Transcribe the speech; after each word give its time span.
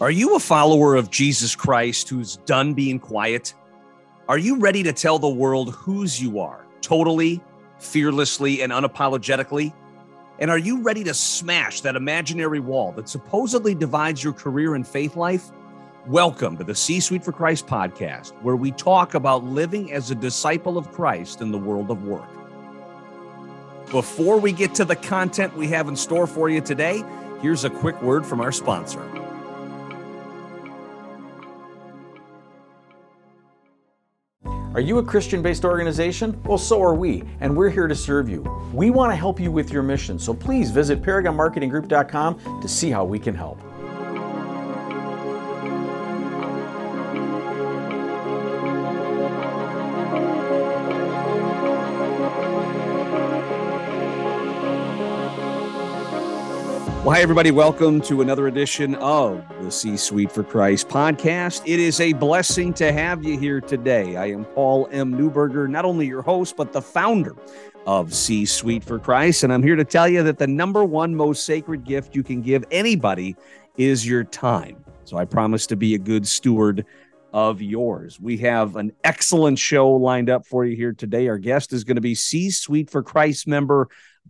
Are 0.00 0.12
you 0.12 0.36
a 0.36 0.38
follower 0.38 0.94
of 0.94 1.10
Jesus 1.10 1.56
Christ 1.56 2.08
who's 2.08 2.36
done 2.46 2.72
being 2.72 3.00
quiet? 3.00 3.52
Are 4.28 4.38
you 4.38 4.60
ready 4.60 4.84
to 4.84 4.92
tell 4.92 5.18
the 5.18 5.28
world 5.28 5.74
whose 5.74 6.22
you 6.22 6.38
are, 6.38 6.64
totally, 6.80 7.42
fearlessly, 7.80 8.62
and 8.62 8.70
unapologetically? 8.72 9.72
And 10.38 10.52
are 10.52 10.58
you 10.58 10.82
ready 10.82 11.02
to 11.02 11.12
smash 11.12 11.80
that 11.80 11.96
imaginary 11.96 12.60
wall 12.60 12.92
that 12.92 13.08
supposedly 13.08 13.74
divides 13.74 14.22
your 14.22 14.32
career 14.32 14.76
and 14.76 14.86
faith 14.86 15.16
life? 15.16 15.50
Welcome 16.06 16.56
to 16.58 16.64
the 16.64 16.76
C 16.76 17.00
Suite 17.00 17.24
for 17.24 17.32
Christ 17.32 17.66
podcast, 17.66 18.40
where 18.42 18.54
we 18.54 18.70
talk 18.70 19.14
about 19.14 19.42
living 19.42 19.92
as 19.92 20.12
a 20.12 20.14
disciple 20.14 20.78
of 20.78 20.92
Christ 20.92 21.40
in 21.40 21.50
the 21.50 21.58
world 21.58 21.90
of 21.90 22.04
work. 22.04 22.30
Before 23.90 24.38
we 24.38 24.52
get 24.52 24.76
to 24.76 24.84
the 24.84 24.94
content 24.94 25.56
we 25.56 25.66
have 25.66 25.88
in 25.88 25.96
store 25.96 26.28
for 26.28 26.48
you 26.48 26.60
today, 26.60 27.02
here's 27.42 27.64
a 27.64 27.70
quick 27.70 28.00
word 28.00 28.24
from 28.24 28.40
our 28.40 28.52
sponsor. 28.52 29.17
Are 34.78 34.80
you 34.80 34.98
a 34.98 35.02
Christian 35.02 35.42
based 35.42 35.64
organization? 35.64 36.40
Well, 36.44 36.56
so 36.56 36.80
are 36.80 36.94
we, 36.94 37.24
and 37.40 37.56
we're 37.56 37.68
here 37.68 37.88
to 37.88 37.96
serve 37.96 38.28
you. 38.28 38.42
We 38.72 38.90
want 38.90 39.10
to 39.10 39.16
help 39.16 39.40
you 39.40 39.50
with 39.50 39.72
your 39.72 39.82
mission, 39.82 40.20
so 40.20 40.32
please 40.32 40.70
visit 40.70 41.02
ParagonMarketingGroup.com 41.02 42.60
to 42.60 42.68
see 42.68 42.88
how 42.88 43.04
we 43.04 43.18
can 43.18 43.34
help. 43.34 43.60
Well, 57.08 57.16
hi, 57.16 57.22
everybody. 57.22 57.52
Welcome 57.52 58.02
to 58.02 58.20
another 58.20 58.48
edition 58.48 58.94
of 58.96 59.42
the 59.62 59.70
C 59.70 59.96
Suite 59.96 60.30
for 60.30 60.44
Christ 60.44 60.90
podcast. 60.90 61.62
It 61.64 61.80
is 61.80 62.00
a 62.00 62.12
blessing 62.12 62.74
to 62.74 62.92
have 62.92 63.24
you 63.24 63.38
here 63.38 63.62
today. 63.62 64.16
I 64.16 64.26
am 64.26 64.44
Paul 64.44 64.90
M. 64.92 65.14
Neuberger, 65.14 65.70
not 65.70 65.86
only 65.86 66.06
your 66.06 66.20
host, 66.20 66.54
but 66.54 66.70
the 66.70 66.82
founder 66.82 67.34
of 67.86 68.12
C 68.12 68.44
Suite 68.44 68.84
for 68.84 68.98
Christ. 68.98 69.42
And 69.42 69.54
I'm 69.54 69.62
here 69.62 69.74
to 69.74 69.86
tell 69.86 70.06
you 70.06 70.22
that 70.22 70.36
the 70.36 70.46
number 70.46 70.84
one 70.84 71.14
most 71.14 71.46
sacred 71.46 71.84
gift 71.84 72.14
you 72.14 72.22
can 72.22 72.42
give 72.42 72.62
anybody 72.70 73.36
is 73.78 74.06
your 74.06 74.24
time. 74.24 74.84
So 75.04 75.16
I 75.16 75.24
promise 75.24 75.66
to 75.68 75.76
be 75.76 75.94
a 75.94 75.98
good 75.98 76.28
steward 76.28 76.84
of 77.32 77.62
yours. 77.62 78.20
We 78.20 78.36
have 78.38 78.76
an 78.76 78.92
excellent 79.02 79.58
show 79.58 79.92
lined 79.92 80.28
up 80.28 80.44
for 80.44 80.66
you 80.66 80.76
here 80.76 80.92
today. 80.92 81.28
Our 81.28 81.38
guest 81.38 81.72
is 81.72 81.84
going 81.84 81.96
to 81.96 82.02
be 82.02 82.14
C 82.14 82.50
Suite 82.50 82.90
for 82.90 83.02
Christ 83.02 83.46
member 83.46 83.88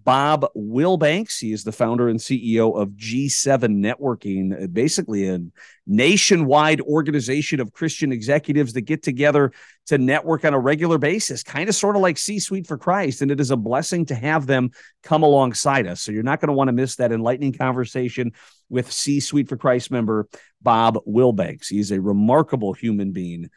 Bob 0.09 0.47
Willbanks. 0.57 1.39
He 1.39 1.53
is 1.53 1.65
the 1.65 1.71
founder 1.71 2.09
and 2.09 2.19
CEO 2.19 2.75
of 2.75 2.93
G7 2.93 3.77
Networking, 3.77 4.65
uh, 4.65 4.67
basically 4.67 5.29
a 5.29 5.39
nationwide 5.87 6.81
organization 6.81 7.61
of 7.61 7.75
Christian 7.75 8.11
executives 8.11 8.73
that 8.73 8.87
get 8.87 9.03
together 9.03 9.53
to 9.89 9.99
network 9.99 10.47
on 10.47 10.55
a 10.55 10.59
regular 10.59 10.97
basis, 10.97 11.43
kind 11.43 11.69
of 11.69 11.75
sort 11.75 11.95
of 11.95 12.01
like 12.01 12.17
C 12.17 12.39
Suite 12.39 12.67
for 12.67 12.79
Christ. 12.79 13.21
And 13.21 13.31
it 13.31 13.39
is 13.39 13.51
a 13.51 13.57
blessing 13.59 14.07
to 14.07 14.15
have 14.15 14.47
them 14.47 14.71
come 15.03 15.25
alongside 15.25 15.87
us. 15.87 16.01
So 16.01 16.11
you're 16.11 16.23
not 16.23 16.41
going 16.41 16.49
to 16.49 16.55
want 16.55 16.69
to 16.69 16.73
miss 16.73 16.97
that 16.97 17.13
enlightening 17.13 17.53
conversation 17.53 18.33
with 18.71 18.91
C 18.91 19.21
Suite 19.21 19.51
for 19.51 19.59
Christ 19.59 19.91
member 19.91 20.27
Bob 20.63 20.97
Willbanks. 21.07 21.67
He's 21.69 21.91
a 21.91 22.01
remarkable 22.01 22.73
human 22.73 23.13
being 23.13 23.51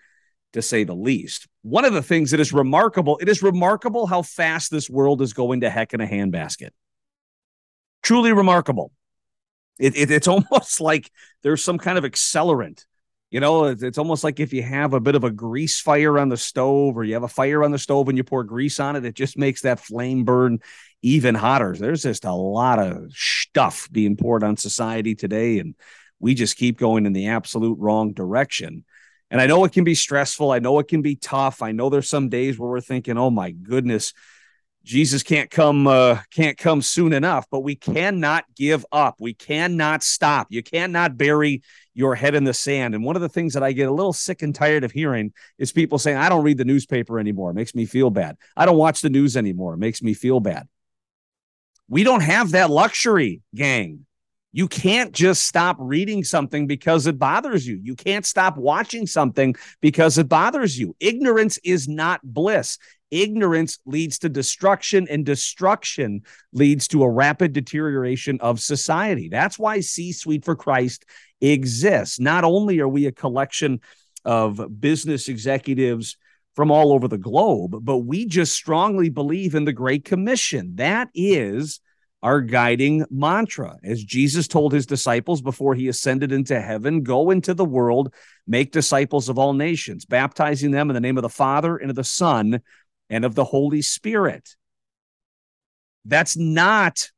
to 0.53 0.61
say 0.61 0.83
the 0.83 0.95
least. 0.95 1.47
One 1.61 1.85
of 1.85 1.94
the 1.94 2.03
things 2.03 2.31
that 2.31 2.39
is 2.39 2.53
remarkable, 2.53 3.17
it 3.21 3.30
is 3.30 3.41
remarkable 3.41 4.07
how 4.07 4.21
fast 4.21 4.71
this 4.71 4.89
world 4.89 5.21
is 5.21 5.33
going 5.33 5.61
to 5.61 5.69
heck 5.69 5.94
in 5.94 6.02
a 6.02 6.07
handbasket. 6.07 6.69
Truly 8.03 8.33
remarkable. 8.33 8.91
It, 9.79 9.95
it, 9.95 10.11
it's 10.11 10.27
almost 10.27 10.81
like 10.81 11.11
there's 11.44 11.63
some 11.63 11.77
kind 11.77 11.97
of 11.97 12.03
accelerant. 12.03 12.85
You 13.29 13.39
know, 13.39 13.66
it's, 13.66 13.81
it's 13.81 13.97
almost 13.97 14.25
like 14.25 14.41
if 14.41 14.52
you 14.52 14.61
have 14.61 14.94
a 14.94 14.99
bit 14.99 15.16
of 15.16 15.23
a 15.23 15.31
grease 15.31 15.79
fire 15.79 16.19
on 16.19 16.27
the 16.27 16.35
stove 16.35 16.97
or 16.97 17.05
you 17.05 17.13
have 17.13 17.23
a 17.23 17.29
fire 17.29 17.63
on 17.63 17.72
the 17.72 17.79
stove 17.79 18.09
and 18.09 18.17
you 18.17 18.25
pour 18.25 18.44
grease 18.44 18.77
on 18.77 18.97
it, 18.97 19.05
it 19.05 19.16
just 19.16 19.38
makes 19.38 19.61
that 19.61 19.79
flame 19.79 20.25
burn 20.25 20.59
even 21.01 21.33
hotter. 21.33 21.73
There's 21.73 22.03
just 22.03 22.25
a 22.25 22.33
lot 22.33 22.78
of 22.78 23.13
stuff 23.13 23.88
being 23.89 24.18
poured 24.18 24.44
on 24.44 24.57
society 24.57 25.16
today. 25.16 25.59
And 25.59 25.75
we 26.19 26.35
just 26.35 26.57
keep 26.57 26.78
going 26.78 27.06
in 27.06 27.13
the 27.13 27.28
absolute 27.28 27.79
wrong 27.79 28.12
direction. 28.12 28.83
And 29.31 29.40
I 29.40 29.47
know 29.47 29.64
it 29.64 29.72
can 29.72 29.86
be 29.86 29.96
stressful. 29.96 30.52
I 30.52 30.59
know 30.59 30.78
it 30.80 30.90
can 30.90 31.02
be 31.02 31.16
tough. 31.16 31.62
I 31.62 31.72
know 31.72 31.90
there's 31.90 32.09
some 32.09 32.28
days 32.28 32.59
where 32.59 32.69
we're 32.69 32.81
thinking, 32.81 33.18
"Oh 33.18 33.30
my 33.30 33.52
goodness, 33.52 34.14
Jesus 34.84 35.24
can't 35.24 35.50
come 35.50 35.88
uh, 35.88 36.19
can't 36.31 36.58
come 36.58 36.81
soon 36.81 37.14
enough." 37.14 37.46
But 37.50 37.62
we 37.62 37.75
cannot 37.75 38.44
give 38.58 38.86
up. 38.92 39.16
We 39.22 39.34
cannot 39.34 40.03
stop. 40.03 40.47
You 40.50 40.62
cannot 40.62 41.18
bury 41.18 41.64
your 41.94 42.14
head 42.14 42.36
in 42.36 42.44
the 42.44 42.53
sand. 42.53 42.94
And 42.94 43.06
one 43.06 43.16
of 43.16 43.22
the 43.22 43.30
things 43.30 43.53
that 43.53 43.64
I 43.64 43.72
get 43.72 43.88
a 43.88 43.94
little 43.94 44.14
sick 44.14 44.42
and 44.42 44.53
tired 44.53 44.84
of 44.84 44.92
hearing 44.92 45.31
is 45.58 45.72
people 45.72 45.98
saying, 45.98 46.18
"I 46.18 46.28
don't 46.28 46.44
read 46.44 46.58
the 46.58 46.66
newspaper 46.66 47.18
anymore. 47.18 47.52
It 47.52 47.56
makes 47.56 47.74
me 47.74 47.86
feel 47.86 48.09
bad. 48.09 48.36
I 48.58 48.66
don't 48.66 48.78
watch 48.78 49.00
the 49.00 49.09
news 49.09 49.38
anymore. 49.38 49.75
It 49.75 49.80
makes 49.80 50.02
me 50.02 50.13
feel 50.13 50.42
bad." 50.42 50.68
We 51.88 52.03
don't 52.03 52.22
have 52.22 52.52
that 52.52 52.69
luxury, 52.69 53.42
gang. 53.56 54.06
You 54.53 54.67
can't 54.67 55.13
just 55.13 55.45
stop 55.45 55.78
reading 55.79 56.23
something 56.23 56.67
because 56.67 57.07
it 57.07 57.17
bothers 57.17 57.66
you. 57.66 57.79
You 57.81 57.95
can't 57.95 58.25
stop 58.25 58.57
watching 58.57 59.07
something 59.07 59.56
because 59.79 60.17
it 60.17 60.28
bothers 60.28 60.78
you. 60.78 60.95
Ignorance 61.00 61.57
is 61.63 61.88
not 61.88 62.19
bliss. 62.23 62.78
Ignorance 63.12 63.79
leads 63.85 64.19
to 64.19 64.29
destruction, 64.29 65.07
and 65.09 65.25
destruction 65.25 66.22
leads 66.53 66.88
to 66.89 67.03
a 67.03 67.09
rapid 67.09 67.51
deterioration 67.51 68.39
of 68.39 68.62
society. 68.62 69.28
That's 69.29 69.59
why 69.59 69.81
C 69.81 70.13
Suite 70.13 70.45
for 70.45 70.56
Christ 70.56 71.06
exists. 71.41 72.19
Not 72.19 72.44
only 72.44 72.79
are 72.79 72.88
we 72.88 73.06
a 73.07 73.12
collection 73.12 73.81
of 74.23 74.79
business 74.79 75.28
executives 75.28 76.18
from 76.56 76.72
all 76.72 76.94
over 76.94 77.07
the 77.07 77.18
globe, 77.18 77.75
but 77.81 78.00
we 78.00 78.25
just 78.25 78.53
strongly 78.53 79.09
believe 79.09 79.56
in 79.56 79.66
the 79.66 79.73
Great 79.73 80.06
Commission. 80.06 80.75
That 80.75 81.09
is 81.13 81.81
our 82.23 82.41
guiding 82.41 83.05
mantra. 83.09 83.77
As 83.83 84.03
Jesus 84.03 84.47
told 84.47 84.73
his 84.73 84.85
disciples 84.85 85.41
before 85.41 85.73
he 85.73 85.87
ascended 85.87 86.31
into 86.31 86.59
heaven, 86.59 87.01
go 87.01 87.31
into 87.31 87.53
the 87.53 87.65
world, 87.65 88.13
make 88.45 88.71
disciples 88.71 89.29
of 89.29 89.39
all 89.39 89.53
nations, 89.53 90.05
baptizing 90.05 90.71
them 90.71 90.89
in 90.89 90.93
the 90.93 90.99
name 90.99 91.17
of 91.17 91.23
the 91.23 91.29
Father 91.29 91.77
and 91.77 91.89
of 91.89 91.95
the 91.95 92.03
Son 92.03 92.61
and 93.09 93.25
of 93.25 93.35
the 93.35 93.43
Holy 93.43 93.81
Spirit. 93.81 94.55
That's 96.05 96.37
not 96.37 97.09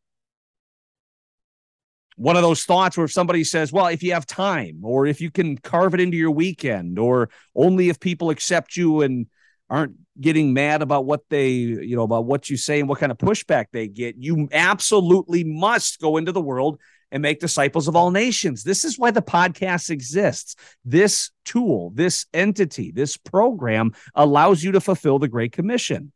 one 2.16 2.36
of 2.36 2.42
those 2.42 2.64
thoughts 2.64 2.96
where 2.96 3.06
if 3.06 3.12
somebody 3.12 3.44
says, 3.44 3.72
well, 3.72 3.88
if 3.88 4.04
you 4.04 4.14
have 4.14 4.26
time, 4.26 4.82
or 4.84 5.06
if 5.06 5.20
you 5.20 5.32
can 5.32 5.58
carve 5.58 5.94
it 5.94 6.00
into 6.00 6.18
your 6.18 6.32
weekend, 6.32 7.00
or 7.00 7.30
only 7.56 7.90
if 7.90 8.00
people 8.00 8.30
accept 8.30 8.78
you 8.78 9.02
and 9.02 9.28
aren't 9.70 9.96
getting 10.20 10.54
mad 10.54 10.82
about 10.82 11.06
what 11.06 11.22
they, 11.30 11.52
you 11.52 11.96
know, 11.96 12.04
about 12.04 12.26
what 12.26 12.50
you 12.50 12.58
say 12.58 12.80
and 12.80 12.88
what 12.88 13.00
kind 13.00 13.12
of 13.12 13.18
pushback 13.18 13.66
they 13.72 13.88
get. 13.88 14.16
You 14.18 14.48
absolutely 14.52 15.44
must 15.44 16.00
go 16.00 16.18
into 16.18 16.32
the 16.32 16.42
world 16.42 16.80
and 17.12 17.22
make 17.22 17.40
disciples 17.40 17.88
of 17.88 17.96
all 17.96 18.12
nations. 18.12 18.64
This 18.64 18.84
is 18.84 18.98
why 18.98 19.12
the 19.12 19.22
podcast 19.22 19.90
exists. 19.90 20.56
This 20.84 21.32
tool, 21.46 21.92
this 21.94 22.26
entity, 22.34 22.92
this 22.92 23.18
program 23.18 23.92
allows 24.16 24.64
you 24.64 24.72
to 24.74 24.82
fulfill 24.82 25.20
the 25.20 25.28
Great 25.28 25.52
Commission. 25.52 26.12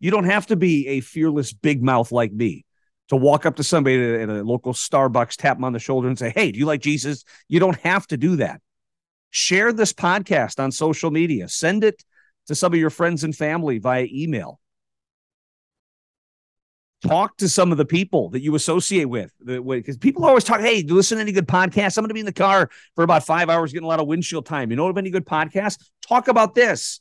You 0.00 0.10
don't 0.10 0.24
have 0.24 0.46
to 0.48 0.56
be 0.56 0.88
a 0.88 1.00
fearless 1.00 1.52
big 1.52 1.82
mouth 1.82 2.10
like 2.10 2.32
me 2.32 2.64
to 3.08 3.16
walk 3.16 3.46
up 3.46 3.56
to 3.56 3.64
somebody 3.64 4.16
at 4.16 4.28
a 4.28 4.42
local 4.42 4.72
Starbucks, 4.72 5.36
tap 5.36 5.56
them 5.56 5.64
on 5.64 5.72
the 5.72 5.78
shoulder, 5.78 6.08
and 6.08 6.18
say, 6.18 6.30
Hey, 6.30 6.52
do 6.52 6.58
you 6.58 6.66
like 6.66 6.80
Jesus? 6.80 7.24
You 7.48 7.60
don't 7.60 7.78
have 7.80 8.06
to 8.08 8.16
do 8.16 8.36
that. 8.36 8.60
Share 9.30 9.72
this 9.72 9.92
podcast 9.92 10.62
on 10.62 10.72
social 10.72 11.10
media, 11.10 11.48
send 11.48 11.84
it 11.84 12.04
to 12.48 12.54
some 12.54 12.72
of 12.72 12.78
your 12.78 12.90
friends 12.90 13.24
and 13.24 13.34
family 13.34 13.78
via 13.78 14.06
email. 14.10 14.58
Talk 17.06 17.36
to 17.36 17.48
some 17.48 17.70
of 17.70 17.78
the 17.78 17.84
people 17.84 18.30
that 18.30 18.40
you 18.40 18.56
associate 18.56 19.04
with, 19.04 19.30
because 19.44 19.96
people 19.96 20.24
always 20.24 20.42
talk. 20.42 20.60
Hey, 20.60 20.82
do 20.82 20.88
you 20.88 20.94
listen 20.96 21.18
to 21.18 21.22
any 21.22 21.30
good 21.30 21.46
podcasts? 21.46 21.96
I'm 21.96 22.02
going 22.02 22.08
to 22.08 22.14
be 22.14 22.20
in 22.20 22.26
the 22.26 22.32
car 22.32 22.70
for 22.96 23.04
about 23.04 23.24
five 23.24 23.48
hours, 23.48 23.72
getting 23.72 23.84
a 23.84 23.88
lot 23.88 24.00
of 24.00 24.08
windshield 24.08 24.46
time. 24.46 24.70
You 24.70 24.76
know 24.76 24.86
what? 24.86 24.98
Any 24.98 25.10
good 25.10 25.26
podcasts? 25.26 25.78
Talk 26.06 26.26
about 26.26 26.56
this. 26.56 27.00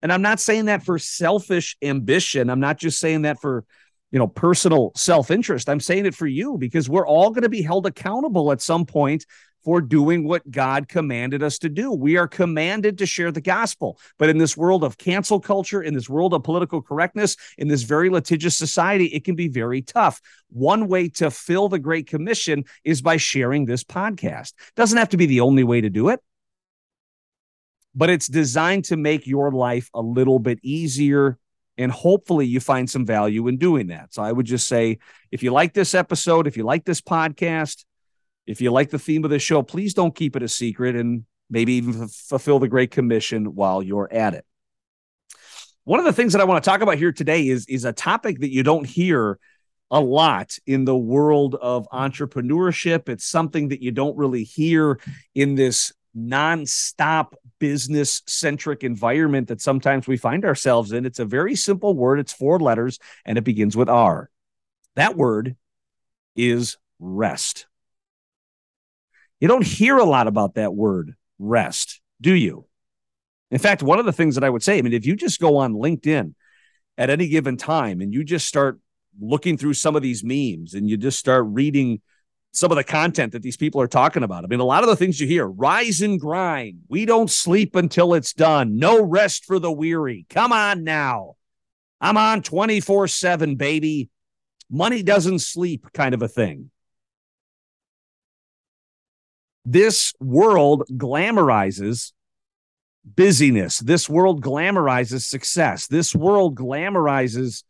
And 0.00 0.10
I'm 0.10 0.22
not 0.22 0.40
saying 0.40 0.64
that 0.66 0.84
for 0.84 0.98
selfish 0.98 1.76
ambition. 1.82 2.48
I'm 2.48 2.60
not 2.60 2.78
just 2.78 2.98
saying 2.98 3.22
that 3.22 3.38
for 3.40 3.66
you 4.10 4.18
know 4.18 4.26
personal 4.26 4.90
self-interest 4.96 5.68
i'm 5.68 5.78
saying 5.78 6.04
it 6.04 6.16
for 6.16 6.26
you 6.26 6.58
because 6.58 6.88
we're 6.88 7.06
all 7.06 7.30
going 7.30 7.42
to 7.42 7.48
be 7.48 7.62
held 7.62 7.86
accountable 7.86 8.50
at 8.50 8.60
some 8.60 8.84
point 8.84 9.24
for 9.62 9.80
doing 9.80 10.26
what 10.26 10.50
God 10.50 10.88
commanded 10.88 11.42
us 11.42 11.58
to 11.58 11.68
do. 11.68 11.92
We 11.92 12.16
are 12.16 12.28
commanded 12.28 12.98
to 12.98 13.06
share 13.06 13.30
the 13.30 13.40
gospel. 13.40 13.98
But 14.18 14.28
in 14.28 14.38
this 14.38 14.56
world 14.56 14.84
of 14.84 14.98
cancel 14.98 15.40
culture, 15.40 15.82
in 15.82 15.94
this 15.94 16.08
world 16.08 16.34
of 16.34 16.42
political 16.42 16.80
correctness, 16.82 17.36
in 17.58 17.68
this 17.68 17.82
very 17.82 18.10
litigious 18.10 18.56
society, 18.56 19.06
it 19.06 19.24
can 19.24 19.34
be 19.34 19.48
very 19.48 19.82
tough. 19.82 20.20
One 20.48 20.88
way 20.88 21.08
to 21.10 21.30
fill 21.30 21.68
the 21.68 21.78
Great 21.78 22.06
Commission 22.06 22.64
is 22.84 23.02
by 23.02 23.16
sharing 23.16 23.66
this 23.66 23.84
podcast. 23.84 24.54
Doesn't 24.76 24.98
have 24.98 25.10
to 25.10 25.16
be 25.16 25.26
the 25.26 25.40
only 25.40 25.64
way 25.64 25.80
to 25.80 25.90
do 25.90 26.08
it, 26.08 26.20
but 27.94 28.10
it's 28.10 28.26
designed 28.26 28.86
to 28.86 28.96
make 28.96 29.26
your 29.26 29.52
life 29.52 29.90
a 29.94 30.00
little 30.00 30.38
bit 30.38 30.58
easier. 30.62 31.38
And 31.78 31.90
hopefully, 31.90 32.46
you 32.46 32.60
find 32.60 32.90
some 32.90 33.06
value 33.06 33.48
in 33.48 33.56
doing 33.56 33.86
that. 33.86 34.12
So, 34.12 34.22
I 34.22 34.32
would 34.32 34.44
just 34.44 34.68
say 34.68 34.98
if 35.30 35.42
you 35.42 35.50
like 35.50 35.72
this 35.72 35.94
episode, 35.94 36.46
if 36.46 36.58
you 36.58 36.64
like 36.64 36.84
this 36.84 37.00
podcast, 37.00 37.84
If 38.50 38.60
you 38.60 38.72
like 38.72 38.90
the 38.90 38.98
theme 38.98 39.22
of 39.22 39.30
the 39.30 39.38
show, 39.38 39.62
please 39.62 39.94
don't 39.94 40.12
keep 40.12 40.34
it 40.34 40.42
a 40.42 40.48
secret 40.48 40.96
and 40.96 41.24
maybe 41.48 41.74
even 41.74 42.02
f- 42.02 42.10
fulfill 42.10 42.58
the 42.58 42.66
Great 42.66 42.90
Commission 42.90 43.54
while 43.54 43.80
you're 43.80 44.12
at 44.12 44.34
it. 44.34 44.44
One 45.84 46.00
of 46.00 46.04
the 46.04 46.12
things 46.12 46.32
that 46.32 46.42
I 46.42 46.44
want 46.44 46.64
to 46.64 46.68
talk 46.68 46.80
about 46.80 46.98
here 46.98 47.12
today 47.12 47.46
is, 47.46 47.66
is 47.68 47.84
a 47.84 47.92
topic 47.92 48.40
that 48.40 48.52
you 48.52 48.64
don't 48.64 48.84
hear 48.84 49.38
a 49.88 50.00
lot 50.00 50.58
in 50.66 50.84
the 50.84 50.96
world 50.96 51.54
of 51.54 51.88
entrepreneurship. 51.92 53.08
It's 53.08 53.24
something 53.24 53.68
that 53.68 53.82
you 53.82 53.92
don't 53.92 54.16
really 54.16 54.42
hear 54.42 54.98
in 55.32 55.54
this 55.54 55.92
nonstop 56.16 57.34
business 57.60 58.20
centric 58.26 58.82
environment 58.82 59.46
that 59.46 59.60
sometimes 59.60 60.08
we 60.08 60.16
find 60.16 60.44
ourselves 60.44 60.90
in. 60.90 61.06
It's 61.06 61.20
a 61.20 61.24
very 61.24 61.54
simple 61.54 61.94
word, 61.94 62.18
it's 62.18 62.32
four 62.32 62.58
letters, 62.58 62.98
and 63.24 63.38
it 63.38 63.44
begins 63.44 63.76
with 63.76 63.88
R. 63.88 64.28
That 64.96 65.16
word 65.16 65.54
is 66.34 66.76
rest. 66.98 67.68
You 69.40 69.48
don't 69.48 69.66
hear 69.66 69.96
a 69.96 70.04
lot 70.04 70.26
about 70.26 70.54
that 70.54 70.74
word, 70.74 71.14
rest, 71.38 72.00
do 72.20 72.32
you? 72.34 72.66
In 73.50 73.58
fact, 73.58 73.82
one 73.82 73.98
of 73.98 74.04
the 74.04 74.12
things 74.12 74.36
that 74.36 74.44
I 74.44 74.50
would 74.50 74.62
say, 74.62 74.78
I 74.78 74.82
mean, 74.82 74.92
if 74.92 75.06
you 75.06 75.16
just 75.16 75.40
go 75.40 75.56
on 75.56 75.72
LinkedIn 75.72 76.34
at 76.96 77.10
any 77.10 77.28
given 77.28 77.56
time 77.56 78.00
and 78.00 78.12
you 78.12 78.22
just 78.22 78.46
start 78.46 78.78
looking 79.20 79.56
through 79.56 79.74
some 79.74 79.96
of 79.96 80.02
these 80.02 80.22
memes 80.22 80.74
and 80.74 80.88
you 80.88 80.96
just 80.96 81.18
start 81.18 81.46
reading 81.48 82.00
some 82.52 82.70
of 82.70 82.76
the 82.76 82.84
content 82.84 83.32
that 83.32 83.42
these 83.42 83.56
people 83.56 83.80
are 83.80 83.88
talking 83.88 84.22
about. 84.22 84.44
I 84.44 84.48
mean, 84.48 84.60
a 84.60 84.64
lot 84.64 84.82
of 84.82 84.88
the 84.88 84.96
things 84.96 85.20
you 85.20 85.26
hear 85.26 85.46
rise 85.46 86.00
and 86.00 86.20
grind. 86.20 86.80
We 86.88 87.06
don't 87.06 87.30
sleep 87.30 87.76
until 87.76 88.14
it's 88.14 88.32
done. 88.32 88.76
No 88.76 89.02
rest 89.02 89.44
for 89.44 89.58
the 89.58 89.72
weary. 89.72 90.26
Come 90.28 90.52
on 90.52 90.84
now. 90.84 91.36
I'm 92.00 92.16
on 92.16 92.42
24 92.42 93.08
7, 93.08 93.56
baby. 93.56 94.10
Money 94.70 95.02
doesn't 95.02 95.40
sleep, 95.40 95.86
kind 95.92 96.14
of 96.14 96.22
a 96.22 96.28
thing. 96.28 96.70
This 99.64 100.12
world 100.20 100.84
glamorizes 100.92 102.12
busyness. 103.04 103.78
This 103.78 104.08
world 104.08 104.42
glamorizes 104.42 105.22
success. 105.22 105.86
This 105.86 106.14
world 106.14 106.56
glamorizes 106.56 107.64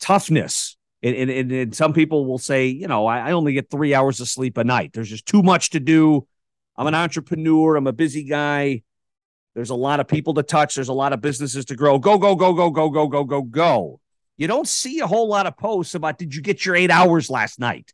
toughness. 0.00 0.76
And, 1.02 1.30
and, 1.30 1.52
and, 1.52 1.74
some 1.74 1.92
people 1.92 2.24
will 2.24 2.38
say, 2.38 2.68
you 2.68 2.88
know, 2.88 3.06
I, 3.06 3.28
I 3.28 3.32
only 3.32 3.52
get 3.52 3.70
three 3.70 3.94
hours 3.94 4.20
of 4.20 4.28
sleep 4.28 4.56
a 4.56 4.64
night. 4.64 4.92
There's 4.94 5.10
just 5.10 5.26
too 5.26 5.42
much 5.42 5.70
to 5.70 5.80
do. 5.80 6.26
I'm 6.76 6.86
an 6.86 6.94
entrepreneur. 6.94 7.76
I'm 7.76 7.86
a 7.86 7.92
busy 7.92 8.24
guy. 8.24 8.82
There's 9.54 9.70
a 9.70 9.74
lot 9.74 10.00
of 10.00 10.08
people 10.08 10.34
to 10.34 10.42
touch. 10.42 10.74
There's 10.74 10.88
a 10.88 10.94
lot 10.94 11.12
of 11.12 11.20
businesses 11.20 11.66
to 11.66 11.76
grow. 11.76 11.98
Go, 11.98 12.18
go, 12.18 12.34
go, 12.34 12.54
go, 12.54 12.70
go, 12.70 12.88
go, 12.88 13.06
go, 13.06 13.24
go, 13.24 13.42
go. 13.42 14.00
You 14.36 14.48
don't 14.48 14.66
see 14.66 14.98
a 15.00 15.06
whole 15.06 15.28
lot 15.28 15.46
of 15.46 15.56
posts 15.56 15.94
about 15.94 16.18
did 16.18 16.34
you 16.34 16.42
get 16.42 16.64
your 16.64 16.74
eight 16.74 16.90
hours 16.90 17.30
last 17.30 17.60
night? 17.60 17.92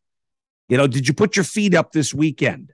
You 0.68 0.76
know, 0.76 0.86
did 0.86 1.06
you 1.06 1.12
put 1.12 1.36
your 1.36 1.44
feet 1.44 1.74
up 1.74 1.92
this 1.92 2.14
weekend? 2.14 2.72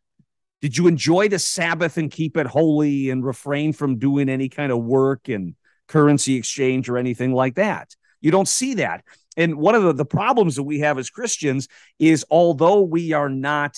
Did 0.63 0.77
you 0.77 0.87
enjoy 0.87 1.29
the 1.29 1.39
Sabbath 1.39 1.97
and 1.99 2.11
keep 2.11 2.37
it 2.37 2.47
holy 2.47 3.11
and 3.11 3.25
refrain 3.25 3.73
from 3.73 3.99
doing 3.99 4.29
any 4.29 4.49
kind 4.49 4.73
of 4.73 4.83
work 4.83 5.29
and 5.29 5.55
currency 5.87 6.37
exchange 6.37 6.89
or 6.89 6.97
anything 6.97 7.33
like 7.33 7.57
that? 7.57 7.95
You 8.21 8.31
don't 8.31 8.49
see 8.49 8.75
that. 8.75 9.05
And 9.37 9.57
one 9.57 9.75
of 9.75 9.83
the, 9.83 9.93
the 9.93 10.07
problems 10.07 10.57
that 10.57 10.63
we 10.63 10.81
have 10.81 10.99
as 10.99 11.11
Christians 11.11 11.69
is 11.99 12.25
although 12.31 12.81
we 12.81 13.13
are 13.13 13.29
not 13.29 13.77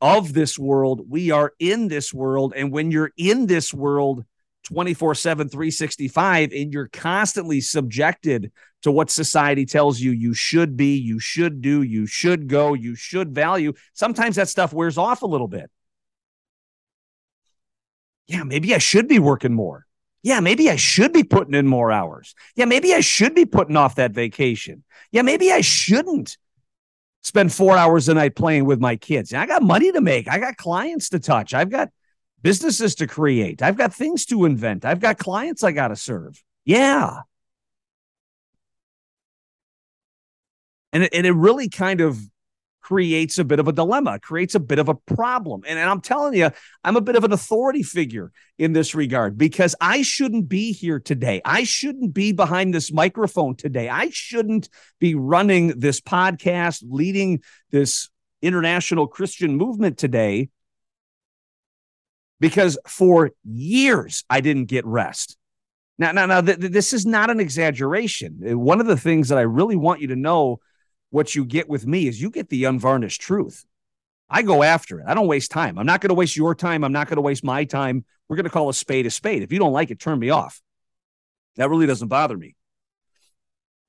of 0.00 0.32
this 0.32 0.58
world, 0.58 1.02
we 1.08 1.30
are 1.30 1.52
in 1.60 1.86
this 1.86 2.12
world. 2.12 2.52
And 2.56 2.72
when 2.72 2.90
you're 2.90 3.12
in 3.16 3.46
this 3.46 3.72
world 3.72 4.24
24 4.64 5.14
7, 5.14 5.48
365, 5.48 6.52
and 6.52 6.72
you're 6.72 6.88
constantly 6.88 7.60
subjected 7.60 8.52
to 8.82 8.90
what 8.90 9.10
society 9.10 9.64
tells 9.64 10.00
you 10.00 10.10
you 10.10 10.34
should 10.34 10.76
be, 10.76 10.96
you 10.96 11.20
should 11.20 11.60
do, 11.62 11.82
you 11.82 12.06
should 12.06 12.48
go, 12.48 12.74
you 12.74 12.96
should 12.96 13.32
value, 13.32 13.72
sometimes 13.92 14.36
that 14.36 14.48
stuff 14.48 14.72
wears 14.72 14.98
off 14.98 15.22
a 15.22 15.26
little 15.26 15.48
bit. 15.48 15.70
Yeah, 18.32 18.44
maybe 18.44 18.74
I 18.74 18.78
should 18.78 19.08
be 19.08 19.18
working 19.18 19.52
more 19.52 19.86
yeah, 20.22 20.38
maybe 20.40 20.70
I 20.70 20.76
should 20.76 21.12
be 21.12 21.24
putting 21.24 21.54
in 21.54 21.66
more 21.66 21.90
hours. 21.90 22.34
Yeah, 22.54 22.66
maybe 22.66 22.94
I 22.94 23.00
should 23.00 23.34
be 23.34 23.44
putting 23.44 23.76
off 23.76 23.96
that 23.96 24.12
vacation. 24.12 24.84
Yeah, 25.10 25.22
maybe 25.22 25.50
I 25.50 25.62
shouldn't 25.62 26.38
spend 27.22 27.52
four 27.52 27.76
hours 27.76 28.08
a 28.08 28.14
night 28.14 28.36
playing 28.36 28.64
with 28.64 28.80
my 28.80 28.96
kids. 28.96 29.34
I 29.34 29.46
got 29.46 29.62
money 29.62 29.90
to 29.90 30.00
make. 30.00 30.28
I 30.28 30.38
got 30.38 30.56
clients 30.56 31.08
to 31.10 31.18
touch. 31.18 31.54
I've 31.54 31.70
got 31.70 31.88
businesses 32.40 32.94
to 32.96 33.08
create. 33.08 33.62
I've 33.62 33.76
got 33.76 33.92
things 33.92 34.24
to 34.26 34.44
invent. 34.44 34.84
I've 34.84 35.00
got 35.00 35.18
clients 35.18 35.64
I 35.64 35.72
got 35.72 35.88
to 35.88 35.96
serve. 35.96 36.42
Yeah. 36.64 37.22
And 40.92 41.02
it, 41.04 41.32
really 41.32 41.68
kind 41.68 42.00
of 42.00 42.20
creates 42.82 43.38
a 43.38 43.44
bit 43.44 43.60
of 43.60 43.68
a 43.68 43.72
dilemma, 43.72 44.18
creates 44.18 44.54
a 44.54 44.60
bit 44.60 44.78
of 44.78 44.88
a 44.88 44.94
problem. 44.94 45.62
And, 45.66 45.78
and 45.78 45.88
I'm 45.88 46.00
telling 46.00 46.34
you, 46.34 46.50
I'm 46.84 46.96
a 46.96 47.00
bit 47.00 47.16
of 47.16 47.24
an 47.24 47.32
authority 47.32 47.82
figure 47.82 48.32
in 48.58 48.72
this 48.72 48.94
regard 48.94 49.38
because 49.38 49.74
I 49.80 50.02
shouldn't 50.02 50.48
be 50.48 50.72
here 50.72 51.00
today. 51.00 51.40
I 51.44 51.64
shouldn't 51.64 52.12
be 52.12 52.32
behind 52.32 52.74
this 52.74 52.92
microphone 52.92 53.56
today. 53.56 53.88
I 53.88 54.10
shouldn't 54.10 54.68
be 54.98 55.14
running 55.14 55.78
this 55.78 56.00
podcast, 56.00 56.82
leading 56.86 57.42
this 57.70 58.10
international 58.42 59.06
Christian 59.06 59.56
movement 59.56 59.96
today 59.96 60.50
because 62.40 62.76
for 62.88 63.30
years 63.44 64.24
I 64.28 64.40
didn't 64.40 64.64
get 64.66 64.84
rest. 64.84 65.36
Now, 65.98 66.10
now, 66.10 66.26
now, 66.26 66.40
th- 66.40 66.58
this 66.58 66.92
is 66.92 67.06
not 67.06 67.30
an 67.30 67.38
exaggeration. 67.38 68.58
One 68.58 68.80
of 68.80 68.86
the 68.86 68.96
things 68.96 69.28
that 69.28 69.38
I 69.38 69.42
really 69.42 69.76
want 69.76 70.00
you 70.00 70.08
to 70.08 70.16
know 70.16 70.58
what 71.12 71.34
you 71.34 71.44
get 71.44 71.68
with 71.68 71.86
me 71.86 72.08
is 72.08 72.20
you 72.20 72.30
get 72.30 72.48
the 72.48 72.64
unvarnished 72.64 73.20
truth. 73.20 73.66
I 74.30 74.40
go 74.40 74.62
after 74.62 74.98
it. 74.98 75.04
I 75.06 75.12
don't 75.12 75.26
waste 75.26 75.50
time. 75.50 75.78
I'm 75.78 75.84
not 75.84 76.00
going 76.00 76.08
to 76.08 76.14
waste 76.14 76.36
your 76.36 76.54
time. 76.54 76.84
I'm 76.84 76.92
not 76.92 77.06
going 77.06 77.16
to 77.16 77.22
waste 77.22 77.44
my 77.44 77.64
time. 77.64 78.06
We're 78.28 78.36
going 78.36 78.44
to 78.44 78.50
call 78.50 78.70
a 78.70 78.74
spade 78.74 79.04
a 79.04 79.10
spade. 79.10 79.42
If 79.42 79.52
you 79.52 79.58
don't 79.58 79.74
like 79.74 79.90
it, 79.90 80.00
turn 80.00 80.18
me 80.18 80.30
off. 80.30 80.62
That 81.56 81.68
really 81.68 81.86
doesn't 81.86 82.08
bother 82.08 82.36
me. 82.36 82.56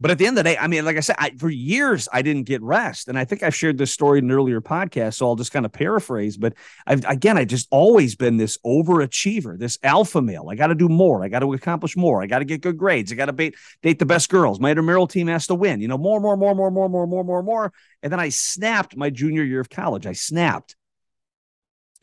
But 0.03 0.11
at 0.11 0.17
the 0.17 0.27
end 0.27 0.37
of 0.37 0.43
the 0.43 0.49
day, 0.49 0.57
I 0.57 0.67
mean, 0.67 0.83
like 0.83 0.97
I 0.97 0.99
said, 0.99 1.15
I, 1.17 1.29
for 1.37 1.49
years 1.49 2.09
I 2.11 2.23
didn't 2.23 2.43
get 2.43 2.61
rest, 2.61 3.07
and 3.07 3.17
I 3.17 3.23
think 3.23 3.41
I've 3.41 3.55
shared 3.55 3.77
this 3.77 3.93
story 3.93 4.19
in 4.19 4.25
an 4.25 4.31
earlier 4.31 4.59
podcast, 4.59 5.13
so 5.13 5.27
I'll 5.27 5.37
just 5.37 5.53
kind 5.53 5.65
of 5.65 5.71
paraphrase. 5.71 6.35
But 6.35 6.55
I've 6.85 7.05
again, 7.05 7.37
I 7.37 7.45
just 7.45 7.69
always 7.71 8.17
been 8.17 8.35
this 8.35 8.57
overachiever, 8.65 9.57
this 9.57 9.79
alpha 9.81 10.21
male. 10.21 10.49
I 10.49 10.55
got 10.55 10.67
to 10.67 10.75
do 10.75 10.89
more. 10.89 11.23
I 11.23 11.29
got 11.29 11.39
to 11.39 11.53
accomplish 11.53 11.95
more. 11.95 12.21
I 12.21 12.27
got 12.27 12.39
to 12.39 12.45
get 12.45 12.59
good 12.59 12.77
grades. 12.77 13.13
I 13.13 13.15
got 13.15 13.27
to 13.27 13.31
date, 13.31 13.55
date 13.81 13.97
the 13.97 14.05
best 14.05 14.27
girls. 14.27 14.59
My 14.59 14.71
intramural 14.71 15.07
team 15.07 15.27
has 15.27 15.47
to 15.47 15.55
win. 15.55 15.79
You 15.79 15.87
know, 15.87 15.97
more, 15.97 16.19
more, 16.19 16.35
more, 16.35 16.53
more, 16.53 16.69
more, 16.69 16.89
more, 16.89 17.07
more, 17.07 17.23
more, 17.23 17.41
more. 17.41 17.71
And 18.01 18.11
then 18.11 18.19
I 18.19 18.27
snapped 18.27 18.97
my 18.97 19.09
junior 19.09 19.43
year 19.43 19.61
of 19.61 19.69
college. 19.69 20.05
I 20.05 20.11
snapped. 20.11 20.75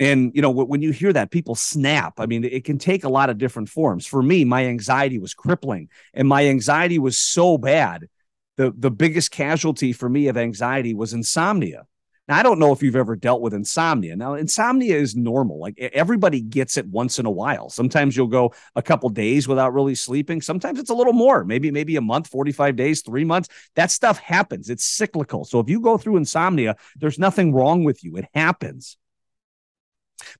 And 0.01 0.33
you 0.35 0.41
know, 0.41 0.51
when 0.51 0.81
you 0.81 0.93
hear 0.93 1.13
that, 1.13 1.31
people 1.31 1.55
snap. 1.55 2.15
I 2.19 2.27
mean, 2.27 2.43
it 2.43 2.65
can 2.65 2.79
take 2.79 3.05
a 3.05 3.09
lot 3.09 3.29
of 3.29 3.37
different 3.37 3.69
forms. 3.69 4.07
For 4.07 4.23
me, 4.23 4.45
my 4.47 4.65
anxiety 4.65 5.19
was 5.19 5.35
crippling, 5.35 5.91
and 6.15 6.27
my 6.27 6.47
anxiety 6.47 6.99
was 6.99 7.19
so 7.19 7.59
bad. 7.59 8.09
The 8.57 8.73
the 8.77 8.91
biggest 8.91 9.31
casualty 9.31 9.93
for 9.93 10.09
me 10.09 10.29
of 10.29 10.39
anxiety 10.39 10.95
was 10.95 11.13
insomnia. 11.13 11.87
Now, 12.29 12.39
I 12.39 12.43
don't 12.43 12.59
know 12.59 12.73
if 12.73 12.83
you've 12.83 12.97
ever 12.97 13.15
dealt 13.15 13.43
with 13.43 13.53
insomnia. 13.53 14.17
Now, 14.17 14.35
insomnia 14.35 14.97
is 14.97 15.17
normal. 15.17 15.59
Like 15.59 15.77
everybody 15.79 16.41
gets 16.41 16.79
it 16.79 16.87
once 16.87 17.19
in 17.19 17.27
a 17.27 17.31
while. 17.31 17.69
Sometimes 17.69 18.17
you'll 18.17 18.29
go 18.29 18.55
a 18.77 18.83
couple 18.83 19.11
days 19.11 19.49
without 19.49 19.75
really 19.75 19.97
sleeping. 19.97 20.41
Sometimes 20.41 20.79
it's 20.79 20.91
a 20.91 20.95
little 20.95 21.13
more, 21.13 21.45
maybe 21.45 21.71
maybe 21.71 21.97
a 21.97 22.01
month, 22.01 22.29
45 22.29 22.75
days, 22.75 23.03
3 23.03 23.25
months. 23.25 23.49
That 23.75 23.91
stuff 23.91 24.19
happens. 24.19 24.71
It's 24.71 24.85
cyclical. 24.85 25.45
So 25.45 25.61
if 25.61 25.69
you 25.69 25.81
go 25.81 25.99
through 25.99 26.17
insomnia, 26.17 26.77
there's 26.97 27.19
nothing 27.19 27.53
wrong 27.53 27.85
with 27.85 28.03
you. 28.03 28.17
It 28.17 28.29
happens. 28.33 28.97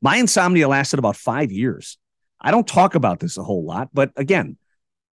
My 0.01 0.17
insomnia 0.17 0.69
lasted 0.69 0.99
about 0.99 1.17
five 1.17 1.53
years. 1.53 1.99
I 2.41 2.51
don't 2.51 2.67
talk 2.67 2.95
about 2.95 3.21
this 3.21 3.37
a 3.37 3.43
whole 3.43 3.65
lot, 3.65 3.91
but 3.93 4.13
again, 4.17 4.57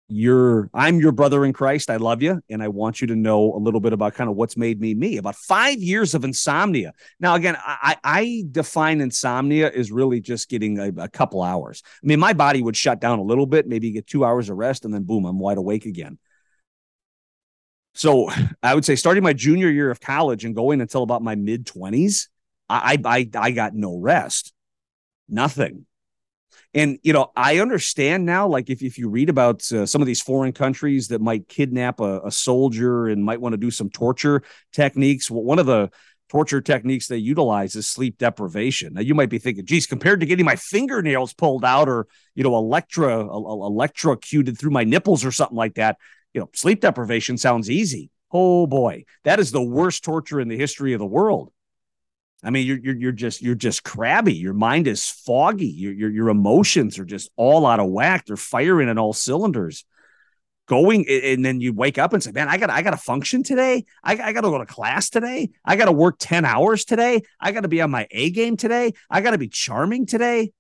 you're 0.08 0.68
I'm 0.74 1.00
your 1.00 1.12
brother 1.12 1.44
in 1.44 1.52
Christ. 1.52 1.88
I 1.88 1.96
love 1.96 2.22
you, 2.22 2.40
and 2.50 2.62
I 2.62 2.68
want 2.68 3.00
you 3.00 3.06
to 3.06 3.16
know 3.16 3.54
a 3.54 3.56
little 3.56 3.80
bit 3.80 3.92
about 3.92 4.14
kind 4.14 4.28
of 4.28 4.36
what's 4.36 4.56
made 4.56 4.80
me 4.80 4.94
me. 4.94 5.16
About 5.16 5.36
five 5.36 5.78
years 5.78 6.14
of 6.14 6.24
insomnia. 6.24 6.92
Now, 7.18 7.34
again, 7.34 7.56
I, 7.58 7.96
I 8.04 8.44
define 8.50 9.00
insomnia 9.00 9.70
as 9.70 9.90
really 9.90 10.20
just 10.20 10.50
getting 10.50 10.78
a, 10.78 10.88
a 10.98 11.08
couple 11.08 11.42
hours. 11.42 11.82
I 11.86 12.06
mean, 12.06 12.20
my 12.20 12.34
body 12.34 12.62
would 12.62 12.76
shut 12.76 13.00
down 13.00 13.20
a 13.20 13.22
little 13.22 13.46
bit, 13.46 13.66
maybe 13.66 13.90
get 13.90 14.06
two 14.06 14.24
hours 14.24 14.50
of 14.50 14.58
rest, 14.58 14.84
and 14.84 14.92
then 14.92 15.04
boom, 15.04 15.24
I'm 15.24 15.38
wide 15.38 15.58
awake 15.58 15.86
again. 15.86 16.18
So 17.94 18.30
I 18.62 18.74
would 18.74 18.84
say 18.84 18.96
starting 18.96 19.22
my 19.22 19.32
junior 19.32 19.70
year 19.70 19.90
of 19.90 20.00
college 20.00 20.44
and 20.44 20.54
going 20.54 20.80
until 20.80 21.02
about 21.02 21.22
my 21.22 21.34
mid 21.34 21.66
20s, 21.66 22.28
I, 22.72 22.98
I 23.04 23.28
I 23.34 23.50
got 23.50 23.74
no 23.74 23.96
rest, 23.96 24.52
nothing. 25.28 25.86
And 26.74 26.98
you 27.02 27.12
know, 27.12 27.30
I 27.36 27.58
understand 27.58 28.24
now. 28.24 28.48
Like, 28.48 28.70
if 28.70 28.82
if 28.82 28.98
you 28.98 29.08
read 29.08 29.28
about 29.28 29.70
uh, 29.72 29.84
some 29.86 30.00
of 30.00 30.06
these 30.06 30.22
foreign 30.22 30.52
countries 30.52 31.08
that 31.08 31.20
might 31.20 31.48
kidnap 31.48 32.00
a, 32.00 32.20
a 32.22 32.30
soldier 32.30 33.08
and 33.08 33.24
might 33.24 33.40
want 33.40 33.52
to 33.52 33.58
do 33.58 33.70
some 33.70 33.90
torture 33.90 34.42
techniques, 34.72 35.30
well, 35.30 35.42
one 35.42 35.58
of 35.58 35.66
the 35.66 35.90
torture 36.30 36.62
techniques 36.62 37.08
they 37.08 37.18
utilize 37.18 37.76
is 37.76 37.86
sleep 37.86 38.16
deprivation. 38.16 38.94
Now, 38.94 39.02
you 39.02 39.14
might 39.14 39.28
be 39.28 39.38
thinking, 39.38 39.66
geez, 39.66 39.86
compared 39.86 40.20
to 40.20 40.26
getting 40.26 40.46
my 40.46 40.56
fingernails 40.56 41.34
pulled 41.34 41.62
out 41.62 41.90
or 41.90 42.06
you 42.34 42.42
know, 42.42 42.56
electro 42.56 43.28
electrocuted 43.30 44.58
through 44.58 44.70
my 44.70 44.84
nipples 44.84 45.26
or 45.26 45.30
something 45.30 45.56
like 45.56 45.74
that, 45.74 45.98
you 46.32 46.40
know, 46.40 46.48
sleep 46.54 46.80
deprivation 46.80 47.36
sounds 47.36 47.68
easy. 47.68 48.10
Oh 48.30 48.66
boy, 48.66 49.04
that 49.24 49.40
is 49.40 49.52
the 49.52 49.62
worst 49.62 50.04
torture 50.04 50.40
in 50.40 50.48
the 50.48 50.56
history 50.56 50.94
of 50.94 51.00
the 51.00 51.06
world. 51.06 51.52
I 52.42 52.50
mean, 52.50 52.66
you're, 52.66 52.78
you're, 52.78 52.96
you're 52.96 53.12
just, 53.12 53.40
you're 53.40 53.54
just 53.54 53.84
crabby. 53.84 54.34
Your 54.34 54.54
mind 54.54 54.88
is 54.88 55.08
foggy. 55.08 55.68
Your, 55.68 55.92
your, 55.92 56.10
your 56.10 56.28
emotions 56.28 56.98
are 56.98 57.04
just 57.04 57.30
all 57.36 57.66
out 57.66 57.80
of 57.80 57.88
whack. 57.88 58.26
They're 58.26 58.36
firing 58.36 58.88
at 58.88 58.98
all 58.98 59.12
cylinders 59.12 59.84
going 60.66 61.04
and 61.08 61.44
then 61.44 61.60
you 61.60 61.72
wake 61.72 61.98
up 61.98 62.12
and 62.12 62.22
say, 62.22 62.32
man, 62.32 62.48
I 62.48 62.56
got 62.56 62.70
I 62.70 62.82
got 62.82 62.92
to 62.92 62.96
function 62.96 63.42
today. 63.42 63.84
I, 64.02 64.12
I 64.12 64.32
got 64.32 64.42
to 64.42 64.50
go 64.50 64.58
to 64.58 64.66
class 64.66 65.10
today. 65.10 65.50
I 65.64 65.76
got 65.76 65.86
to 65.86 65.92
work 65.92 66.16
10 66.18 66.44
hours 66.44 66.84
today. 66.84 67.22
I 67.40 67.52
got 67.52 67.62
to 67.62 67.68
be 67.68 67.82
on 67.82 67.90
my 67.90 68.06
A 68.10 68.30
game 68.30 68.56
today. 68.56 68.92
I 69.10 69.20
got 69.20 69.32
to 69.32 69.38
be 69.38 69.48
charming 69.48 70.06
today. 70.06 70.52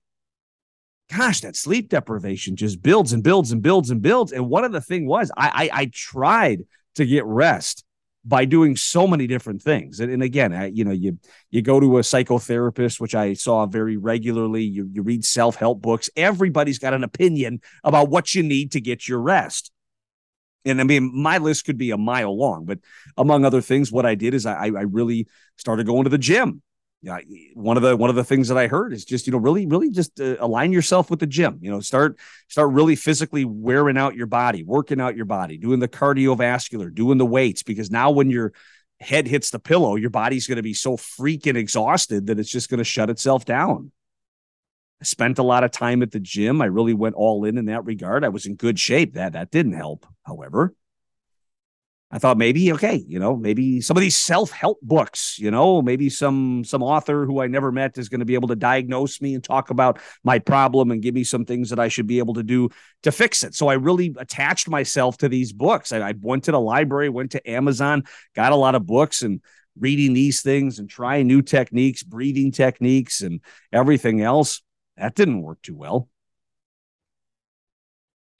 Gosh, 1.16 1.40
that 1.40 1.56
sleep 1.56 1.88
deprivation 1.88 2.56
just 2.56 2.82
builds 2.82 3.12
and 3.12 3.22
builds 3.22 3.52
and 3.52 3.62
builds 3.62 3.90
and 3.90 4.02
builds. 4.02 4.32
And 4.32 4.48
one 4.48 4.64
of 4.64 4.72
the 4.72 4.80
thing 4.80 5.06
was 5.06 5.30
I, 5.36 5.70
I, 5.72 5.80
I 5.80 5.90
tried 5.92 6.64
to 6.96 7.06
get 7.06 7.24
rest 7.24 7.84
by 8.24 8.44
doing 8.44 8.76
so 8.76 9.06
many 9.06 9.26
different 9.26 9.62
things. 9.62 9.98
And, 9.98 10.12
and 10.12 10.22
again, 10.22 10.52
I, 10.52 10.66
you 10.66 10.84
know, 10.84 10.92
you 10.92 11.18
you 11.50 11.62
go 11.62 11.80
to 11.80 11.98
a 11.98 12.02
psychotherapist, 12.02 13.00
which 13.00 13.14
I 13.14 13.34
saw 13.34 13.66
very 13.66 13.96
regularly. 13.96 14.62
You 14.62 14.88
you 14.92 15.02
read 15.02 15.24
self 15.24 15.56
help 15.56 15.82
books. 15.82 16.08
Everybody's 16.16 16.78
got 16.78 16.94
an 16.94 17.04
opinion 17.04 17.60
about 17.84 18.08
what 18.08 18.34
you 18.34 18.42
need 18.42 18.72
to 18.72 18.80
get 18.80 19.08
your 19.08 19.20
rest 19.20 19.72
and 20.64 20.80
I 20.80 20.84
mean, 20.84 21.10
my 21.14 21.38
list 21.38 21.64
could 21.64 21.78
be 21.78 21.90
a 21.90 21.98
mile 21.98 22.36
long, 22.36 22.64
but 22.64 22.78
among 23.16 23.44
other 23.44 23.60
things, 23.60 23.90
what 23.90 24.06
I 24.06 24.14
did 24.14 24.34
is 24.34 24.46
I, 24.46 24.66
I 24.66 24.82
really 24.82 25.26
started 25.56 25.86
going 25.86 26.04
to 26.04 26.10
the 26.10 26.18
gym. 26.18 26.62
Yeah, 27.04 27.18
one 27.54 27.76
of 27.76 27.82
the 27.82 27.96
one 27.96 28.10
of 28.10 28.16
the 28.16 28.22
things 28.22 28.46
that 28.46 28.56
I 28.56 28.68
heard 28.68 28.92
is 28.92 29.04
just 29.04 29.26
you 29.26 29.32
know 29.32 29.38
really 29.38 29.66
really 29.66 29.90
just 29.90 30.20
uh, 30.20 30.36
align 30.38 30.70
yourself 30.70 31.10
with 31.10 31.18
the 31.18 31.26
gym. 31.26 31.58
You 31.60 31.72
know, 31.72 31.80
start 31.80 32.16
start 32.48 32.70
really 32.70 32.94
physically 32.94 33.44
wearing 33.44 33.98
out 33.98 34.14
your 34.14 34.28
body, 34.28 34.62
working 34.62 35.00
out 35.00 35.16
your 35.16 35.24
body, 35.24 35.58
doing 35.58 35.80
the 35.80 35.88
cardiovascular, 35.88 36.94
doing 36.94 37.18
the 37.18 37.26
weights, 37.26 37.64
because 37.64 37.90
now 37.90 38.12
when 38.12 38.30
your 38.30 38.52
head 39.00 39.26
hits 39.26 39.50
the 39.50 39.58
pillow, 39.58 39.96
your 39.96 40.10
body's 40.10 40.46
going 40.46 40.56
to 40.56 40.62
be 40.62 40.74
so 40.74 40.96
freaking 40.96 41.56
exhausted 41.56 42.28
that 42.28 42.38
it's 42.38 42.50
just 42.50 42.70
going 42.70 42.78
to 42.78 42.84
shut 42.84 43.10
itself 43.10 43.44
down. 43.44 43.90
I 45.00 45.04
spent 45.04 45.40
a 45.40 45.42
lot 45.42 45.64
of 45.64 45.72
time 45.72 46.02
at 46.02 46.12
the 46.12 46.20
gym. 46.20 46.62
I 46.62 46.66
really 46.66 46.94
went 46.94 47.16
all 47.16 47.44
in 47.44 47.58
in 47.58 47.64
that 47.64 47.84
regard. 47.84 48.24
I 48.24 48.28
was 48.28 48.46
in 48.46 48.54
good 48.54 48.78
shape. 48.78 49.14
That 49.14 49.32
that 49.32 49.50
didn't 49.50 49.72
help, 49.72 50.06
however. 50.24 50.72
I 52.14 52.18
thought 52.18 52.36
maybe 52.36 52.70
okay, 52.74 53.02
you 53.08 53.18
know, 53.18 53.36
maybe 53.36 53.80
some 53.80 53.96
of 53.96 54.02
these 54.02 54.18
self-help 54.18 54.78
books, 54.82 55.38
you 55.38 55.50
know, 55.50 55.80
maybe 55.80 56.10
some 56.10 56.62
some 56.62 56.82
author 56.82 57.24
who 57.24 57.40
I 57.40 57.46
never 57.46 57.72
met 57.72 57.96
is 57.96 58.10
going 58.10 58.20
to 58.20 58.26
be 58.26 58.34
able 58.34 58.48
to 58.48 58.56
diagnose 58.56 59.22
me 59.22 59.34
and 59.34 59.42
talk 59.42 59.70
about 59.70 59.98
my 60.22 60.38
problem 60.38 60.90
and 60.90 61.00
give 61.00 61.14
me 61.14 61.24
some 61.24 61.46
things 61.46 61.70
that 61.70 61.80
I 61.80 61.88
should 61.88 62.06
be 62.06 62.18
able 62.18 62.34
to 62.34 62.42
do 62.42 62.68
to 63.04 63.12
fix 63.12 63.42
it. 63.42 63.54
So 63.54 63.68
I 63.68 63.74
really 63.74 64.14
attached 64.18 64.68
myself 64.68 65.16
to 65.18 65.28
these 65.30 65.54
books. 65.54 65.90
I, 65.90 66.10
I 66.10 66.14
went 66.20 66.44
to 66.44 66.52
the 66.52 66.60
library, 66.60 67.08
went 67.08 67.32
to 67.32 67.50
Amazon, 67.50 68.04
got 68.34 68.52
a 68.52 68.56
lot 68.56 68.74
of 68.74 68.86
books 68.86 69.22
and 69.22 69.40
reading 69.78 70.12
these 70.12 70.42
things 70.42 70.78
and 70.78 70.90
trying 70.90 71.26
new 71.26 71.40
techniques, 71.40 72.02
breathing 72.02 72.52
techniques 72.52 73.22
and 73.22 73.40
everything 73.72 74.20
else. 74.20 74.60
That 74.98 75.14
didn't 75.14 75.40
work 75.40 75.62
too 75.62 75.76
well. 75.76 76.10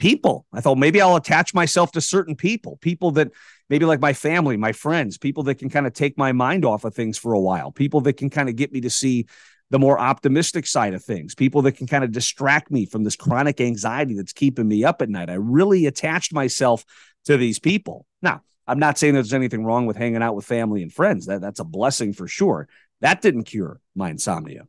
People. 0.03 0.47
I 0.53 0.61
thought 0.61 0.79
maybe 0.79 1.01
I'll 1.01 1.15
attach 1.15 1.55
myself 1.55 1.93
to 1.93 2.01
certain 2.01 2.35
people, 2.35 2.77
people 2.79 3.13
that 3.13 3.31
maybe 3.71 3.85
like 3.85 4.01
my 4.01 4.13
family, 4.13 4.57
my 4.57 4.73
friends, 4.73 5.17
people 5.17 5.45
that 5.45 5.61
can 5.61 5.71
kind 5.71 5.87
of 5.87 5.93
take 5.93 6.19
my 6.19 6.33
mind 6.33 6.65
off 6.65 6.83
of 6.83 6.93
things 6.93 7.17
for 7.17 7.35
a 7.35 7.41
while, 7.41 7.71
people 7.71 8.01
that 8.01 8.15
can 8.15 8.29
kind 8.29 8.49
of 8.49 8.57
get 8.57 8.73
me 8.73 8.81
to 8.81 8.91
see 8.91 9.27
the 9.71 9.79
more 9.79 10.01
optimistic 10.01 10.67
side 10.67 10.93
of 10.95 11.05
things, 11.05 11.37
people 11.37 11.63
that 11.63 11.77
can 11.77 11.87
kind 11.87 12.03
of 12.03 12.11
distract 12.11 12.69
me 12.69 12.85
from 12.85 13.05
this 13.05 13.15
chronic 13.15 13.61
anxiety 13.61 14.15
that's 14.15 14.33
keeping 14.33 14.67
me 14.67 14.83
up 14.83 15.03
at 15.03 15.09
night. 15.09 15.31
I 15.31 15.35
really 15.35 15.87
attached 15.87 16.35
myself 16.35 16.85
to 17.27 17.37
these 17.37 17.61
people. 17.61 18.05
Now, 18.21 18.41
I'm 18.67 18.81
not 18.81 18.99
saying 18.99 19.15
there's 19.15 19.33
anything 19.33 19.65
wrong 19.65 19.87
with 19.87 19.97
hanging 19.97 20.21
out 20.21 20.35
with 20.35 20.45
family 20.45 20.83
and 20.83 20.93
friends. 20.93 21.27
That, 21.27 21.41
that's 21.41 21.61
a 21.61 21.65
blessing 21.65 22.13
for 22.13 22.27
sure. 22.27 22.67
That 23.03 23.23
didn't 23.23 23.45
cure 23.45 23.81
my 23.95 24.11
insomnia. 24.11 24.67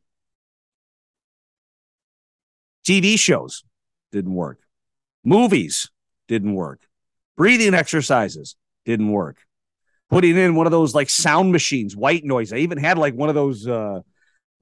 TV 2.88 3.18
shows 3.18 3.64
didn't 4.12 4.36
work. 4.36 4.63
Movies 5.24 5.90
didn't 6.28 6.54
work. 6.54 6.82
Breathing 7.38 7.74
exercises 7.74 8.56
didn't 8.86 9.12
work. 9.12 9.38
Putting 10.10 10.38
in 10.38 10.56
one 10.56 10.68
of 10.68 10.72
those 10.72 10.94
like 10.94 11.10
sound 11.10 11.52
machines, 11.52 11.96
white 11.96 12.24
noise. 12.24 12.54
I 12.54 12.58
even 12.58 12.78
had 12.78 12.98
like 12.98 13.16
one 13.16 13.30
of 13.30 13.36
those 13.36 13.68
uh, 13.68 14.02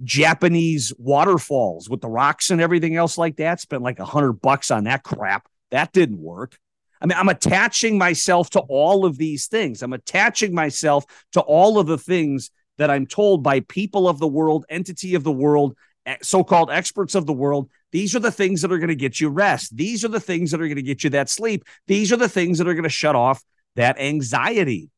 Japanese 0.03 0.93
waterfalls 0.97 1.89
with 1.89 2.01
the 2.01 2.07
rocks 2.07 2.49
and 2.49 2.61
everything 2.61 2.95
else 2.95 3.17
like 3.17 3.37
that. 3.37 3.59
Spent 3.59 3.83
like 3.83 3.99
a 3.99 4.05
hundred 4.05 4.33
bucks 4.33 4.71
on 4.71 4.85
that 4.85 5.03
crap. 5.03 5.47
That 5.71 5.91
didn't 5.91 6.19
work. 6.19 6.57
I 7.01 7.07
mean, 7.07 7.17
I'm 7.17 7.29
attaching 7.29 7.97
myself 7.97 8.51
to 8.51 8.59
all 8.59 9.05
of 9.05 9.17
these 9.17 9.47
things. 9.47 9.81
I'm 9.81 9.93
attaching 9.93 10.53
myself 10.53 11.05
to 11.33 11.41
all 11.41 11.79
of 11.79 11.87
the 11.87 11.97
things 11.97 12.51
that 12.77 12.91
I'm 12.91 13.07
told 13.07 13.43
by 13.43 13.61
people 13.61 14.07
of 14.07 14.19
the 14.19 14.27
world, 14.27 14.65
entity 14.69 15.15
of 15.15 15.23
the 15.23 15.31
world, 15.31 15.75
so 16.21 16.43
called 16.43 16.69
experts 16.69 17.15
of 17.15 17.25
the 17.25 17.33
world 17.33 17.69
these 17.91 18.15
are 18.15 18.19
the 18.19 18.31
things 18.31 18.61
that 18.61 18.71
are 18.71 18.77
going 18.77 18.89
to 18.89 18.95
get 18.95 19.19
you 19.19 19.29
rest. 19.29 19.75
These 19.75 20.05
are 20.05 20.09
the 20.09 20.19
things 20.19 20.51
that 20.51 20.61
are 20.61 20.67
going 20.67 20.75
to 20.75 20.81
get 20.81 21.03
you 21.03 21.09
that 21.11 21.29
sleep. 21.29 21.65
These 21.87 22.11
are 22.11 22.17
the 22.17 22.29
things 22.29 22.57
that 22.57 22.67
are 22.67 22.73
going 22.73 22.83
to 22.83 22.89
shut 22.89 23.15
off 23.15 23.43
that 23.75 23.99
anxiety. 23.99 24.89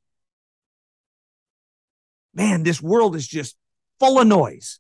Man, 2.34 2.64
this 2.64 2.82
world 2.82 3.16
is 3.16 3.28
just 3.28 3.56
full 4.00 4.20
of 4.20 4.28
noise. 4.28 4.80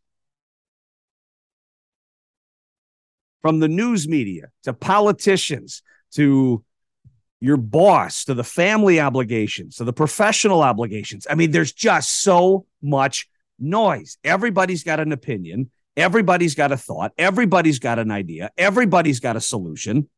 From 3.41 3.59
the 3.59 3.67
news 3.67 4.07
media 4.07 4.47
to 4.63 4.73
politicians 4.73 5.81
to 6.13 6.63
your 7.43 7.57
boss 7.57 8.23
to 8.23 8.33
the 8.33 8.43
family 8.43 9.01
obligations 9.01 9.75
to 9.75 9.83
the 9.83 9.91
professional 9.91 10.61
obligations. 10.61 11.27
I 11.29 11.35
mean, 11.35 11.51
there's 11.51 11.73
just 11.73 12.21
so 12.21 12.65
much 12.81 13.27
noise. 13.59 14.17
Everybody's 14.23 14.83
got 14.83 15.01
an 15.01 15.11
opinion. 15.11 15.69
Everybody's 15.95 16.55
got 16.55 16.71
a 16.71 16.77
thought. 16.77 17.11
Everybody's 17.17 17.79
got 17.79 17.99
an 17.99 18.11
idea. 18.11 18.51
Everybody's 18.57 19.19
got 19.19 19.35
a 19.35 19.41
solution. 19.41 20.09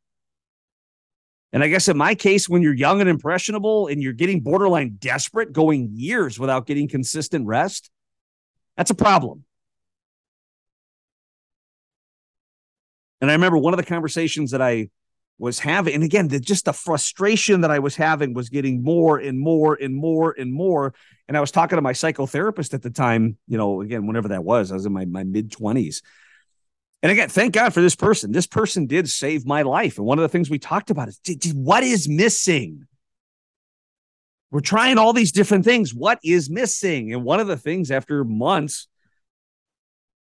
And 1.52 1.64
I 1.64 1.68
guess 1.68 1.88
in 1.88 1.98
my 1.98 2.16
case, 2.16 2.50
when 2.50 2.62
you're 2.62 2.74
young 2.74 3.02
and 3.02 3.10
impressionable 3.10 3.88
and 3.88 4.02
you're 4.02 4.14
getting 4.14 4.42
borderline 4.42 4.98
desperate, 5.00 5.54
going 5.54 5.90
years 5.94 6.40
without 6.40 6.66
getting 6.66 6.88
consistent 6.88 7.46
rest, 7.46 7.90
that's 8.76 8.92
a 8.92 8.96
problem. 8.96 9.46
And 13.22 13.32
I 13.32 13.34
remember 13.34 13.58
one 13.58 13.74
of 13.74 13.78
the 13.78 13.86
conversations 13.86 14.52
that 14.52 14.62
I 14.62 14.90
was 15.38 15.60
having, 15.60 15.94
and 15.94 16.04
again, 16.04 16.30
the, 16.30 16.40
just 16.40 16.66
the 16.66 16.74
frustration 16.74 17.62
that 17.62 17.72
I 17.72 17.80
was 17.80 17.96
having 17.96 18.34
was 18.34 18.50
getting 18.50 18.84
more 18.84 19.18
and 19.18 19.40
more 19.40 19.76
and 19.76 19.94
more 19.94 20.34
and 20.38 20.54
more. 20.54 20.94
And 21.28 21.36
I 21.36 21.42
was 21.42 21.52
talking 21.52 21.76
to 21.76 21.82
my 21.82 21.94
psychotherapist 21.94 22.74
at 22.74 22.82
the 22.82 22.90
time, 22.90 23.38
you 23.48 23.58
know, 23.58 23.82
again, 23.82 24.08
whenever 24.08 24.30
that 24.30 24.44
was, 24.44 24.72
I 24.72 24.76
was 24.76 24.86
in 24.86 24.94
my, 24.94 25.06
my 25.06 25.24
mid 25.24 25.52
20s. 25.52 26.02
And 27.04 27.12
again, 27.12 27.30
thank 27.30 27.54
God 27.54 27.74
for 27.74 27.82
this 27.82 27.96
person. 27.96 28.32
This 28.32 28.48
person 28.48 28.88
did 28.88 29.10
save 29.10 29.46
my 29.46 29.62
life. 29.62 29.98
And 29.98 30.08
one 30.08 30.18
of 30.18 30.24
the 30.24 30.30
things 30.30 30.50
we 30.50 30.58
talked 30.58 30.90
about 30.90 31.10
is 31.10 31.20
what 31.54 31.84
is 31.84 32.08
missing? 32.08 32.88
We're 34.52 34.62
trying 34.62 34.98
all 34.98 35.12
these 35.12 35.34
different 35.34 35.66
things. 35.66 35.94
What 35.94 36.20
is 36.24 36.50
missing? 36.50 37.14
And 37.14 37.24
one 37.24 37.40
of 37.40 37.48
the 37.48 37.58
things 37.58 37.92
after 37.92 38.24
months, 38.24 38.88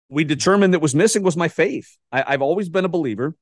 we 0.09 0.23
determined 0.23 0.73
that 0.73 0.79
was 0.79 0.95
missing 0.95 1.21
was 1.21 1.35
my 1.35 1.49
faith. 1.49 1.97
I, 2.11 2.23
I've 2.25 2.41
always 2.41 2.69
been 2.69 2.85
a 2.85 2.89
believer. 2.89 3.35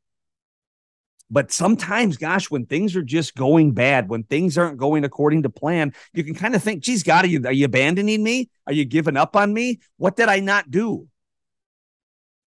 But 1.31 1.51
sometimes, 1.51 2.17
gosh, 2.17 2.49
when 2.49 2.65
things 2.65 2.95
are 2.95 3.03
just 3.03 3.35
going 3.35 3.73
bad, 3.73 4.09
when 4.09 4.23
things 4.23 4.57
aren't 4.57 4.77
going 4.77 5.03
according 5.03 5.43
to 5.43 5.49
plan, 5.49 5.93
you 6.13 6.23
can 6.23 6.33
kind 6.33 6.55
of 6.55 6.63
think, 6.63 6.81
geez, 6.81 7.03
God, 7.03 7.25
are 7.25 7.27
you, 7.27 7.41
are 7.45 7.53
you 7.53 7.65
abandoning 7.65 8.23
me? 8.23 8.49
Are 8.65 8.73
you 8.73 8.83
giving 8.83 9.15
up 9.15 9.35
on 9.35 9.53
me? 9.53 9.79
What 9.97 10.15
did 10.15 10.27
I 10.27 10.39
not 10.39 10.71
do? 10.71 11.07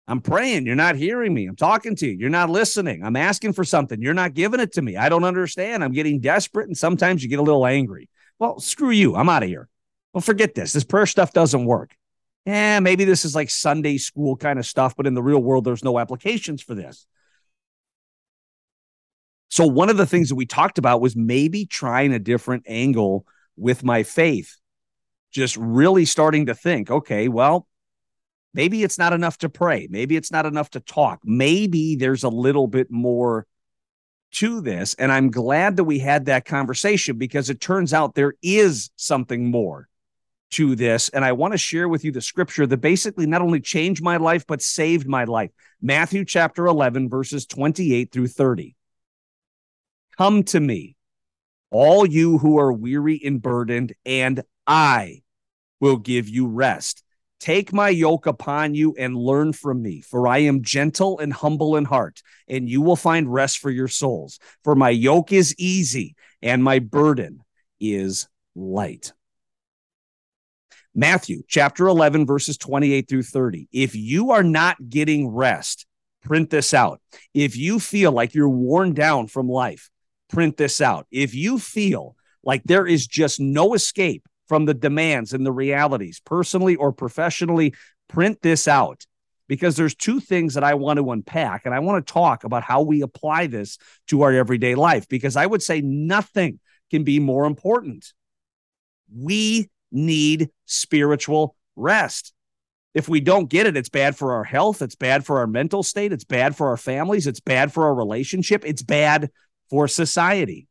I'm 0.08 0.22
praying. 0.22 0.66
You're 0.66 0.76
not 0.76 0.96
hearing 0.96 1.34
me. 1.34 1.46
I'm 1.48 1.56
talking 1.56 1.96
to 1.98 2.08
you. 2.08 2.18
You're 2.18 2.30
not 2.30 2.50
listening. 2.50 3.04
I'm 3.04 3.16
asking 3.16 3.54
for 3.54 3.64
something. 3.64 4.02
You're 4.02 4.14
not 4.14 4.34
giving 4.34 4.60
it 4.60 4.74
to 4.74 4.82
me. 4.82 4.98
I 4.98 5.10
don't 5.10 5.24
understand. 5.24 5.84
I'm 5.84 5.94
getting 5.94 6.20
desperate. 6.20 6.68
And 6.68 6.78
sometimes 6.78 7.24
you 7.24 7.30
get 7.30 7.40
a 7.40 7.44
little 7.44 7.66
angry. 7.66 8.10
Well, 8.40 8.60
screw 8.60 8.90
you. 8.90 9.16
I'm 9.16 9.30
out 9.30 9.44
of 9.44 9.50
here. 9.50 9.70
Well, 10.14 10.22
forget 10.22 10.56
this. 10.56 10.74
This 10.74 10.84
prayer 10.84 11.06
stuff 11.06 11.32
doesn't 11.34 11.66
work. 11.66 11.96
Yeah, 12.46 12.80
maybe 12.80 13.06
this 13.06 13.24
is 13.24 13.36
like 13.36 13.50
Sunday 13.50 13.98
school 13.98 14.36
kind 14.36 14.58
of 14.58 14.66
stuff, 14.66 14.96
but 14.98 15.08
in 15.08 15.14
the 15.14 15.22
real 15.22 15.42
world, 15.42 15.64
there's 15.64 15.84
no 15.84 16.00
applications 16.00 16.62
for 16.62 16.74
this. 16.74 17.06
So 19.52 19.68
one 19.68 19.90
of 19.90 19.98
the 19.98 20.06
things 20.06 20.30
that 20.30 20.36
we 20.36 20.46
talked 20.46 20.78
about 20.78 21.02
was 21.02 21.14
maybe 21.14 21.66
trying 21.66 22.14
a 22.14 22.20
different 22.20 22.64
angle 22.68 23.26
with 23.58 23.84
my 23.84 24.04
faith. 24.04 24.56
Just 25.30 25.58
really 25.58 26.06
starting 26.06 26.46
to 26.46 26.56
think, 26.56 26.90
okay, 26.90 27.28
well, 27.28 27.68
maybe 28.54 28.82
it's 28.82 28.98
not 28.98 29.12
enough 29.12 29.38
to 29.40 29.50
pray. 29.50 29.90
Maybe 29.92 30.16
it's 30.16 30.32
not 30.32 30.46
enough 30.46 30.70
to 30.72 30.80
talk. 30.80 31.20
Maybe 31.26 31.98
there's 31.98 32.24
a 32.24 32.30
little 32.30 32.68
bit 32.68 32.90
more 32.90 33.46
to 34.36 34.62
this. 34.62 34.94
And 34.94 35.12
I'm 35.12 35.30
glad 35.30 35.76
that 35.76 35.84
we 35.84 36.00
had 36.00 36.26
that 36.26 36.46
conversation 36.46 37.18
because 37.18 37.50
it 37.50 37.60
turns 37.60 37.94
out 37.94 38.16
there 38.16 38.36
is 38.42 38.90
something 38.96 39.52
more 39.52 39.90
to 40.52 40.76
this. 40.76 41.10
And 41.10 41.26
I 41.26 41.34
want 41.34 41.52
to 41.54 41.58
share 41.58 41.90
with 41.90 42.06
you 42.06 42.14
the 42.14 42.22
scripture 42.22 42.66
that 42.68 42.78
basically 42.78 43.26
not 43.26 43.42
only 43.42 43.60
changed 43.60 44.02
my 44.02 44.16
life, 44.16 44.48
but 44.48 44.62
saved 44.62 45.08
my 45.08 45.26
life. 45.26 45.52
Matthew 45.82 46.24
chapter 46.24 46.68
11, 46.68 47.10
verses 47.10 47.46
28 47.46 48.14
through 48.14 48.30
30. 48.30 48.76
Come 50.22 50.44
to 50.44 50.60
me, 50.60 50.96
all 51.72 52.06
you 52.06 52.38
who 52.38 52.60
are 52.60 52.72
weary 52.72 53.20
and 53.26 53.42
burdened, 53.42 53.94
and 54.06 54.44
I 54.68 55.24
will 55.80 55.98
give 55.98 56.30
you 56.30 56.46
rest. 56.46 57.02
Take 57.40 57.74
my 57.74 57.90
yoke 57.90 58.28
upon 58.28 58.76
you 58.76 58.94
and 59.00 59.18
learn 59.18 59.52
from 59.52 59.82
me, 59.82 60.02
for 60.02 60.28
I 60.28 60.38
am 60.42 60.62
gentle 60.62 61.18
and 61.18 61.34
humble 61.34 61.76
in 61.76 61.86
heart, 61.86 62.22
and 62.48 62.70
you 62.70 62.84
will 62.84 62.96
find 62.96 63.34
rest 63.34 63.58
for 63.58 63.72
your 63.72 63.88
souls. 63.88 64.38
For 64.64 64.76
my 64.76 64.92
yoke 64.92 65.32
is 65.32 65.56
easy 65.58 66.16
and 66.40 66.64
my 66.64 66.78
burden 66.78 67.44
is 67.80 68.28
light. 68.54 69.14
Matthew 70.94 71.42
chapter 71.48 71.88
11, 71.88 72.28
verses 72.28 72.60
28 72.60 73.10
through 73.10 73.24
30. 73.24 73.70
If 73.72 73.96
you 73.96 74.30
are 74.30 74.44
not 74.44 74.88
getting 74.88 75.30
rest, 75.30 75.88
print 76.22 76.52
this 76.52 76.76
out. 76.76 77.02
If 77.34 77.58
you 77.58 77.80
feel 77.80 78.12
like 78.12 78.36
you're 78.36 78.48
worn 78.48 78.94
down 78.94 79.26
from 79.26 79.50
life, 79.50 79.90
print 80.32 80.58
this 80.58 80.82
out. 80.82 81.08
If 81.12 81.36
you 81.36 81.60
feel 81.60 82.16
like 82.44 82.64
there 82.64 82.88
is 82.88 83.06
just 83.06 83.40
no 83.40 83.74
escape 83.74 84.28
from 84.48 84.66
the 84.66 84.74
demands 84.74 85.34
and 85.34 85.46
the 85.46 85.52
realities, 85.52 86.22
personally 86.26 86.76
or 86.76 86.92
professionally, 86.92 87.74
print 88.10 88.42
this 88.42 88.68
out 88.68 89.06
because 89.48 89.76
there's 89.76 89.96
two 89.96 90.20
things 90.20 90.54
that 90.54 90.64
I 90.64 90.74
want 90.74 90.98
to 90.98 91.12
unpack 91.12 91.66
and 91.66 91.76
I 91.76 91.80
want 91.80 92.06
to 92.06 92.14
talk 92.14 92.44
about 92.44 92.64
how 92.64 92.82
we 92.82 93.02
apply 93.02 93.48
this 93.48 93.78
to 94.08 94.24
our 94.24 94.32
everyday 94.32 94.76
life 94.76 95.08
because 95.08 95.36
I 95.36 95.46
would 95.46 95.62
say 95.62 95.82
nothing 95.82 96.60
can 96.90 97.04
be 97.04 97.20
more 97.20 97.46
important. 97.46 98.14
We 99.14 99.70
need 99.92 100.50
spiritual 100.66 101.56
rest. 101.76 102.34
If 102.94 103.08
we 103.08 103.22
don't 103.22 103.50
get 103.50 103.68
it, 103.68 103.78
it's 103.78 103.90
bad 103.90 104.18
for 104.18 104.34
our 104.34 104.44
health. 104.44 104.82
It's 104.82 104.96
bad 104.96 105.26
for 105.26 105.40
our 105.40 105.48
mental 105.48 105.84
state. 105.84 106.12
It's 106.12 106.26
bad 106.26 106.56
for 106.56 106.68
our 106.68 106.78
families. 106.78 107.28
It's 107.28 107.40
bad 107.40 107.74
for 107.74 107.86
our 107.86 107.96
relationship. 107.96 108.64
It's 108.66 108.82
bad 108.82 109.30
for 109.72 109.88
society. 109.88 110.68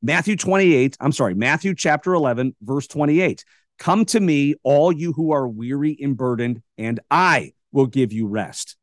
Matthew 0.00 0.36
28, 0.36 0.96
I'm 1.00 1.12
sorry, 1.12 1.34
Matthew 1.34 1.74
chapter 1.74 2.14
11, 2.14 2.56
verse 2.62 2.86
28. 2.86 3.44
Come 3.78 4.06
to 4.06 4.18
me, 4.18 4.54
all 4.64 4.90
you 4.90 5.12
who 5.12 5.32
are 5.32 5.46
weary 5.46 5.96
and 6.00 6.16
burdened, 6.16 6.62
and 6.78 6.98
I 7.10 7.52
will 7.70 7.86
give 7.86 8.12
you 8.12 8.26
rest. 8.26 8.76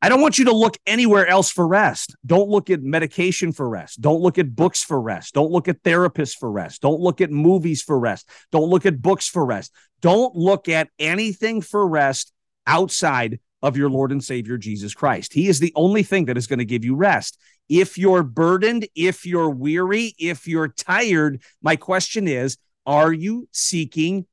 I 0.00 0.08
don't 0.08 0.20
want 0.20 0.38
you 0.38 0.44
to 0.44 0.52
look 0.54 0.76
anywhere 0.86 1.26
else 1.26 1.50
for 1.50 1.66
rest. 1.66 2.14
Don't 2.24 2.48
look 2.48 2.70
at 2.70 2.82
medication 2.82 3.52
for 3.52 3.68
rest. 3.68 4.00
Don't 4.00 4.20
look 4.20 4.38
at 4.38 4.54
books 4.54 4.84
for 4.84 5.00
rest. 5.00 5.34
Don't 5.34 5.50
look 5.50 5.66
at 5.66 5.82
therapists 5.82 6.36
for 6.38 6.50
rest. 6.50 6.82
Don't 6.82 7.00
look 7.00 7.22
at 7.22 7.30
movies 7.30 7.82
for 7.82 7.98
rest. 7.98 8.28
Don't 8.52 8.68
look 8.68 8.86
at 8.86 9.00
books 9.02 9.26
for 9.26 9.44
rest. 9.44 9.72
Don't 10.02 10.36
look 10.36 10.68
at 10.68 10.90
anything 10.98 11.62
for 11.62 11.88
rest 11.88 12.32
outside 12.66 13.40
of 13.64 13.78
your 13.78 13.88
Lord 13.88 14.12
and 14.12 14.22
Savior 14.22 14.58
Jesus 14.58 14.92
Christ. 14.92 15.32
He 15.32 15.48
is 15.48 15.58
the 15.58 15.72
only 15.74 16.02
thing 16.02 16.26
that 16.26 16.36
is 16.36 16.46
going 16.46 16.58
to 16.58 16.66
give 16.66 16.84
you 16.84 16.94
rest. 16.94 17.38
If 17.66 17.96
you're 17.96 18.22
burdened, 18.22 18.86
if 18.94 19.24
you're 19.24 19.48
weary, 19.48 20.14
if 20.18 20.46
you're 20.46 20.68
tired, 20.68 21.42
my 21.62 21.74
question 21.74 22.28
is 22.28 22.58
are 22.84 23.10
you 23.10 23.48
seeking 23.52 24.26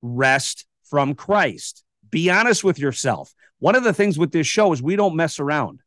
rest 0.00 0.64
from 0.84 1.14
Christ? 1.14 1.84
Be 2.08 2.30
honest 2.30 2.64
with 2.64 2.78
yourself. 2.78 3.34
One 3.58 3.76
of 3.76 3.84
the 3.84 3.92
things 3.92 4.18
with 4.18 4.32
this 4.32 4.46
show 4.46 4.72
is 4.72 4.82
we 4.82 4.96
don't 4.96 5.16
mess 5.16 5.38
around. 5.38 5.80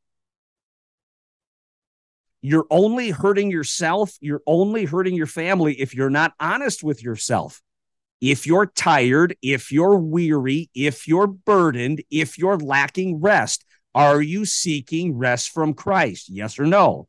You're 2.43 2.67
only 2.69 3.09
hurting 3.09 3.49
yourself. 3.49 4.15
You're 4.21 4.43
only 4.45 4.85
hurting 4.85 5.15
your 5.15 5.25
family 5.25 5.73
if 5.73 5.95
you're 5.95 6.11
not 6.11 6.33
honest 6.39 6.83
with 6.83 7.01
yourself. 7.01 7.63
If 8.21 8.45
you're 8.45 8.67
tired, 8.67 9.35
if 9.41 9.71
you're 9.71 9.97
weary, 9.97 10.69
if 10.75 11.07
you're 11.07 11.27
burdened, 11.27 12.03
if 12.11 12.37
you're 12.37 12.57
lacking 12.57 13.19
rest, 13.19 13.65
are 13.95 14.21
you 14.21 14.45
seeking 14.45 15.17
rest 15.17 15.49
from 15.49 15.73
Christ? 15.73 16.29
Yes 16.29 16.59
or 16.59 16.65
no? 16.65 17.07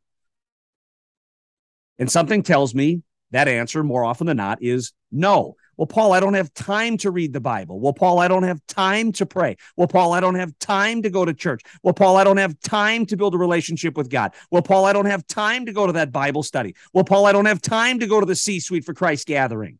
And 1.99 2.11
something 2.11 2.43
tells 2.43 2.75
me 2.75 3.03
that 3.31 3.47
answer, 3.47 3.85
more 3.85 4.05
often 4.05 4.27
than 4.27 4.39
not, 4.39 4.63
is 4.63 4.93
no. 5.11 5.57
Well, 5.77 5.87
Paul, 5.87 6.13
I 6.13 6.21
don't 6.21 6.35
have 6.35 6.53
time 6.53 6.97
to 6.99 7.11
read 7.11 7.33
the 7.33 7.41
Bible. 7.41 7.81
Well, 7.81 7.93
Paul, 7.93 8.19
I 8.19 8.29
don't 8.29 8.43
have 8.43 8.61
time 8.67 9.13
to 9.13 9.27
pray. 9.27 9.57
Well, 9.77 9.89
Paul, 9.89 10.13
I 10.13 10.21
don't 10.21 10.35
have 10.35 10.59
time 10.59 11.03
to 11.03 11.11
go 11.11 11.25
to 11.25 11.33
church. 11.33 11.63
Well, 11.83 11.95
Paul, 11.95 12.17
I 12.17 12.25
don't 12.25 12.37
have 12.37 12.59
time 12.61 13.07
to 13.07 13.17
build 13.17 13.35
a 13.35 13.39
relationship 13.39 13.97
with 13.97 14.11
God. 14.11 14.35
Well, 14.51 14.63
Paul, 14.63 14.85
I 14.85 14.93
don't 14.93 15.07
have 15.07 15.27
time 15.27 15.67
to 15.67 15.73
go 15.73 15.87
to 15.87 15.93
that 15.95 16.13
Bible 16.13 16.43
study. 16.43 16.75
Well, 16.93 17.05
Paul, 17.05 17.27
I 17.27 17.33
don't 17.33 17.47
have 17.47 17.63
time 17.63 18.01
to 18.01 18.07
go 18.07 18.21
to 18.21 18.27
the 18.27 18.37
C 18.37 18.61
suite 18.61 18.85
for 18.85 18.95
Christ 18.95 19.27
gathering. 19.27 19.79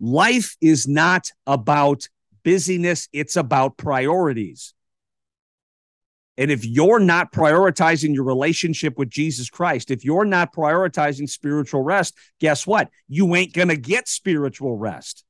Life 0.00 0.56
is 0.60 0.88
not 0.88 1.30
about 1.46 2.08
busyness, 2.42 3.08
it's 3.12 3.36
about 3.36 3.76
priorities. 3.76 4.74
And 6.38 6.50
if 6.50 6.64
you're 6.64 7.00
not 7.00 7.32
prioritizing 7.32 8.14
your 8.14 8.24
relationship 8.24 8.96
with 8.96 9.10
Jesus 9.10 9.50
Christ, 9.50 9.90
if 9.90 10.06
you're 10.06 10.24
not 10.24 10.54
prioritizing 10.54 11.28
spiritual 11.28 11.82
rest, 11.82 12.16
guess 12.40 12.66
what? 12.66 12.88
You 13.08 13.34
ain't 13.34 13.52
going 13.52 13.68
to 13.68 13.76
get 13.76 14.08
spiritual 14.08 14.78
rest. 14.78 15.22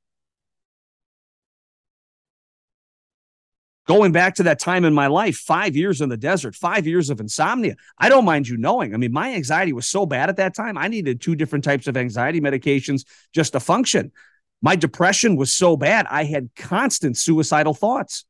Going 3.87 4.13
back 4.13 4.35
to 4.35 4.43
that 4.43 4.59
time 4.59 4.85
in 4.85 4.93
my 4.93 5.07
life, 5.07 5.35
five 5.35 5.75
years 5.75 5.99
in 5.99 6.07
the 6.07 6.15
desert, 6.15 6.55
five 6.55 6.87
years 6.87 7.09
of 7.09 7.19
insomnia. 7.19 7.75
I 7.97 8.07
don't 8.07 8.23
mind 8.23 8.47
you 8.47 8.55
knowing. 8.55 8.93
I 8.93 8.97
mean, 8.97 9.11
my 9.11 9.33
anxiety 9.33 9.73
was 9.73 9.87
so 9.87 10.05
bad 10.05 10.29
at 10.29 10.37
that 10.37 10.55
time. 10.55 10.77
I 10.77 10.87
needed 10.87 11.19
two 11.19 11.35
different 11.35 11.65
types 11.65 11.87
of 11.87 11.97
anxiety 11.97 12.39
medications 12.39 13.03
just 13.33 13.51
to 13.51 13.59
function. 13.59 14.13
My 14.61 14.75
depression 14.75 15.35
was 15.35 15.53
so 15.53 15.75
bad, 15.75 16.05
I 16.09 16.23
had 16.23 16.49
constant 16.55 17.17
suicidal 17.17 17.73
thoughts. 17.73 18.25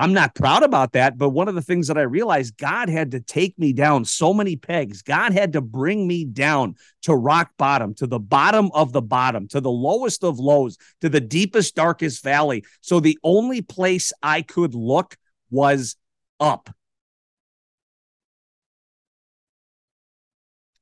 I'm 0.00 0.14
not 0.14 0.34
proud 0.34 0.62
about 0.62 0.92
that, 0.92 1.18
but 1.18 1.28
one 1.28 1.46
of 1.46 1.54
the 1.54 1.60
things 1.60 1.88
that 1.88 1.98
I 1.98 2.02
realized 2.02 2.56
God 2.56 2.88
had 2.88 3.10
to 3.10 3.20
take 3.20 3.58
me 3.58 3.74
down 3.74 4.06
so 4.06 4.32
many 4.32 4.56
pegs. 4.56 5.02
God 5.02 5.34
had 5.34 5.52
to 5.52 5.60
bring 5.60 6.06
me 6.06 6.24
down 6.24 6.76
to 7.02 7.14
rock 7.14 7.50
bottom, 7.58 7.92
to 7.96 8.06
the 8.06 8.18
bottom 8.18 8.70
of 8.72 8.92
the 8.92 9.02
bottom, 9.02 9.46
to 9.48 9.60
the 9.60 9.70
lowest 9.70 10.24
of 10.24 10.38
lows, 10.38 10.78
to 11.02 11.10
the 11.10 11.20
deepest, 11.20 11.74
darkest 11.74 12.24
valley. 12.24 12.64
So 12.80 12.98
the 12.98 13.18
only 13.22 13.60
place 13.60 14.10
I 14.22 14.40
could 14.40 14.74
look 14.74 15.18
was 15.50 15.96
up. 16.38 16.70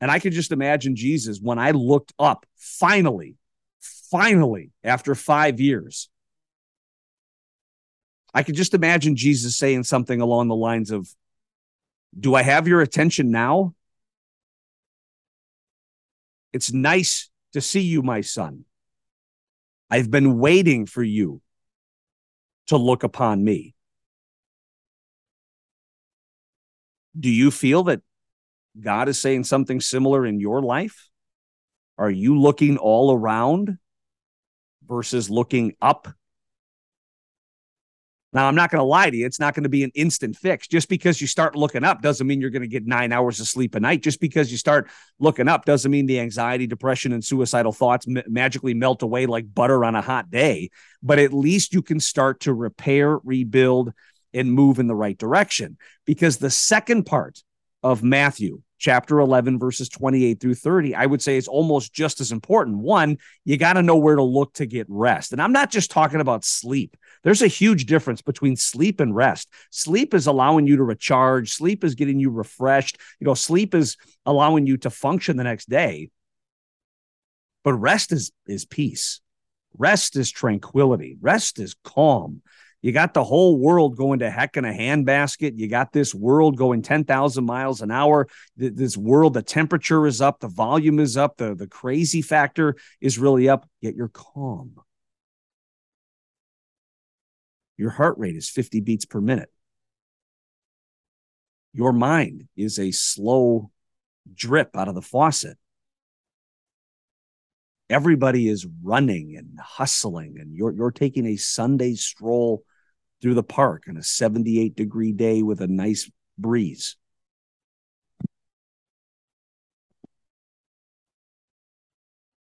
And 0.00 0.12
I 0.12 0.20
could 0.20 0.32
just 0.32 0.52
imagine 0.52 0.94
Jesus 0.94 1.40
when 1.42 1.58
I 1.58 1.72
looked 1.72 2.12
up, 2.20 2.46
finally, 2.54 3.34
finally, 4.10 4.72
after 4.82 5.14
five 5.14 5.60
years, 5.60 6.08
I 8.34 8.42
could 8.42 8.54
just 8.54 8.74
imagine 8.74 9.16
Jesus 9.16 9.56
saying 9.56 9.84
something 9.84 10.20
along 10.20 10.48
the 10.48 10.56
lines 10.56 10.90
of, 10.90 11.08
Do 12.18 12.34
I 12.34 12.42
have 12.42 12.68
your 12.68 12.80
attention 12.80 13.30
now? 13.30 13.74
It's 16.52 16.72
nice 16.72 17.30
to 17.52 17.60
see 17.60 17.80
you, 17.80 18.02
my 18.02 18.20
son. 18.20 18.64
I've 19.90 20.10
been 20.10 20.38
waiting 20.38 20.86
for 20.86 21.02
you 21.02 21.40
to 22.66 22.76
look 22.76 23.02
upon 23.02 23.42
me. 23.42 23.74
Do 27.18 27.30
you 27.30 27.50
feel 27.50 27.84
that 27.84 28.02
God 28.78 29.08
is 29.08 29.20
saying 29.20 29.44
something 29.44 29.80
similar 29.80 30.26
in 30.26 30.40
your 30.40 30.62
life? 30.62 31.08
Are 31.96 32.10
you 32.10 32.38
looking 32.38 32.76
all 32.76 33.12
around 33.12 33.78
versus 34.88 35.30
looking 35.30 35.74
up 35.80 36.08
now, 38.32 38.46
I'm 38.46 38.54
not 38.54 38.70
going 38.70 38.80
to 38.80 38.84
lie 38.84 39.08
to 39.08 39.16
you. 39.16 39.24
It's 39.24 39.40
not 39.40 39.54
going 39.54 39.62
to 39.62 39.70
be 39.70 39.84
an 39.84 39.90
instant 39.94 40.36
fix. 40.36 40.68
Just 40.68 40.90
because 40.90 41.20
you 41.20 41.26
start 41.26 41.56
looking 41.56 41.82
up 41.82 42.02
doesn't 42.02 42.26
mean 42.26 42.42
you're 42.42 42.50
going 42.50 42.62
to 42.62 42.68
get 42.68 42.86
nine 42.86 43.10
hours 43.10 43.40
of 43.40 43.48
sleep 43.48 43.74
a 43.74 43.80
night. 43.80 44.02
Just 44.02 44.20
because 44.20 44.52
you 44.52 44.58
start 44.58 44.90
looking 45.18 45.48
up 45.48 45.64
doesn't 45.64 45.90
mean 45.90 46.04
the 46.04 46.20
anxiety, 46.20 46.66
depression, 46.66 47.12
and 47.12 47.24
suicidal 47.24 47.72
thoughts 47.72 48.06
ma- 48.06 48.20
magically 48.28 48.74
melt 48.74 49.02
away 49.02 49.24
like 49.24 49.52
butter 49.54 49.82
on 49.82 49.94
a 49.94 50.02
hot 50.02 50.30
day. 50.30 50.68
But 51.02 51.18
at 51.18 51.32
least 51.32 51.72
you 51.72 51.80
can 51.80 52.00
start 52.00 52.40
to 52.40 52.52
repair, 52.52 53.18
rebuild, 53.24 53.94
and 54.34 54.52
move 54.52 54.78
in 54.78 54.88
the 54.88 54.94
right 54.94 55.16
direction. 55.16 55.78
Because 56.04 56.36
the 56.36 56.50
second 56.50 57.04
part 57.04 57.42
of 57.82 58.02
Matthew 58.02 58.60
chapter 58.78 59.18
11, 59.18 59.58
verses 59.58 59.88
28 59.88 60.40
through 60.40 60.54
30, 60.54 60.94
I 60.94 61.04
would 61.04 61.20
say 61.20 61.36
it's 61.36 61.48
almost 61.48 61.92
just 61.92 62.20
as 62.20 62.32
important. 62.32 62.78
One, 62.78 63.18
you 63.44 63.56
got 63.56 63.74
to 63.74 63.82
know 63.82 63.96
where 63.96 64.16
to 64.16 64.22
look 64.22 64.54
to 64.54 64.66
get 64.66 64.86
rest. 64.88 65.32
And 65.32 65.42
I'm 65.42 65.52
not 65.52 65.70
just 65.70 65.90
talking 65.90 66.20
about 66.20 66.44
sleep. 66.44 66.96
There's 67.24 67.42
a 67.42 67.48
huge 67.48 67.86
difference 67.86 68.22
between 68.22 68.56
sleep 68.56 69.00
and 69.00 69.14
rest. 69.14 69.52
Sleep 69.70 70.14
is 70.14 70.26
allowing 70.26 70.66
you 70.66 70.76
to 70.76 70.84
recharge, 70.84 71.52
sleep 71.52 71.84
is 71.84 71.94
getting 71.94 72.20
you 72.20 72.30
refreshed. 72.30 72.98
You 73.20 73.26
know, 73.26 73.34
sleep 73.34 73.74
is 73.74 73.96
allowing 74.24 74.66
you 74.66 74.76
to 74.78 74.90
function 74.90 75.36
the 75.36 75.44
next 75.44 75.68
day. 75.68 76.10
But 77.64 77.74
rest 77.74 78.12
is 78.12 78.32
is 78.46 78.64
peace. 78.64 79.20
Rest 79.76 80.16
is 80.16 80.30
tranquility. 80.30 81.16
Rest 81.20 81.58
is 81.58 81.76
calm. 81.84 82.42
You 82.80 82.92
got 82.92 83.12
the 83.12 83.24
whole 83.24 83.58
world 83.58 83.96
going 83.96 84.20
to 84.20 84.30
heck 84.30 84.56
in 84.56 84.64
a 84.64 84.72
handbasket. 84.72 85.58
You 85.58 85.68
got 85.68 85.92
this 85.92 86.14
world 86.14 86.56
going 86.56 86.82
10,000 86.82 87.44
miles 87.44 87.82
an 87.82 87.90
hour. 87.90 88.28
This 88.56 88.96
world, 88.96 89.34
the 89.34 89.42
temperature 89.42 90.06
is 90.06 90.20
up, 90.20 90.38
the 90.38 90.48
volume 90.48 91.00
is 91.00 91.16
up, 91.16 91.36
the, 91.36 91.54
the 91.54 91.66
crazy 91.66 92.22
factor 92.22 92.76
is 93.00 93.18
really 93.18 93.48
up, 93.48 93.68
yet 93.80 93.96
you're 93.96 94.08
calm. 94.08 94.76
Your 97.76 97.90
heart 97.90 98.16
rate 98.18 98.36
is 98.36 98.48
50 98.48 98.80
beats 98.80 99.04
per 99.04 99.20
minute. 99.20 99.50
Your 101.72 101.92
mind 101.92 102.48
is 102.56 102.78
a 102.78 102.92
slow 102.92 103.70
drip 104.32 104.76
out 104.76 104.88
of 104.88 104.94
the 104.94 105.02
faucet. 105.02 105.58
Everybody 107.90 108.48
is 108.48 108.66
running 108.82 109.36
and 109.36 109.58
hustling, 109.60 110.36
and 110.38 110.54
you're 110.54 110.72
you're 110.72 110.90
taking 110.90 111.26
a 111.26 111.36
Sunday 111.36 111.94
stroll 111.94 112.62
through 113.20 113.34
the 113.34 113.42
park 113.42 113.84
on 113.88 113.96
a 113.96 114.02
78 114.02 114.76
degree 114.76 115.12
day 115.12 115.42
with 115.42 115.60
a 115.60 115.66
nice 115.66 116.10
breeze. 116.38 116.96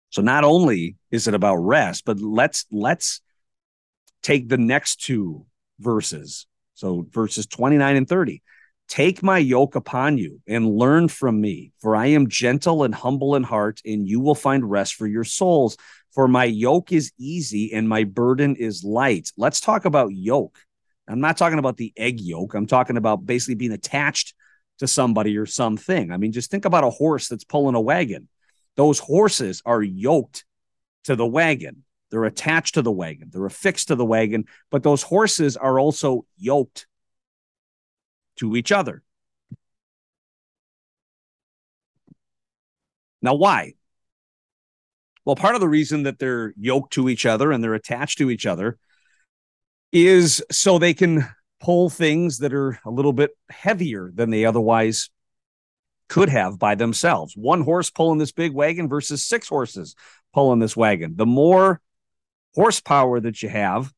So 0.09 0.21
not 0.21 0.43
only 0.43 0.95
is 1.11 1.27
it 1.27 1.33
about 1.33 1.57
rest, 1.57 2.03
but 2.05 2.19
let's 2.19 2.65
let's 2.71 3.21
take 4.23 4.49
the 4.49 4.57
next 4.57 5.03
two 5.05 5.45
verses. 5.79 6.47
So 6.73 7.05
verses 7.11 7.45
29 7.45 7.95
and 7.95 8.07
30. 8.07 8.41
Take 8.87 9.21
my 9.21 9.37
yoke 9.37 9.75
upon 9.75 10.17
you 10.17 10.41
and 10.47 10.77
learn 10.77 11.09
from 11.09 11.41
me, 11.41 11.73
for 11.79 11.95
I 11.95 12.07
am 12.07 12.29
gentle 12.29 12.83
and 12.83 12.95
humble 12.95 13.35
in 13.35 13.43
heart, 13.43 13.81
and 13.83 14.07
you 14.07 14.19
will 14.21 14.35
find 14.35 14.69
rest 14.69 14.95
for 14.95 15.07
your 15.07 15.25
souls. 15.25 15.77
For 16.11 16.27
my 16.27 16.45
yoke 16.45 16.91
is 16.91 17.11
easy 17.19 17.73
and 17.73 17.87
my 17.87 18.05
burden 18.05 18.55
is 18.55 18.83
light. 18.83 19.31
Let's 19.37 19.59
talk 19.59 19.85
about 19.85 20.13
yoke. 20.13 20.57
I'm 21.07 21.19
not 21.19 21.37
talking 21.37 21.59
about 21.59 21.77
the 21.77 21.93
egg 21.97 22.19
yolk. 22.19 22.53
I'm 22.53 22.65
talking 22.65 22.97
about 22.97 23.25
basically 23.25 23.55
being 23.55 23.71
attached 23.71 24.33
to 24.79 24.87
somebody 24.87 25.37
or 25.37 25.45
something. 25.45 26.11
I 26.11 26.17
mean, 26.17 26.31
just 26.31 26.51
think 26.51 26.65
about 26.65 26.83
a 26.83 26.89
horse 26.89 27.27
that's 27.27 27.43
pulling 27.43 27.75
a 27.75 27.81
wagon. 27.81 28.27
Those 28.75 28.99
horses 28.99 29.61
are 29.65 29.81
yoked 29.81 30.45
to 31.05 31.15
the 31.15 31.25
wagon. 31.25 31.83
They're 32.09 32.25
attached 32.25 32.75
to 32.75 32.81
the 32.81 32.91
wagon. 32.91 33.29
They're 33.31 33.45
affixed 33.45 33.89
to 33.89 33.95
the 33.95 34.05
wagon, 34.05 34.45
but 34.71 34.83
those 34.83 35.03
horses 35.03 35.57
are 35.57 35.79
also 35.79 36.25
yoked 36.37 36.87
to 38.37 38.55
each 38.55 38.71
other. 38.71 39.03
Now, 43.21 43.35
why? 43.35 43.73
Well, 45.25 45.35
part 45.35 45.55
of 45.55 45.61
the 45.61 45.67
reason 45.67 46.03
that 46.03 46.19
they're 46.19 46.53
yoked 46.57 46.93
to 46.93 47.09
each 47.09 47.25
other 47.25 47.51
and 47.51 47.63
they're 47.63 47.73
attached 47.73 48.19
to 48.19 48.29
each 48.29 48.45
other 48.45 48.77
is 49.91 50.43
so 50.51 50.77
they 50.77 50.93
can 50.93 51.27
pull 51.59 51.89
things 51.89 52.37
that 52.39 52.53
are 52.53 52.79
a 52.85 52.91
little 52.91 53.13
bit 53.13 53.31
heavier 53.49 54.11
than 54.13 54.29
they 54.29 54.45
otherwise 54.45 55.09
could 56.07 56.29
have 56.29 56.57
by 56.57 56.75
themselves. 56.75 57.33
One 57.35 57.61
horse 57.61 57.89
pulling 57.89 58.19
this 58.19 58.31
big 58.31 58.53
wagon 58.53 58.87
versus 58.87 59.23
six 59.23 59.47
horses 59.47 59.95
pulling 60.33 60.59
this 60.59 60.77
wagon. 60.77 61.15
The 61.15 61.25
more 61.25 61.81
horsepower 62.55 63.19
that 63.19 63.41
you 63.43 63.49
have, 63.49 63.91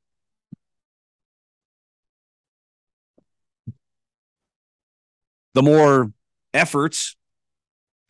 the 5.53 5.63
more 5.63 6.11
efforts 6.53 7.15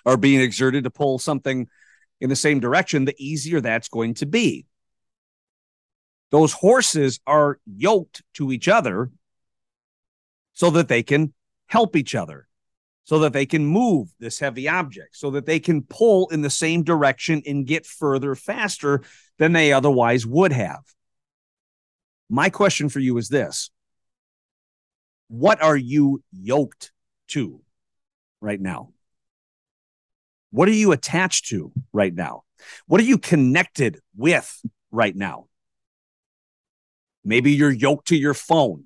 are 0.06 0.18
being 0.18 0.42
exerted 0.42 0.84
to 0.84 0.90
pull 0.90 1.20
something 1.20 1.68
in 2.22 2.30
the 2.30 2.36
same 2.36 2.60
direction, 2.60 3.06
the 3.06 3.16
easier 3.18 3.62
that's 3.62 3.90
going 3.90 4.14
to 4.16 4.26
be. 4.26 4.66
Those 6.32 6.54
horses 6.54 7.20
are 7.26 7.60
yoked 7.66 8.22
to 8.36 8.52
each 8.52 8.68
other 8.68 9.10
so 10.54 10.70
that 10.72 10.88
they 10.88 11.04
can 11.04 11.34
help 11.68 11.96
each 11.96 12.14
other, 12.14 12.48
so 13.04 13.20
that 13.20 13.34
they 13.34 13.46
can 13.46 13.66
move 13.66 14.10
this 14.20 14.40
heavy 14.40 14.68
object, 14.68 15.16
so 15.16 15.32
that 15.32 15.46
they 15.46 15.60
can 15.60 15.84
pull 15.84 16.28
in 16.30 16.42
the 16.42 16.50
same 16.50 16.84
direction 16.84 17.42
and 17.46 17.66
get 17.66 17.86
further 17.86 18.36
faster 18.36 19.02
than 19.38 19.54
they 19.54 19.74
otherwise 19.74 20.26
would 20.26 20.52
have. 20.52 20.82
My 22.30 22.50
question 22.50 22.90
for 22.90 23.00
you 23.00 23.18
is 23.18 23.30
this 23.30 23.72
What 25.30 25.64
are 25.64 25.78
you 25.78 26.22
yoked 26.32 26.92
to 27.30 27.62
right 28.42 28.60
now? 28.60 28.90
What 30.52 30.68
are 30.68 30.74
you 30.74 30.92
attached 30.92 31.50
to 31.50 31.72
right 31.94 32.14
now? 32.14 32.44
What 32.88 33.00
are 33.02 33.06
you 33.06 33.18
connected 33.18 34.00
with 34.16 34.62
right 34.92 35.16
now? 35.16 35.48
Maybe 37.24 37.52
you're 37.52 37.72
yoked 37.72 38.08
to 38.08 38.18
your 38.18 38.34
phone. 38.34 38.86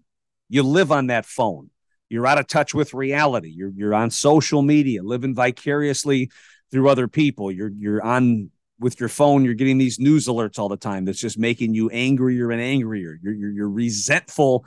You 0.49 0.63
live 0.63 0.91
on 0.91 1.07
that 1.07 1.25
phone. 1.25 1.69
You're 2.09 2.27
out 2.27 2.37
of 2.37 2.47
touch 2.47 2.73
with 2.73 2.93
reality. 2.93 3.49
You're 3.49 3.71
you're 3.75 3.95
on 3.95 4.11
social 4.11 4.61
media, 4.61 5.01
living 5.01 5.33
vicariously 5.33 6.29
through 6.71 6.89
other 6.89 7.07
people. 7.07 7.51
You're 7.51 7.71
you're 7.75 8.03
on 8.03 8.51
with 8.79 8.99
your 8.99 9.09
phone. 9.09 9.45
You're 9.45 9.53
getting 9.53 9.77
these 9.77 9.99
news 9.99 10.27
alerts 10.27 10.59
all 10.59 10.69
the 10.69 10.77
time. 10.77 11.05
That's 11.05 11.19
just 11.19 11.39
making 11.39 11.73
you 11.73 11.89
angrier 11.89 12.51
and 12.51 12.61
angrier. 12.61 13.17
You're 13.21 13.33
you're, 13.33 13.51
you're 13.51 13.69
resentful 13.69 14.65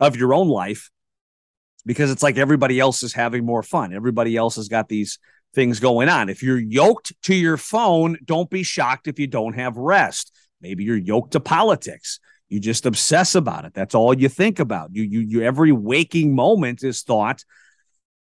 of 0.00 0.16
your 0.16 0.34
own 0.34 0.48
life 0.48 0.90
because 1.84 2.10
it's 2.10 2.22
like 2.22 2.38
everybody 2.38 2.78
else 2.78 3.02
is 3.02 3.12
having 3.12 3.44
more 3.44 3.62
fun. 3.62 3.92
Everybody 3.92 4.36
else 4.36 4.56
has 4.56 4.68
got 4.68 4.88
these 4.88 5.18
things 5.54 5.80
going 5.80 6.08
on. 6.08 6.28
If 6.28 6.42
you're 6.42 6.58
yoked 6.58 7.12
to 7.24 7.34
your 7.34 7.56
phone, 7.56 8.18
don't 8.24 8.50
be 8.50 8.62
shocked 8.62 9.08
if 9.08 9.18
you 9.18 9.26
don't 9.26 9.54
have 9.54 9.76
rest. 9.76 10.32
Maybe 10.60 10.84
you're 10.84 10.96
yoked 10.96 11.32
to 11.32 11.40
politics. 11.40 12.20
You 12.48 12.60
just 12.60 12.86
obsess 12.86 13.34
about 13.34 13.64
it. 13.64 13.74
That's 13.74 13.94
all 13.94 14.16
you 14.16 14.28
think 14.28 14.60
about. 14.60 14.90
You 14.92 15.02
you 15.02 15.20
you 15.20 15.42
every 15.42 15.72
waking 15.72 16.34
moment 16.34 16.84
is 16.84 17.02
thought. 17.02 17.44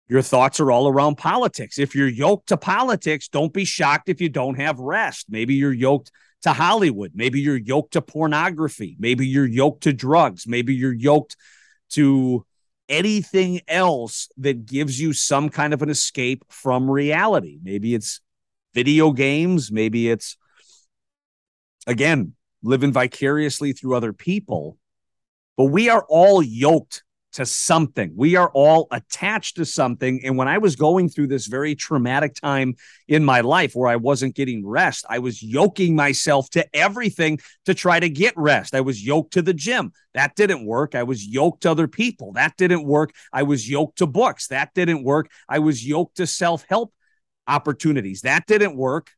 Your 0.07 0.23
thoughts 0.23 0.61
are 0.61 0.71
all 0.71 0.89
around 0.89 1.17
politics. 1.17 1.79
If 1.79 1.95
you're 1.95 2.09
yoked 2.09 2.49
to 2.49 2.57
politics, 2.57 3.29
don't 3.29 3.53
be 3.53 3.65
shocked 3.65 4.09
if 4.09 4.21
you 4.21 4.29
don't 4.29 4.59
have 4.59 4.79
rest. 4.79 5.27
Maybe 5.29 5.55
you're 5.55 5.73
yoked 5.73 6.11
to 6.43 6.53
Hollywood. 6.53 7.13
Maybe 7.15 7.41
you're 7.41 7.57
yoked 7.57 7.95
to 7.95 8.03
pornography. 8.03 8.97
Maybe 8.99 9.27
you're 9.27 9.47
yoked 9.47 9.83
to 9.83 9.93
drugs. 9.93 10.47
Maybe 10.47 10.75
you're 10.75 10.95
yoked 10.95 11.37
to 11.91 12.47
anything 12.89 13.61
else 13.69 14.29
that 14.39 14.67
gives 14.67 15.01
you 15.01 15.13
some 15.13 15.49
kind 15.49 15.75
of 15.75 15.83
an 15.83 15.91
escape 15.91 16.45
from 16.49 16.91
reality. 16.91 17.59
Maybe 17.63 17.95
it's 17.95 18.21
video 18.75 19.13
games. 19.13 19.71
Maybe 19.71 20.09
it's, 20.09 20.37
again, 21.87 22.35
living 22.63 22.93
vicariously 22.93 23.73
through 23.73 23.95
other 23.95 24.13
people. 24.13 24.79
But 25.57 25.67
we 25.67 25.89
are 25.89 26.05
all 26.09 26.43
yoked 26.43 27.03
to 27.39 27.47
something. 27.47 28.13
We 28.17 28.35
are 28.35 28.51
all 28.53 28.89
attached 28.91 29.57
to 29.57 29.65
something. 29.65 30.21
And 30.25 30.37
when 30.37 30.49
I 30.49 30.59
was 30.59 30.75
going 30.75 31.09
through 31.09 31.29
this 31.29 31.47
very 31.47 31.77
traumatic 31.77 32.35
time 32.35 32.75
in 33.07 33.25
my 33.25 33.43
life 33.43 33.77
where 33.77 33.89
I 33.89 33.95
wasn't 33.95 34.35
getting 34.35 34.67
rest, 34.67 35.05
I 35.09 35.21
was 35.21 35.41
yoking 35.41 35.95
myself 35.95 36.51
to 36.51 36.67
everything 36.75 37.39
to 37.67 37.75
try 37.75 38.01
to 38.01 38.09
get 38.09 38.35
rest. 38.37 38.75
I 38.75 38.81
was 38.81 39.07
yoked 39.07 39.35
to 39.35 39.43
the 39.43 39.55
gym. 39.55 39.93
That 40.15 40.35
didn't 40.35 40.67
work. 40.67 40.97
I 40.97 41.05
was 41.05 41.25
yoked 41.25 41.63
to 41.63 41.71
other 41.71 41.87
people. 41.87 42.33
That 42.33 42.57
didn't 42.57 42.83
work. 42.83 43.13
I 43.33 43.45
was 43.45 43.71
yoked 43.71 43.99
to 43.99 44.09
books. 44.09 44.49
That 44.49 44.75
didn't 44.75 45.05
work. 45.05 45.31
I 45.49 45.61
was 45.61 45.87
yoked 45.87 46.17
to 46.17 46.27
self 46.27 46.65
help 46.69 46.93
opportunities. 47.47 48.23
That 48.23 48.47
didn't 48.49 48.77
work. 48.77 49.13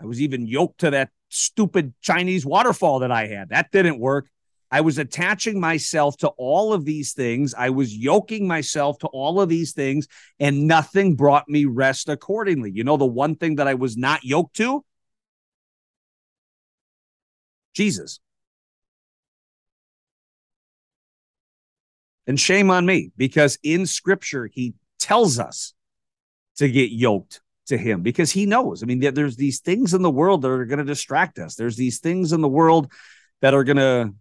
I 0.00 0.06
was 0.06 0.22
even 0.22 0.46
yoked 0.46 0.78
to 0.80 0.92
that 0.92 1.10
stupid 1.28 1.94
Chinese 2.02 2.46
waterfall 2.46 3.00
that 3.00 3.10
I 3.10 3.26
had. 3.26 3.48
That 3.48 3.72
didn't 3.72 3.98
work. 3.98 4.28
I 4.72 4.80
was 4.80 4.96
attaching 4.96 5.60
myself 5.60 6.16
to 6.18 6.28
all 6.28 6.72
of 6.72 6.86
these 6.86 7.12
things. 7.12 7.52
I 7.52 7.68
was 7.68 7.94
yoking 7.94 8.48
myself 8.48 8.98
to 9.00 9.06
all 9.08 9.38
of 9.38 9.50
these 9.50 9.72
things, 9.72 10.08
and 10.40 10.66
nothing 10.66 11.14
brought 11.14 11.46
me 11.46 11.66
rest 11.66 12.08
accordingly. 12.08 12.72
You 12.74 12.82
know, 12.82 12.96
the 12.96 13.04
one 13.04 13.36
thing 13.36 13.56
that 13.56 13.68
I 13.68 13.74
was 13.74 13.98
not 13.98 14.24
yoked 14.24 14.56
to? 14.56 14.82
Jesus. 17.74 18.18
And 22.26 22.40
shame 22.40 22.70
on 22.70 22.86
me 22.86 23.10
because 23.16 23.58
in 23.62 23.84
scripture, 23.84 24.46
he 24.46 24.72
tells 24.98 25.38
us 25.38 25.74
to 26.56 26.68
get 26.70 26.90
yoked 26.90 27.42
to 27.66 27.76
him 27.76 28.00
because 28.00 28.30
he 28.30 28.46
knows. 28.46 28.82
I 28.82 28.86
mean, 28.86 29.00
there's 29.00 29.36
these 29.36 29.60
things 29.60 29.92
in 29.92 30.00
the 30.00 30.10
world 30.10 30.42
that 30.42 30.50
are 30.50 30.64
going 30.64 30.78
to 30.78 30.84
distract 30.84 31.38
us. 31.38 31.56
There's 31.56 31.76
these 31.76 31.98
things 31.98 32.32
in 32.32 32.40
the 32.40 32.48
world 32.48 32.90
that 33.42 33.52
are 33.52 33.64
going 33.64 33.76
to 33.76 34.14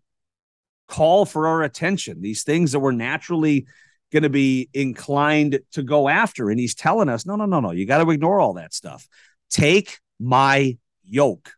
call 0.92 1.26
for 1.26 1.48
our 1.48 1.64
attention, 1.64 2.22
these 2.22 2.44
things 2.44 2.74
that 2.74 2.82
we're 2.82 2.92
naturally 2.92 3.66
going 4.12 4.24
to 4.24 4.30
be 4.30 4.70
inclined 4.74 5.62
to 5.72 5.82
go 5.82 6.10
after. 6.10 6.50
And 6.50 6.60
he's 6.60 6.76
telling 6.76 7.08
us, 7.08 7.26
no, 7.26 7.38
no, 7.38 7.46
no, 7.46 7.62
no, 7.62 7.72
you 7.72 7.86
got 7.86 8.04
to 8.04 8.12
ignore 8.12 8.42
all 8.42 8.56
that 8.56 8.74
stuff. 8.74 9.08
Take 9.50 10.00
my 10.20 10.78
yoke 11.08 11.54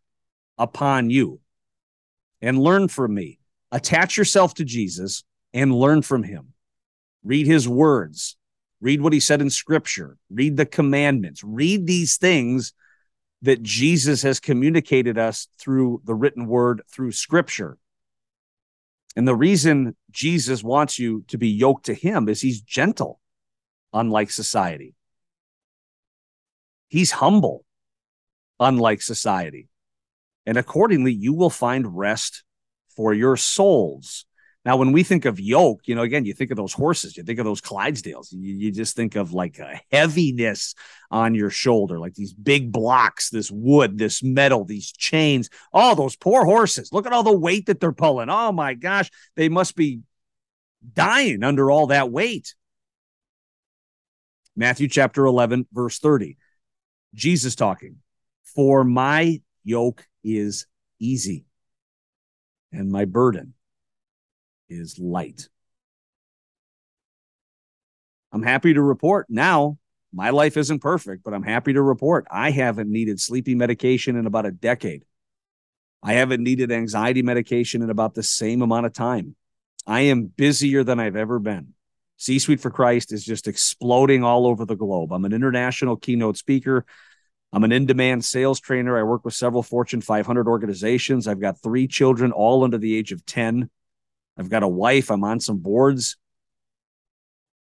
upon 0.59 1.09
you 1.09 1.39
and 2.43 2.59
learn 2.59 2.87
from 2.89 3.15
me. 3.15 3.39
Attach 3.71 4.17
yourself 4.17 4.53
to 4.55 4.63
Jesus 4.63 5.23
and 5.51 5.73
learn 5.73 6.03
from 6.03 6.21
him. 6.21 6.53
Read 7.23 7.47
his 7.47 7.67
words, 7.67 8.37
read 8.81 9.01
what 9.01 9.13
he 9.13 9.19
said 9.19 9.41
in 9.41 9.49
scripture, 9.49 10.17
read 10.29 10.57
the 10.57 10.65
commandments, 10.65 11.43
read 11.43 11.87
these 11.87 12.17
things 12.17 12.73
that 13.41 13.63
Jesus 13.63 14.21
has 14.21 14.39
communicated 14.39 15.17
us 15.17 15.47
through 15.57 16.01
the 16.05 16.13
written 16.13 16.45
word, 16.45 16.83
through 16.91 17.13
scripture. 17.13 17.77
And 19.15 19.27
the 19.27 19.35
reason 19.35 19.95
Jesus 20.11 20.63
wants 20.63 20.97
you 20.97 21.23
to 21.27 21.37
be 21.37 21.49
yoked 21.49 21.85
to 21.85 21.93
him 21.93 22.27
is 22.27 22.41
he's 22.41 22.61
gentle, 22.61 23.19
unlike 23.91 24.31
society. 24.31 24.95
He's 26.87 27.11
humble, 27.11 27.65
unlike 28.59 29.01
society. 29.01 29.69
And 30.45 30.57
accordingly, 30.57 31.13
you 31.13 31.33
will 31.33 31.49
find 31.49 31.97
rest 31.97 32.43
for 32.95 33.13
your 33.13 33.37
souls. 33.37 34.25
Now, 34.65 34.77
when 34.77 34.93
we 34.93 35.03
think 35.03 35.25
of 35.25 35.41
yoke, 35.41 35.81
you 35.87 35.95
know, 35.95 36.03
again, 36.03 36.23
you 36.23 36.33
think 36.33 36.49
of 36.49 36.55
those 36.55 36.71
horses, 36.71 37.17
you 37.17 37.23
think 37.23 37.37
of 37.37 37.45
those 37.45 37.59
Clydesdales, 37.59 38.31
you, 38.31 38.55
you 38.55 38.71
just 38.71 38.95
think 38.95 39.15
of 39.15 39.33
like 39.33 39.59
a 39.59 39.81
heaviness 39.91 40.73
on 41.11 41.35
your 41.35 41.49
shoulder, 41.49 41.99
like 41.99 42.13
these 42.13 42.33
big 42.33 42.71
blocks, 42.71 43.29
this 43.29 43.51
wood, 43.51 43.97
this 43.97 44.23
metal, 44.23 44.63
these 44.63 44.93
chains. 44.93 45.49
Oh, 45.73 45.95
those 45.95 46.15
poor 46.15 46.45
horses. 46.45 46.93
Look 46.93 47.05
at 47.05 47.11
all 47.11 47.23
the 47.23 47.37
weight 47.37 47.65
that 47.65 47.81
they're 47.81 47.91
pulling. 47.91 48.29
Oh 48.29 48.53
my 48.53 48.73
gosh, 48.73 49.11
they 49.35 49.49
must 49.49 49.75
be 49.75 50.01
dying 50.93 51.43
under 51.43 51.69
all 51.69 51.87
that 51.87 52.09
weight. 52.09 52.55
Matthew 54.55 54.87
chapter 54.87 55.25
11, 55.25 55.67
verse 55.73 55.99
30. 55.99 56.37
Jesus 57.13 57.55
talking, 57.55 57.97
For 58.43 58.85
my 58.85 59.41
yoke 59.65 60.07
is 60.23 60.67
easy 60.99 61.45
and 62.71 62.89
my 62.89 63.03
burden 63.03 63.55
is 64.73 64.99
light. 64.99 65.49
I'm 68.31 68.43
happy 68.43 68.73
to 68.73 68.81
report 68.81 69.27
now 69.29 69.77
my 70.13 70.29
life 70.29 70.57
isn't 70.57 70.79
perfect, 70.79 71.23
but 71.23 71.33
I'm 71.33 71.43
happy 71.43 71.73
to 71.73 71.81
report 71.81 72.27
I 72.29 72.51
haven't 72.51 72.91
needed 72.91 73.19
sleeping 73.19 73.57
medication 73.57 74.15
in 74.15 74.27
about 74.27 74.45
a 74.45 74.51
decade. 74.51 75.05
I 76.03 76.13
haven't 76.13 76.43
needed 76.43 76.71
anxiety 76.71 77.23
medication 77.23 77.81
in 77.81 77.89
about 77.89 78.13
the 78.13 78.23
same 78.23 78.61
amount 78.61 78.85
of 78.85 78.93
time. 78.93 79.35
I 79.87 80.01
am 80.01 80.25
busier 80.25 80.83
than 80.83 80.99
I've 80.99 81.15
ever 81.15 81.39
been. 81.39 81.73
C 82.17 82.37
Suite 82.39 82.59
for 82.59 82.69
Christ 82.69 83.11
is 83.11 83.25
just 83.25 83.47
exploding 83.47 84.23
all 84.23 84.45
over 84.45 84.65
the 84.65 84.75
globe. 84.75 85.11
I'm 85.11 85.25
an 85.25 85.33
international 85.33 85.95
keynote 85.95 86.37
speaker. 86.37 86.85
I'm 87.51 87.63
an 87.63 87.71
in 87.71 87.85
demand 87.85 88.23
sales 88.23 88.59
trainer. 88.59 88.97
I 88.97 89.03
work 89.03 89.25
with 89.25 89.33
several 89.33 89.63
Fortune 89.63 90.01
500 90.01 90.47
organizations. 90.47 91.27
I've 91.27 91.41
got 91.41 91.61
three 91.61 91.87
children, 91.87 92.31
all 92.31 92.63
under 92.63 92.77
the 92.77 92.95
age 92.95 93.11
of 93.11 93.25
10. 93.25 93.69
I've 94.37 94.49
got 94.49 94.63
a 94.63 94.67
wife. 94.67 95.11
I'm 95.11 95.23
on 95.23 95.39
some 95.39 95.59
boards. 95.59 96.17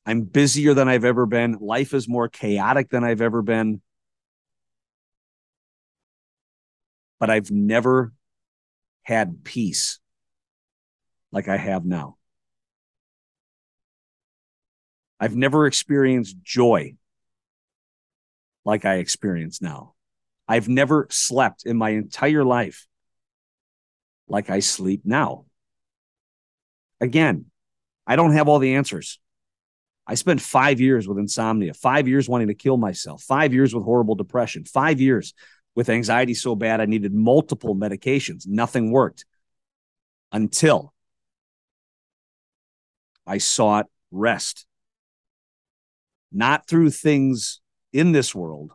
I'm 0.06 0.22
busier 0.22 0.74
than 0.74 0.88
I've 0.88 1.04
ever 1.04 1.26
been. 1.26 1.58
Life 1.60 1.94
is 1.94 2.08
more 2.08 2.28
chaotic 2.28 2.90
than 2.90 3.04
I've 3.04 3.20
ever 3.20 3.42
been. 3.42 3.82
But 7.18 7.30
I've 7.30 7.50
never 7.50 8.12
had 9.02 9.44
peace 9.44 9.98
like 11.32 11.48
I 11.48 11.56
have 11.56 11.84
now. 11.84 12.16
I've 15.18 15.36
never 15.36 15.66
experienced 15.66 16.42
joy 16.42 16.94
like 18.64 18.84
I 18.84 18.96
experience 18.96 19.60
now. 19.60 19.94
I've 20.48 20.68
never 20.68 21.06
slept 21.10 21.66
in 21.66 21.76
my 21.76 21.90
entire 21.90 22.44
life 22.44 22.86
like 24.28 24.48
I 24.48 24.60
sleep 24.60 25.02
now. 25.04 25.44
Again, 27.00 27.46
I 28.06 28.16
don't 28.16 28.32
have 28.32 28.48
all 28.48 28.58
the 28.58 28.74
answers. 28.74 29.18
I 30.06 30.14
spent 30.14 30.40
five 30.40 30.80
years 30.80 31.06
with 31.06 31.18
insomnia, 31.18 31.72
five 31.74 32.08
years 32.08 32.28
wanting 32.28 32.48
to 32.48 32.54
kill 32.54 32.76
myself, 32.76 33.22
five 33.22 33.52
years 33.54 33.74
with 33.74 33.84
horrible 33.84 34.16
depression, 34.16 34.64
five 34.64 35.00
years 35.00 35.34
with 35.74 35.88
anxiety 35.88 36.34
so 36.34 36.56
bad 36.56 36.80
I 36.80 36.86
needed 36.86 37.14
multiple 37.14 37.76
medications. 37.76 38.46
Nothing 38.46 38.90
worked 38.90 39.24
until 40.32 40.92
I 43.26 43.38
sought 43.38 43.86
rest. 44.10 44.66
Not 46.32 46.66
through 46.66 46.90
things 46.90 47.60
in 47.92 48.12
this 48.12 48.34
world, 48.34 48.72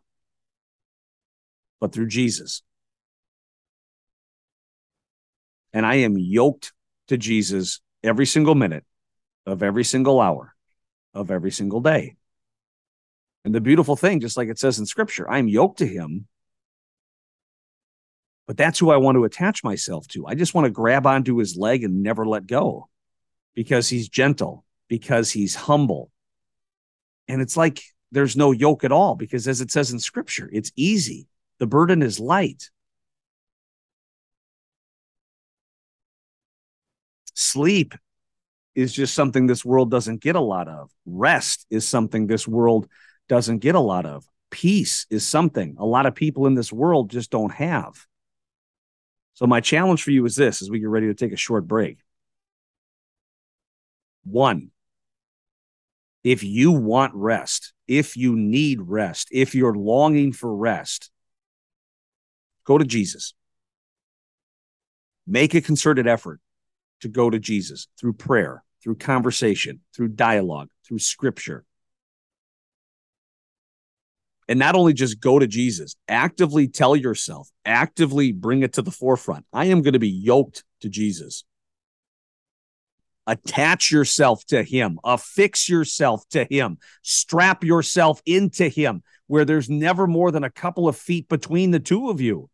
but 1.80 1.92
through 1.92 2.08
Jesus. 2.08 2.62
And 5.74 5.86
I 5.86 5.96
am 5.96 6.18
yoked 6.18 6.74
to 7.08 7.18
Jesus 7.18 7.82
every 8.06 8.26
single 8.26 8.56
minute 8.56 8.86
of 9.46 9.64
every 9.64 9.84
single 9.84 10.22
hour 10.22 10.54
of 11.14 11.32
every 11.32 11.52
single 11.52 11.82
day. 11.82 12.16
And 13.44 13.54
the 13.54 13.62
beautiful 13.62 13.96
thing, 13.96 14.22
just 14.22 14.38
like 14.38 14.50
it 14.50 14.60
says 14.60 14.80
in 14.80 14.86
scripture, 14.86 15.30
I'm 15.30 15.48
yoked 15.48 15.80
to 15.80 15.88
him, 15.88 16.28
but 18.48 18.58
that's 18.58 18.80
who 18.80 18.92
I 18.92 18.98
want 18.98 19.16
to 19.16 19.24
attach 19.24 19.64
myself 19.64 20.08
to. 20.10 20.28
I 20.28 20.36
just 20.36 20.54
want 20.54 20.66
to 20.66 20.72
grab 20.72 21.06
onto 21.06 21.38
his 21.38 21.56
leg 21.56 21.84
and 21.84 22.04
never 22.04 22.26
let 22.26 22.48
go 22.48 22.90
because 23.54 23.90
he's 23.90 24.10
gentle, 24.10 24.66
because 24.88 25.32
he's 25.32 25.56
humble. 25.56 26.12
And 27.28 27.42
it's 27.42 27.58
like 27.58 27.82
there's 28.12 28.36
no 28.36 28.52
yoke 28.52 28.84
at 28.84 28.92
all 28.92 29.16
because, 29.16 29.48
as 29.48 29.62
it 29.62 29.72
says 29.72 29.92
in 29.92 30.00
scripture, 30.00 30.50
it's 30.52 30.72
easy. 30.76 31.28
The 31.60 31.68
burden 31.68 32.02
is 32.02 32.20
light. 32.20 32.70
Sleep 37.56 37.96
is 38.76 38.92
just 38.92 39.14
something 39.14 39.48
this 39.48 39.64
world 39.64 39.90
doesn't 39.90 40.20
get 40.20 40.36
a 40.36 40.42
lot 40.42 40.68
of. 40.68 40.92
Rest 41.06 41.66
is 41.70 41.88
something 41.88 42.28
this 42.28 42.46
world 42.46 42.90
doesn't 43.30 43.60
get 43.60 43.76
a 43.76 43.80
lot 43.80 44.06
of. 44.06 44.26
Peace 44.52 45.06
is 45.10 45.26
something 45.26 45.78
a 45.80 45.86
lot 45.86 46.06
of 46.06 46.16
people 46.16 46.48
in 46.48 46.54
this 46.54 46.74
world 46.74 47.12
just 47.12 47.32
don't 47.32 47.54
have. 47.54 47.94
So 49.36 49.48
my 49.48 49.62
challenge 49.62 50.04
for 50.04 50.12
you 50.12 50.26
is 50.26 50.36
this 50.36 50.62
as 50.62 50.70
we 50.70 50.82
get 50.82 50.90
ready 50.90 51.08
to 51.08 51.14
take 51.14 51.32
a 51.32 51.38
short 51.38 51.66
break. 51.66 52.00
One, 54.26 54.72
if 56.26 56.44
you 56.44 56.74
want 56.74 57.14
rest, 57.16 57.72
if 57.88 58.18
you 58.18 58.36
need 58.36 58.82
rest, 58.82 59.30
if 59.32 59.56
you're 59.56 59.76
longing 59.76 60.34
for 60.34 60.54
rest, 60.54 61.10
go 62.66 62.78
to 62.78 62.84
Jesus. 62.84 63.34
Make 65.26 65.54
a 65.54 65.62
concerted 65.62 66.06
effort 66.06 66.42
to 67.06 67.10
go 67.10 67.30
to 67.30 67.38
Jesus 67.38 67.88
through 68.00 68.14
prayer, 68.14 68.64
through 68.84 68.96
conversation, 68.96 69.80
through 69.96 70.08
dialogue, 70.08 70.70
through 70.84 70.98
scripture. 70.98 71.64
And 74.48 74.58
not 74.58 74.74
only 74.74 74.94
just 74.94 75.20
go 75.20 75.38
to 75.38 75.46
Jesus, 75.46 75.96
actively 76.08 76.68
tell 76.68 76.96
yourself, 76.96 77.48
actively 77.64 78.32
bring 78.32 78.64
it 78.64 78.74
to 78.74 78.82
the 78.82 78.90
forefront. 78.90 79.46
I 79.54 79.66
am 79.66 79.84
going 79.84 79.94
to 79.94 80.00
be 80.00 80.10
yoked 80.10 80.64
to 80.82 80.90
Jesus. 80.90 81.44
Attach 83.28 83.92
yourself 83.92 84.44
to 84.48 84.64
him, 84.64 84.98
affix 85.04 85.70
yourself 85.70 86.28
to 86.30 86.48
him, 86.50 86.80
strap 87.04 87.64
yourself 87.64 88.20
into 88.26 88.68
him 88.68 89.04
where 89.28 89.46
there's 89.46 89.70
never 89.70 90.08
more 90.08 90.32
than 90.32 90.44
a 90.44 90.50
couple 90.50 90.88
of 90.88 90.98
feet 90.98 91.30
between 91.30 91.70
the 91.70 91.80
two 91.80 92.10
of 92.10 92.20
you. 92.20 92.50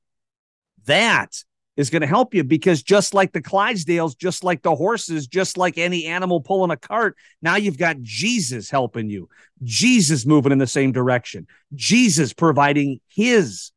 That 0.88 1.42
is 1.82 1.90
going 1.90 2.02
to 2.02 2.08
help 2.08 2.36
you 2.36 2.44
because 2.44 2.84
just 2.84 3.14
like 3.14 3.34
the 3.34 3.42
Clydesdales, 3.42 4.16
just 4.16 4.44
like 4.44 4.62
the 4.62 4.76
horses, 4.76 5.26
just 5.28 5.58
like 5.58 5.80
any 5.80 6.06
animal 6.06 6.40
pulling 6.40 6.70
a 6.70 6.78
cart, 6.78 7.18
now 7.42 7.56
you've 7.56 7.78
got 7.78 8.00
Jesus 8.02 8.70
helping 8.70 9.10
you, 9.10 9.28
Jesus 9.64 10.26
moving 10.26 10.52
in 10.52 10.60
the 10.60 10.68
same 10.68 10.92
direction, 10.92 11.48
Jesus 11.74 12.34
providing 12.34 13.00
his 13.08 13.72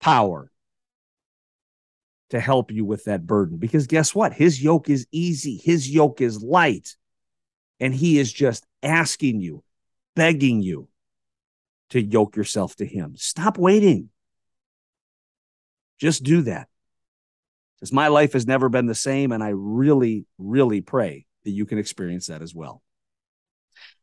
power 0.00 0.50
to 2.30 2.40
help 2.40 2.72
you 2.72 2.84
with 2.86 3.04
that 3.04 3.26
burden. 3.26 3.58
Because 3.58 3.86
guess 3.86 4.14
what? 4.14 4.32
His 4.32 4.62
yoke 4.62 4.88
is 4.88 5.06
easy, 5.12 5.60
his 5.62 5.88
yoke 5.88 6.22
is 6.22 6.42
light. 6.42 6.96
And 7.78 7.94
he 7.94 8.18
is 8.18 8.32
just 8.32 8.64
asking 8.82 9.40
you, 9.40 9.62
begging 10.16 10.62
you 10.62 10.88
to 11.90 12.00
yoke 12.00 12.36
yourself 12.36 12.76
to 12.76 12.86
him. 12.86 13.14
Stop 13.16 13.58
waiting. 13.58 14.08
Just 15.98 16.22
do 16.22 16.42
that. 16.42 16.68
Because 17.84 17.92
my 17.92 18.08
life 18.08 18.32
has 18.32 18.46
never 18.46 18.70
been 18.70 18.86
the 18.86 18.94
same. 18.94 19.30
And 19.30 19.44
I 19.44 19.50
really, 19.50 20.24
really 20.38 20.80
pray 20.80 21.26
that 21.44 21.50
you 21.50 21.66
can 21.66 21.76
experience 21.76 22.28
that 22.28 22.40
as 22.40 22.54
well. 22.54 22.80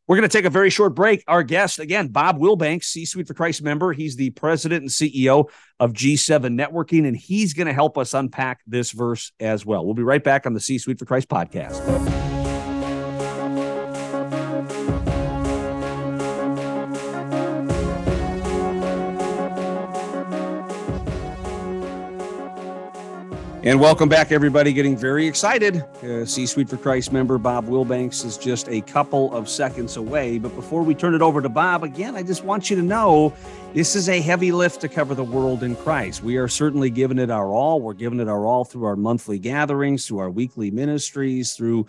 We're 0.08 0.18
going 0.18 0.30
to 0.30 0.38
take 0.38 0.46
a 0.46 0.52
very 0.52 0.70
short 0.70 0.94
break. 0.94 1.24
Our 1.28 1.42
guest, 1.42 1.80
again, 1.80 2.10
Bob 2.10 2.38
Willbanks, 2.38 2.84
C 2.84 3.06
Suite 3.06 3.28
for 3.28 3.34
Christ 3.34 3.64
member. 3.64 3.92
He's 3.92 4.16
the 4.16 4.30
president 4.30 4.84
and 4.84 4.92
CEO 4.92 5.50
of 5.80 5.94
G7 5.94 6.56
Networking, 6.56 7.08
and 7.08 7.18
he's 7.18 7.56
going 7.56 7.66
to 7.66 7.74
help 7.74 7.98
us 7.98 8.14
unpack 8.14 8.60
this 8.68 8.92
verse 8.92 9.32
as 9.40 9.66
well. 9.66 9.84
We'll 9.84 9.96
be 9.96 10.04
right 10.04 10.24
back 10.24 10.46
on 10.46 10.54
the 10.54 10.60
C 10.60 10.78
Suite 10.78 11.00
for 11.00 11.06
Christ 11.06 11.28
podcast. 11.28 12.31
And 23.64 23.80
welcome 23.80 24.10
back, 24.10 24.32
everybody. 24.32 24.74
Getting 24.74 24.98
very 24.98 25.28
excited. 25.28 25.84
Uh, 26.02 26.26
C 26.26 26.48
Suite 26.48 26.68
for 26.68 26.78
Christ 26.78 27.14
member 27.14 27.38
Bob 27.38 27.68
Willbanks 27.68 28.26
is 28.26 28.36
just 28.36 28.68
a 28.70 28.82
couple 28.82 29.32
of 29.36 29.48
seconds 29.48 29.98
away. 29.98 30.40
But 30.40 30.56
before 30.56 30.82
we 30.82 30.96
turn 30.96 31.14
it 31.14 31.22
over 31.22 31.44
to 31.44 31.50
Bob, 31.50 31.84
again, 31.84 32.16
I 32.16 32.24
just 32.24 32.44
want 32.44 32.72
you 32.72 32.76
to 32.78 32.82
know 32.82 33.32
this 33.76 33.96
is 33.96 34.10
a 34.10 34.20
heavy 34.20 34.52
lift 34.52 34.82
to 34.82 34.90
cover 34.90 35.14
the 35.14 35.24
world 35.24 35.62
in 35.62 35.76
Christ. 35.76 36.24
We 36.24 36.38
are 36.38 36.48
certainly 36.48 36.90
giving 36.90 37.20
it 37.20 37.30
our 37.30 37.50
all. 37.50 37.80
We're 37.80 37.94
giving 37.94 38.20
it 38.20 38.28
our 38.28 38.48
all 38.48 38.66
through 38.66 38.86
our 38.86 38.96
monthly 38.96 39.38
gatherings, 39.38 40.08
through 40.08 40.18
our 40.18 40.32
weekly 40.32 40.72
ministries, 40.72 41.54
through 41.54 41.86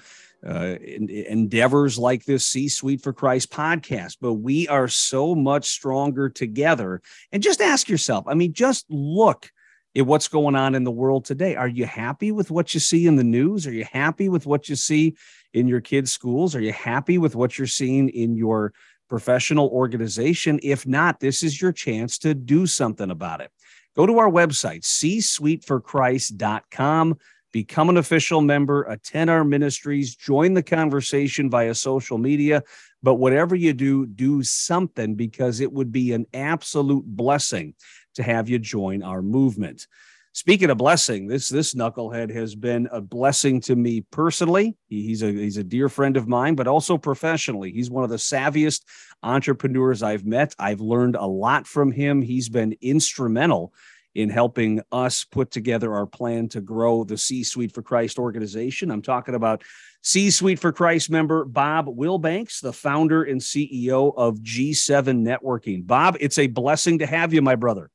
uh, 0.46 0.76
endeavors 0.82 1.96
like 1.96 2.26
this 2.26 2.44
C 2.44 2.68
Suite 2.68 3.00
for 3.00 3.14
Christ 3.14 3.50
podcast. 3.50 4.18
But 4.20 4.34
we 4.34 4.68
are 4.68 4.88
so 4.88 5.34
much 5.34 5.70
stronger 5.70 6.28
together. 6.28 7.00
And 7.32 7.42
just 7.42 7.62
ask 7.62 7.88
yourself 7.88 8.26
I 8.28 8.34
mean, 8.34 8.52
just 8.52 8.84
look 8.90 9.50
at 9.96 10.06
what's 10.06 10.28
going 10.28 10.54
on 10.54 10.74
in 10.74 10.84
the 10.84 10.90
world 10.90 11.24
today. 11.24 11.56
Are 11.56 11.68
you 11.68 11.86
happy 11.86 12.30
with 12.32 12.50
what 12.50 12.74
you 12.74 12.80
see 12.80 13.06
in 13.06 13.16
the 13.16 13.24
news? 13.24 13.66
Are 13.66 13.72
you 13.72 13.84
happy 13.84 14.28
with 14.28 14.44
what 14.46 14.68
you 14.68 14.76
see 14.76 15.16
in 15.52 15.68
your 15.68 15.80
kids' 15.80 16.12
schools? 16.12 16.54
Are 16.56 16.60
you 16.60 16.72
happy 16.72 17.18
with 17.18 17.34
what 17.34 17.58
you're 17.58 17.66
seeing 17.66 18.08
in 18.08 18.34
your 18.34 18.72
professional 19.08 19.68
organization? 19.68 20.58
If 20.62 20.86
not, 20.86 21.20
this 21.20 21.42
is 21.42 21.60
your 21.60 21.72
chance 21.72 22.16
to 22.18 22.34
do 22.34 22.66
something 22.66 23.10
about 23.10 23.42
it. 23.42 23.50
Go 23.94 24.06
to 24.06 24.18
our 24.18 24.30
website, 24.30 24.80
csuiteforchrist.com, 24.80 27.18
become 27.52 27.90
an 27.90 27.98
official 27.98 28.40
member, 28.40 28.84
attend 28.84 29.28
our 29.28 29.44
ministries, 29.44 30.16
join 30.16 30.54
the 30.54 30.62
conversation 30.62 31.50
via 31.50 31.74
social 31.74 32.16
media. 32.16 32.62
But 33.02 33.16
whatever 33.16 33.54
you 33.54 33.74
do, 33.74 34.06
do 34.06 34.42
something 34.42 35.16
because 35.16 35.60
it 35.60 35.70
would 35.70 35.92
be 35.92 36.12
an 36.12 36.24
absolute 36.32 37.04
blessing 37.04 37.74
to 38.14 38.22
have 38.22 38.48
you 38.48 38.58
join 38.58 39.02
our 39.02 39.22
movement. 39.22 39.86
Speaking 40.34 40.70
of 40.70 40.78
blessing, 40.78 41.26
this 41.26 41.50
this 41.50 41.74
knucklehead 41.74 42.34
has 42.34 42.54
been 42.54 42.88
a 42.90 43.02
blessing 43.02 43.60
to 43.62 43.76
me 43.76 44.00
personally. 44.10 44.74
He, 44.88 45.06
he's 45.06 45.22
a 45.22 45.30
he's 45.30 45.58
a 45.58 45.64
dear 45.64 45.90
friend 45.90 46.16
of 46.16 46.26
mine, 46.26 46.54
but 46.54 46.66
also 46.66 46.96
professionally. 46.96 47.70
He's 47.70 47.90
one 47.90 48.02
of 48.02 48.08
the 48.08 48.16
savviest 48.16 48.82
entrepreneurs 49.22 50.02
I've 50.02 50.24
met. 50.24 50.54
I've 50.58 50.80
learned 50.80 51.16
a 51.16 51.26
lot 51.26 51.66
from 51.66 51.92
him. 51.92 52.22
He's 52.22 52.48
been 52.48 52.74
instrumental 52.80 53.74
in 54.14 54.30
helping 54.30 54.80
us 54.90 55.24
put 55.24 55.50
together 55.50 55.94
our 55.94 56.06
plan 56.06 56.48
to 56.48 56.62
grow 56.62 57.04
the 57.04 57.18
C 57.18 57.44
Suite 57.44 57.72
for 57.72 57.82
Christ 57.82 58.18
organization. 58.18 58.90
I'm 58.90 59.02
talking 59.02 59.34
about 59.34 59.62
C 60.02 60.30
Suite 60.30 60.58
for 60.58 60.72
Christ 60.72 61.10
member 61.10 61.44
Bob 61.44 61.86
Willbanks, 61.86 62.60
the 62.60 62.72
founder 62.72 63.22
and 63.22 63.40
CEO 63.40 64.12
of 64.16 64.38
G7 64.38 65.22
Networking. 65.22 65.86
Bob, 65.86 66.16
it's 66.20 66.38
a 66.38 66.46
blessing 66.46 66.98
to 67.00 67.06
have 67.06 67.34
you, 67.34 67.42
my 67.42 67.54
brother. 67.54 67.91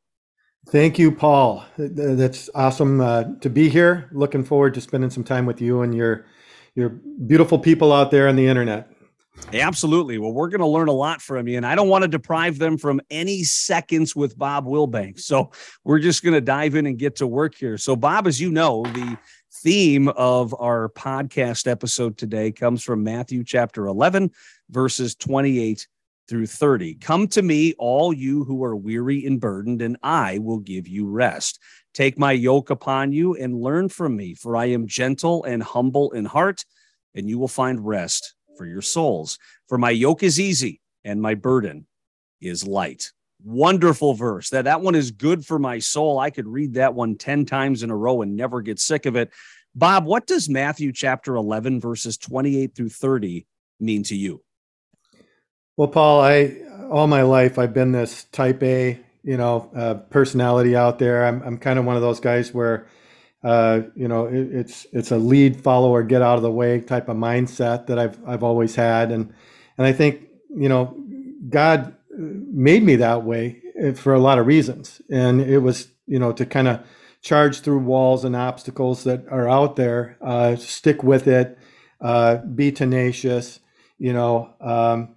Thank 0.69 0.99
you, 0.99 1.13
Paul. 1.13 1.65
That's 1.77 2.49
awesome 2.53 2.99
uh, 2.99 3.23
to 3.39 3.49
be 3.49 3.69
here. 3.69 4.09
Looking 4.11 4.43
forward 4.43 4.73
to 4.73 4.81
spending 4.81 5.09
some 5.09 5.23
time 5.23 5.45
with 5.45 5.61
you 5.61 5.81
and 5.81 5.95
your 5.95 6.25
your 6.75 6.89
beautiful 6.89 7.57
people 7.57 7.91
out 7.93 8.11
there 8.11 8.27
on 8.27 8.35
the 8.35 8.45
internet. 8.45 8.91
Absolutely. 9.53 10.17
Well, 10.17 10.33
we're 10.33 10.49
going 10.49 10.61
to 10.61 10.67
learn 10.67 10.89
a 10.89 10.93
lot 10.93 11.21
from 11.21 11.47
you, 11.47 11.57
and 11.57 11.65
I 11.65 11.73
don't 11.73 11.87
want 11.87 12.03
to 12.03 12.07
deprive 12.07 12.59
them 12.59 12.77
from 12.77 12.99
any 13.09 13.43
seconds 13.43 14.15
with 14.15 14.37
Bob 14.37 14.65
Willbanks. 14.65 15.21
So 15.21 15.51
we're 15.83 15.99
just 15.99 16.23
going 16.23 16.33
to 16.33 16.41
dive 16.41 16.75
in 16.75 16.85
and 16.85 16.97
get 16.97 17.15
to 17.17 17.27
work 17.27 17.55
here. 17.55 17.77
So, 17.77 17.95
Bob, 17.95 18.27
as 18.27 18.41
you 18.41 18.51
know, 18.51 18.83
the 18.83 19.17
theme 19.63 20.09
of 20.09 20.53
our 20.59 20.89
podcast 20.89 21.67
episode 21.67 22.17
today 22.17 22.51
comes 22.51 22.83
from 22.83 23.03
Matthew 23.03 23.43
chapter 23.43 23.87
11, 23.87 24.31
verses 24.69 25.15
28 25.15 25.87
through 26.27 26.47
30. 26.47 26.95
Come 26.95 27.27
to 27.29 27.41
me, 27.41 27.73
all 27.77 28.13
you 28.13 28.43
who 28.43 28.63
are 28.63 28.75
weary 28.75 29.25
and 29.25 29.39
burdened, 29.39 29.81
and 29.81 29.97
I 30.03 30.39
will 30.39 30.59
give 30.59 30.87
you 30.87 31.07
rest. 31.07 31.59
Take 31.93 32.19
my 32.19 32.31
yoke 32.31 32.69
upon 32.69 33.11
you 33.11 33.35
and 33.35 33.61
learn 33.61 33.89
from 33.89 34.15
me, 34.15 34.33
for 34.33 34.55
I 34.55 34.65
am 34.65 34.87
gentle 34.87 35.43
and 35.45 35.63
humble 35.63 36.11
in 36.11 36.25
heart, 36.25 36.65
and 37.15 37.29
you 37.29 37.39
will 37.39 37.47
find 37.47 37.85
rest 37.85 38.35
for 38.57 38.65
your 38.65 38.81
souls. 38.81 39.37
For 39.67 39.77
my 39.77 39.91
yoke 39.91 40.23
is 40.23 40.39
easy 40.39 40.81
and 41.03 41.21
my 41.21 41.35
burden 41.35 41.87
is 42.41 42.67
light. 42.67 43.11
Wonderful 43.43 44.13
verse. 44.13 44.49
That 44.49 44.65
that 44.65 44.81
one 44.81 44.95
is 44.95 45.11
good 45.11 45.45
for 45.45 45.59
my 45.59 45.79
soul. 45.79 46.19
I 46.19 46.31
could 46.31 46.47
read 46.47 46.73
that 46.73 46.93
one 46.93 47.17
10 47.17 47.45
times 47.45 47.83
in 47.83 47.91
a 47.91 47.95
row 47.95 48.21
and 48.21 48.35
never 48.35 48.61
get 48.61 48.79
sick 48.79 49.05
of 49.05 49.15
it. 49.15 49.31
Bob, 49.75 50.05
what 50.05 50.25
does 50.25 50.49
Matthew 50.49 50.91
chapter 50.91 51.35
11 51.35 51.79
verses 51.79 52.17
28 52.17 52.75
through 52.75 52.89
30 52.89 53.45
mean 53.79 54.03
to 54.03 54.15
you? 54.15 54.43
Well, 55.77 55.89
Paul, 55.89 56.21
I 56.21 56.57
all 56.91 57.07
my 57.07 57.23
life 57.23 57.59
I've 57.59 57.73
been 57.75 57.91
this 57.93 58.25
type 58.25 58.63
A, 58.63 58.99
you 59.23 59.37
know, 59.37 59.69
uh, 59.75 59.95
personality 59.95 60.75
out 60.77 60.99
there. 60.99 61.27
I'm 61.27 61.43
I'm 61.43 61.59
kind 61.59 61.79
of 61.79 61.85
one 61.85 61.97
of 61.97 62.03
those 62.03 62.21
guys 62.21 62.53
where, 62.53 62.87
uh, 63.43 63.81
you 63.95 64.07
know, 64.07 64.27
it, 64.27 64.49
it's 64.53 64.87
it's 64.93 65.11
a 65.11 65.17
lead 65.17 65.61
follower, 65.61 66.03
get 66.03 66.23
out 66.23 66.37
of 66.37 66.43
the 66.43 66.51
way 66.51 66.81
type 66.81 67.09
of 67.09 67.17
mindset 67.17 67.87
that 67.87 67.99
I've 67.99 68.19
I've 68.27 68.43
always 68.43 68.75
had, 68.75 69.11
and 69.11 69.33
and 69.77 69.87
I 69.87 69.93
think 69.93 70.23
you 70.55 70.69
know, 70.69 70.97
God 71.49 71.95
made 72.11 72.83
me 72.83 72.97
that 72.97 73.25
way 73.25 73.61
eh, 73.79 73.93
for 73.93 74.15
a 74.15 74.19
lot 74.19 74.39
of 74.39 74.47
reasons, 74.47 75.01
and 75.11 75.41
it 75.41 75.59
was 75.59 75.89
you 76.07 76.19
know 76.19 76.31
to 76.33 76.45
kind 76.47 76.69
of 76.69 76.81
charge 77.21 77.61
through 77.61 77.79
walls 77.79 78.25
and 78.25 78.35
obstacles 78.35 79.03
that 79.05 79.27
are 79.29 79.49
out 79.49 79.75
there, 79.75 80.17
uh, 80.21 80.55
stick 80.55 81.03
with 81.03 81.27
it, 81.27 81.59
uh, 82.01 82.37
be 82.37 82.71
tenacious, 82.71 83.59
you 83.99 84.13
know. 84.13 84.55
Um, 84.61 85.16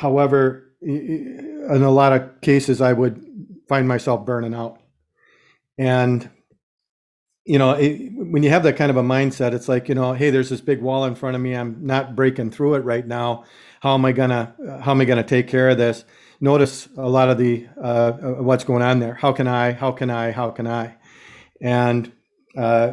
However, 0.00 0.72
in 0.80 1.60
a 1.68 1.90
lot 1.90 2.14
of 2.14 2.40
cases, 2.40 2.80
I 2.80 2.94
would 2.94 3.22
find 3.68 3.86
myself 3.86 4.24
burning 4.24 4.54
out. 4.54 4.80
And, 5.76 6.30
you 7.44 7.58
know, 7.58 7.72
it, 7.72 8.10
when 8.14 8.42
you 8.42 8.48
have 8.48 8.62
that 8.62 8.78
kind 8.78 8.90
of 8.90 8.96
a 8.96 9.02
mindset, 9.02 9.52
it's 9.52 9.68
like, 9.68 9.90
you 9.90 9.94
know, 9.94 10.14
hey, 10.14 10.30
there's 10.30 10.48
this 10.48 10.62
big 10.62 10.80
wall 10.80 11.04
in 11.04 11.14
front 11.14 11.36
of 11.36 11.42
me. 11.42 11.54
I'm 11.54 11.84
not 11.84 12.16
breaking 12.16 12.50
through 12.50 12.76
it 12.76 12.84
right 12.84 13.06
now. 13.06 13.44
How 13.80 13.92
am 13.92 14.06
I 14.06 14.12
gonna, 14.12 14.54
how 14.80 14.92
am 14.92 15.02
I 15.02 15.04
gonna 15.04 15.22
take 15.22 15.48
care 15.48 15.68
of 15.68 15.76
this? 15.76 16.06
Notice 16.40 16.88
a 16.96 17.06
lot 17.06 17.28
of 17.28 17.36
the, 17.36 17.66
uh, 17.78 18.12
what's 18.40 18.64
going 18.64 18.82
on 18.82 19.00
there. 19.00 19.12
How 19.12 19.32
can 19.32 19.46
I, 19.46 19.72
how 19.72 19.92
can 19.92 20.08
I, 20.08 20.30
how 20.30 20.50
can 20.50 20.66
I? 20.66 20.96
And, 21.60 22.10
uh, 22.56 22.92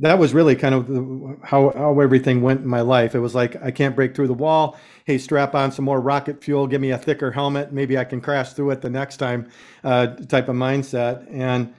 that 0.00 0.18
was 0.18 0.32
really 0.32 0.56
kind 0.56 0.74
of 0.74 1.42
how, 1.44 1.70
how 1.70 2.00
everything 2.00 2.40
went 2.40 2.60
in 2.60 2.66
my 2.66 2.80
life. 2.80 3.14
It 3.14 3.20
was 3.20 3.34
like, 3.34 3.62
I 3.62 3.70
can't 3.70 3.94
break 3.94 4.14
through 4.14 4.28
the 4.28 4.34
wall. 4.34 4.78
Hey, 5.04 5.18
strap 5.18 5.54
on 5.54 5.72
some 5.72 5.84
more 5.84 6.00
rocket 6.00 6.42
fuel, 6.42 6.66
give 6.66 6.80
me 6.80 6.90
a 6.90 6.98
thicker 6.98 7.30
helmet. 7.30 7.72
Maybe 7.72 7.98
I 7.98 8.04
can 8.04 8.20
crash 8.20 8.54
through 8.54 8.70
it 8.70 8.80
the 8.80 8.90
next 8.90 9.18
time 9.18 9.50
uh, 9.84 10.08
type 10.08 10.48
of 10.48 10.56
mindset. 10.56 11.26
And 11.30 11.74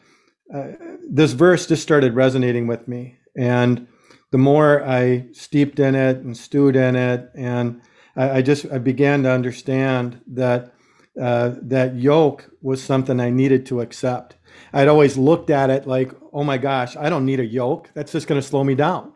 uh, 0.53 0.73
this 1.09 1.33
verse 1.33 1.65
just 1.65 1.81
started 1.81 2.13
resonating 2.13 2.67
with 2.67 2.87
me. 2.87 3.17
And 3.35 3.87
the 4.31 4.37
more 4.37 4.83
I 4.83 5.27
steeped 5.33 5.79
in 5.79 5.95
it 5.95 6.17
and 6.17 6.37
stewed 6.37 6.75
in 6.75 6.95
it, 6.95 7.29
and 7.35 7.81
I, 8.15 8.37
I 8.37 8.41
just 8.41 8.65
I 8.71 8.77
began 8.77 9.23
to 9.23 9.31
understand 9.31 10.21
that 10.27 10.73
uh, 11.19 11.55
that 11.61 11.95
yoke 11.95 12.49
was 12.61 12.83
something 12.83 13.19
I 13.19 13.29
needed 13.29 13.65
to 13.67 13.81
accept 13.81 14.35
I'd 14.73 14.87
always 14.87 15.17
looked 15.17 15.49
at 15.49 15.69
it 15.69 15.87
like, 15.87 16.11
oh 16.33 16.43
my 16.43 16.57
gosh, 16.57 16.95
I 16.95 17.09
don't 17.09 17.25
need 17.25 17.39
a 17.39 17.45
yoke. 17.45 17.89
That's 17.93 18.11
just 18.11 18.27
going 18.27 18.39
to 18.41 18.47
slow 18.47 18.63
me 18.63 18.75
down. 18.75 19.13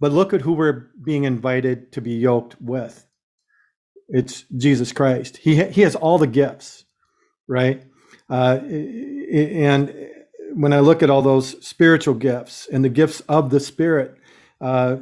But 0.00 0.12
look 0.12 0.32
at 0.32 0.40
who 0.40 0.52
we're 0.52 0.90
being 1.02 1.24
invited 1.24 1.92
to 1.92 2.00
be 2.00 2.12
yoked 2.12 2.60
with. 2.60 3.06
It's 4.08 4.44
Jesus 4.56 4.92
Christ. 4.92 5.36
He, 5.38 5.62
he 5.64 5.82
has 5.82 5.94
all 5.94 6.18
the 6.18 6.26
gifts, 6.26 6.84
right? 7.46 7.82
Uh, 8.28 8.58
and 8.62 9.94
when 10.54 10.72
I 10.72 10.80
look 10.80 11.02
at 11.02 11.10
all 11.10 11.22
those 11.22 11.64
spiritual 11.64 12.14
gifts 12.14 12.68
and 12.70 12.84
the 12.84 12.88
gifts 12.88 13.20
of 13.28 13.50
the 13.50 13.60
Spirit, 13.60 14.16
uh, 14.60 14.96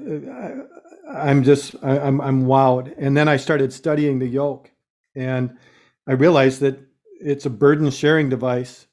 I'm 1.12 1.44
just, 1.44 1.74
I'm, 1.82 2.20
I'm 2.20 2.44
wowed. 2.44 2.94
And 2.98 3.16
then 3.16 3.28
I 3.28 3.36
started 3.36 3.72
studying 3.72 4.18
the 4.18 4.28
yoke 4.28 4.70
and 5.14 5.56
I 6.06 6.12
realized 6.12 6.60
that 6.60 6.78
it's 7.20 7.46
a 7.46 7.50
burden 7.50 7.90
sharing 7.90 8.28
device 8.28 8.86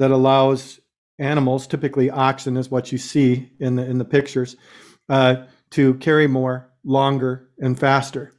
that 0.00 0.10
allows 0.10 0.80
animals, 1.18 1.66
typically 1.66 2.08
oxen 2.08 2.56
is 2.56 2.70
what 2.70 2.90
you 2.90 2.96
see 2.96 3.50
in 3.60 3.76
the 3.76 3.84
in 3.84 3.98
the 3.98 4.04
pictures, 4.04 4.56
uh, 5.10 5.44
to 5.70 5.94
carry 5.94 6.26
more, 6.26 6.70
longer, 6.84 7.50
and 7.58 7.78
faster. 7.78 8.32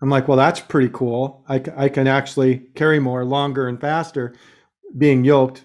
I'm 0.00 0.08
like, 0.08 0.26
well, 0.26 0.38
that's 0.38 0.60
pretty 0.60 0.88
cool. 0.88 1.44
I, 1.48 1.62
I 1.76 1.88
can 1.90 2.06
actually 2.06 2.58
carry 2.74 2.98
more, 2.98 3.24
longer, 3.26 3.68
and 3.68 3.78
faster, 3.78 4.34
being 4.96 5.22
yoked 5.22 5.64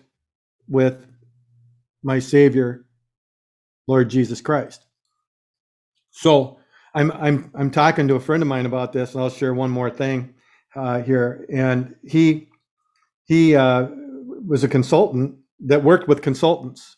with 0.67 1.05
my 2.03 2.19
Savior, 2.19 2.85
Lord 3.87 4.09
Jesus 4.09 4.41
Christ. 4.41 4.85
So 6.09 6.59
I'm 6.93 7.09
I'm 7.13 7.51
I'm 7.55 7.71
talking 7.71 8.09
to 8.09 8.15
a 8.15 8.19
friend 8.19 8.43
of 8.43 8.49
mine 8.49 8.65
about 8.65 8.91
this, 8.91 9.13
and 9.13 9.23
I'll 9.23 9.29
share 9.29 9.53
one 9.53 9.71
more 9.71 9.89
thing 9.89 10.33
uh, 10.75 11.01
here. 11.01 11.45
And 11.49 11.95
he 12.03 12.49
he 13.23 13.55
uh, 13.55 13.87
was 14.45 14.63
a 14.63 14.67
consultant 14.67 15.35
that 15.61 15.83
worked 15.83 16.07
with 16.07 16.21
consultants. 16.21 16.97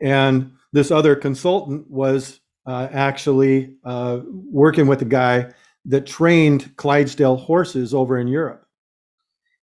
And 0.00 0.52
this 0.72 0.90
other 0.90 1.16
consultant 1.16 1.90
was 1.90 2.40
uh, 2.66 2.88
actually 2.92 3.76
uh, 3.84 4.20
working 4.26 4.86
with 4.86 5.02
a 5.02 5.06
guy 5.06 5.52
that 5.86 6.06
trained 6.06 6.76
Clydesdale 6.76 7.36
horses 7.36 7.94
over 7.94 8.18
in 8.18 8.28
Europe. 8.28 8.66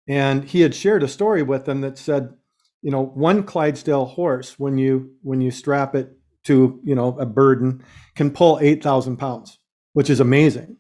And 0.07 0.43
he 0.43 0.61
had 0.61 0.76
shared 0.76 1.03
a 1.03 1.07
story 1.07 1.43
with 1.43 1.65
them 1.65 1.82
that 1.82 1.97
said, 1.97 2.34
you 2.82 2.91
know, 2.91 3.05
one 3.05 3.43
Clydesdale 3.43 4.05
horse, 4.05 4.59
when 4.59 4.78
you 4.78 5.11
when 5.21 5.39
you 5.39 5.51
strap 5.51 5.95
it 5.95 6.17
to 6.43 6.80
you 6.84 6.93
know 6.93 7.17
a 7.17 7.26
burden, 7.26 7.84
can 8.15 8.30
pull 8.30 8.59
eight 8.61 8.84
thousand 8.84 9.17
pounds, 9.17 9.57
which 9.93 10.09
is 10.09 10.19
amazing. 10.19 10.78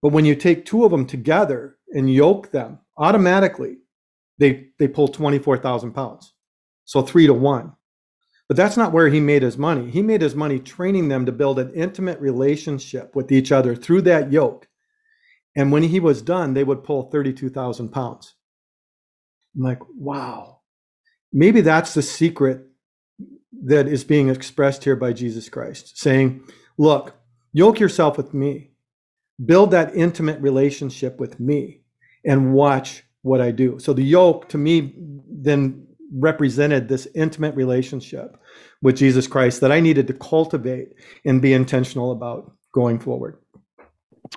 But 0.00 0.12
when 0.12 0.24
you 0.24 0.36
take 0.36 0.64
two 0.64 0.84
of 0.84 0.92
them 0.92 1.06
together 1.06 1.76
and 1.92 2.12
yoke 2.12 2.52
them, 2.52 2.78
automatically 2.96 3.78
they 4.38 4.68
they 4.78 4.88
pull 4.88 5.08
24,000 5.08 5.92
pounds. 5.92 6.32
So 6.84 7.02
3 7.02 7.26
to 7.26 7.34
1. 7.34 7.72
But 8.48 8.56
that's 8.58 8.76
not 8.76 8.92
where 8.92 9.08
he 9.08 9.20
made 9.20 9.42
his 9.42 9.56
money. 9.56 9.90
He 9.90 10.02
made 10.02 10.20
his 10.20 10.34
money 10.34 10.58
training 10.58 11.08
them 11.08 11.24
to 11.24 11.32
build 11.32 11.58
an 11.58 11.72
intimate 11.74 12.20
relationship 12.20 13.16
with 13.16 13.32
each 13.32 13.50
other 13.50 13.74
through 13.74 14.02
that 14.02 14.30
yoke. 14.30 14.68
And 15.56 15.72
when 15.72 15.84
he 15.84 16.00
was 16.00 16.20
done, 16.20 16.52
they 16.52 16.64
would 16.64 16.84
pull 16.84 17.10
32,000 17.10 17.88
pounds. 17.88 18.34
I'm 19.56 19.62
like, 19.62 19.80
wow. 19.96 20.60
maybe 21.32 21.60
that's 21.60 21.94
the 21.94 22.02
secret 22.02 22.66
that 23.62 23.86
is 23.86 24.04
being 24.04 24.28
expressed 24.28 24.84
here 24.84 24.96
by 24.96 25.12
Jesus 25.12 25.48
Christ, 25.48 25.96
saying, 25.96 26.42
Look, 26.76 27.14
yoke 27.52 27.78
yourself 27.78 28.16
with 28.16 28.34
me, 28.34 28.72
build 29.44 29.70
that 29.70 29.94
intimate 29.94 30.40
relationship 30.40 31.20
with 31.20 31.38
me, 31.38 31.82
and 32.26 32.52
watch 32.52 33.03
what 33.24 33.40
I 33.40 33.50
do. 33.50 33.78
So 33.78 33.92
the 33.94 34.02
yoke 34.02 34.48
to 34.50 34.58
me 34.58 34.92
then 35.28 35.86
represented 36.12 36.88
this 36.88 37.08
intimate 37.14 37.56
relationship 37.56 38.36
with 38.82 38.96
Jesus 38.96 39.26
Christ 39.26 39.62
that 39.62 39.72
I 39.72 39.80
needed 39.80 40.06
to 40.08 40.12
cultivate 40.12 40.92
and 41.24 41.40
be 41.40 41.54
intentional 41.54 42.12
about 42.12 42.52
going 42.72 42.98
forward. 42.98 43.38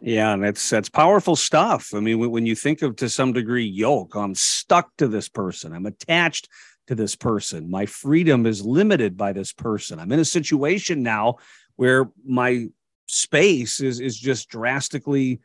Yeah, 0.02 0.34
and 0.34 0.44
that's 0.44 0.70
that's 0.70 0.90
powerful 0.90 1.36
stuff. 1.36 1.94
I 1.94 2.00
mean, 2.00 2.20
when 2.32 2.46
you 2.46 2.56
think 2.56 2.82
of 2.82 2.96
to 2.98 3.10
some 3.10 3.34
degree 3.34 3.66
yoke, 3.66 4.16
I'm 4.16 4.36
stuck 4.36 4.96
to 4.98 5.08
this 5.08 5.28
person. 5.28 5.74
I'm 5.74 5.86
attached 5.86 6.48
to 6.88 6.96
this 6.96 7.16
person. 7.16 7.70
My 7.70 7.86
freedom 7.86 8.46
is 8.46 8.66
limited 8.66 9.18
by 9.18 9.34
this 9.34 9.52
person. 9.52 10.00
I'm 10.00 10.12
in 10.12 10.20
a 10.20 10.26
situation 10.26 11.04
now 11.04 11.36
where 11.76 12.10
my 12.26 12.68
space 13.08 13.82
is 13.82 14.00
is 14.00 14.18
just 14.18 14.50
drastically 14.50 15.42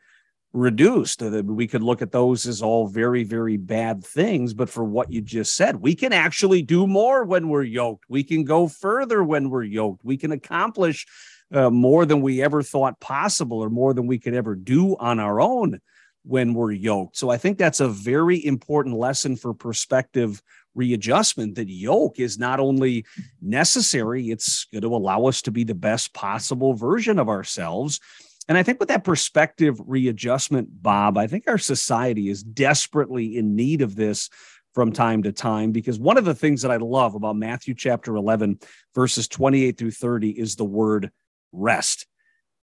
reduced. 0.53 1.21
We 1.21 1.67
could 1.67 1.83
look 1.83 2.01
at 2.01 2.11
those 2.11 2.45
as 2.45 2.61
all 2.61 2.87
very, 2.87 3.23
very 3.23 3.57
bad 3.57 4.05
things. 4.05 4.53
But 4.53 4.69
for 4.69 4.83
what 4.83 5.11
you 5.11 5.21
just 5.21 5.55
said, 5.55 5.77
we 5.77 5.95
can 5.95 6.13
actually 6.13 6.61
do 6.61 6.85
more 6.87 7.25
when 7.25 7.49
we're 7.49 7.63
yoked. 7.63 8.05
We 8.07 8.23
can 8.23 8.43
go 8.43 8.67
further 8.67 9.23
when 9.23 9.49
we're 9.49 9.63
yoked. 9.63 10.05
We 10.05 10.17
can 10.17 10.31
accomplish 10.31 11.07
uh, 11.51 11.69
more 11.69 12.05
than 12.05 12.21
we 12.21 12.41
ever 12.41 12.63
thought 12.63 12.99
possible 12.99 13.59
or 13.59 13.69
more 13.69 13.93
than 13.93 14.07
we 14.07 14.19
could 14.19 14.33
ever 14.33 14.55
do 14.55 14.95
on 14.97 15.19
our 15.19 15.41
own 15.41 15.79
when 16.23 16.53
we're 16.53 16.71
yoked. 16.71 17.17
So 17.17 17.29
I 17.29 17.37
think 17.37 17.57
that's 17.57 17.79
a 17.79 17.87
very 17.87 18.43
important 18.45 18.95
lesson 18.95 19.35
for 19.35 19.53
perspective 19.53 20.41
readjustment 20.75 21.55
that 21.55 21.69
yoke 21.69 22.19
is 22.19 22.39
not 22.39 22.59
only 22.59 23.05
necessary, 23.41 24.29
it's 24.29 24.65
going 24.65 24.81
to 24.83 24.95
allow 24.95 25.25
us 25.25 25.41
to 25.43 25.51
be 25.51 25.63
the 25.63 25.75
best 25.75 26.13
possible 26.13 26.73
version 26.73 27.19
of 27.19 27.29
ourselves. 27.29 27.99
And 28.47 28.57
I 28.57 28.63
think 28.63 28.79
with 28.79 28.89
that 28.89 29.03
perspective 29.03 29.79
readjustment, 29.85 30.81
Bob, 30.81 31.17
I 31.17 31.27
think 31.27 31.45
our 31.47 31.57
society 31.57 32.29
is 32.29 32.43
desperately 32.43 33.37
in 33.37 33.55
need 33.55 33.81
of 33.81 33.95
this 33.95 34.29
from 34.73 34.91
time 34.91 35.23
to 35.23 35.31
time 35.31 35.71
because 35.71 35.99
one 35.99 36.17
of 36.17 36.25
the 36.25 36.35
things 36.35 36.61
that 36.63 36.71
I 36.71 36.77
love 36.77 37.15
about 37.15 37.35
Matthew 37.35 37.73
chapter 37.73 38.15
11, 38.15 38.59
verses 38.95 39.27
28 39.27 39.77
through 39.77 39.91
30 39.91 40.31
is 40.31 40.55
the 40.55 40.65
word 40.65 41.11
rest. 41.51 42.07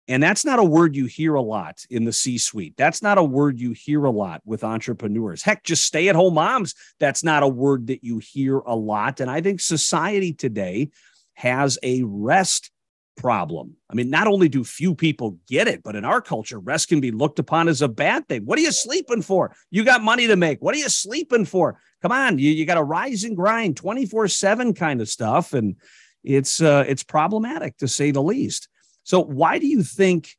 And 0.08 0.22
that's 0.22 0.46
not 0.46 0.60
a 0.60 0.64
word 0.64 0.96
you 0.96 1.08
hear 1.08 1.34
a 1.34 1.42
lot 1.42 1.84
in 1.90 2.04
the 2.04 2.14
C 2.14 2.38
suite. 2.38 2.76
That's 2.78 3.02
not 3.02 3.18
a 3.18 3.24
word 3.24 3.60
you 3.60 3.72
hear 3.72 4.06
a 4.06 4.12
lot 4.12 4.42
with 4.46 4.64
entrepreneurs. 4.64 5.42
Heck, 5.42 5.64
just 5.64 5.84
stay 5.84 6.10
at 6.10 6.16
home 6.16 6.36
moms. 6.36 6.76
That's 7.00 7.24
not 7.24 7.42
a 7.42 7.48
word 7.48 7.88
that 7.88 8.04
you 8.04 8.20
hear 8.20 8.60
a 8.60 8.76
lot. 8.76 9.20
And 9.20 9.32
I 9.32 9.42
think 9.42 9.60
society 9.60 10.32
today 10.32 10.90
has 11.34 11.80
a 11.82 12.04
rest 12.04 12.70
problem. 13.16 13.76
I 13.90 13.94
mean, 13.94 14.10
not 14.10 14.28
only 14.28 14.50
do 14.50 14.64
few 14.64 14.96
people 14.96 15.38
get 15.48 15.68
it, 15.68 15.84
but 15.84 15.96
in 15.96 16.06
our 16.06 16.22
culture, 16.22 16.60
rest 16.60 16.90
can 16.90 17.00
be 17.00 17.12
looked 17.12 17.40
upon 17.40 17.68
as 17.68 17.82
a 17.82 17.88
bad 17.88 18.28
thing. 18.28 18.44
What 18.46 18.60
are 18.60 18.64
you 18.64 18.72
sleeping 18.72 19.22
for? 19.22 19.56
You 19.72 19.84
got 19.84 20.04
money 20.04 20.28
to 20.28 20.36
make. 20.36 20.60
What 20.62 20.76
are 20.76 20.80
you 20.80 20.90
sleeping 20.90 21.46
for? 21.46 21.80
Come 22.02 22.12
on, 22.12 22.38
you, 22.38 22.52
you 22.52 22.66
got 22.66 22.78
a 22.78 22.84
rise 22.84 23.24
and 23.24 23.36
grind 23.36 23.78
24 23.78 24.28
7 24.28 24.74
kind 24.74 25.02
of 25.02 25.10
stuff. 25.10 25.54
And 25.54 25.76
it's 26.24 26.62
uh, 26.62 26.84
it's 26.88 27.04
problematic 27.04 27.78
to 27.78 27.88
say 27.88 28.12
the 28.12 28.24
least. 28.24 28.68
So, 29.04 29.22
why 29.22 29.60
do 29.60 29.68
you 29.68 29.84
think 29.84 30.36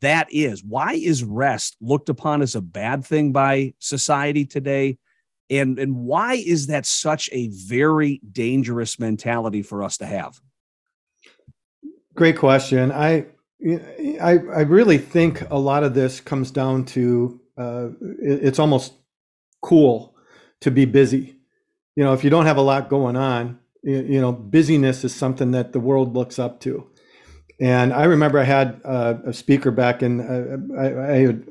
that 0.00 0.28
is? 0.30 0.62
Why 0.62 0.94
is 0.94 1.24
rest 1.24 1.76
looked 1.80 2.08
upon 2.08 2.42
as 2.42 2.54
a 2.54 2.60
bad 2.60 3.04
thing 3.04 3.32
by 3.32 3.74
society 3.78 4.44
today? 4.44 4.98
And, 5.50 5.78
and 5.78 5.96
why 5.96 6.34
is 6.34 6.66
that 6.66 6.84
such 6.84 7.30
a 7.32 7.48
very 7.48 8.20
dangerous 8.30 8.98
mentality 8.98 9.62
for 9.62 9.82
us 9.82 9.96
to 9.98 10.06
have? 10.06 10.38
Great 12.18 12.36
question. 12.36 12.90
I, 12.90 13.26
I, 14.20 14.38
I 14.52 14.62
really 14.62 14.98
think 14.98 15.48
a 15.52 15.58
lot 15.60 15.84
of 15.84 15.94
this 15.94 16.20
comes 16.20 16.50
down 16.50 16.84
to 16.86 17.40
uh, 17.56 17.90
it's 18.00 18.58
almost 18.58 18.94
cool 19.62 20.16
to 20.62 20.72
be 20.72 20.84
busy. 20.84 21.36
You 21.94 22.02
know, 22.02 22.14
if 22.14 22.24
you 22.24 22.30
don't 22.30 22.46
have 22.46 22.56
a 22.56 22.60
lot 22.60 22.88
going 22.88 23.14
on, 23.14 23.60
you, 23.84 24.20
know, 24.20 24.32
busyness 24.32 25.04
is 25.04 25.14
something 25.14 25.52
that 25.52 25.72
the 25.72 25.78
world 25.78 26.16
looks 26.16 26.40
up 26.40 26.58
to. 26.62 26.88
And 27.60 27.92
I 27.92 28.02
remember 28.02 28.40
I 28.40 28.44
had 28.44 28.80
a 28.84 29.32
speaker 29.32 29.70
back 29.70 30.02
in, 30.02 30.20
uh, 30.20 30.76
I, 30.76 31.12
I, 31.12 31.16
had 31.18 31.48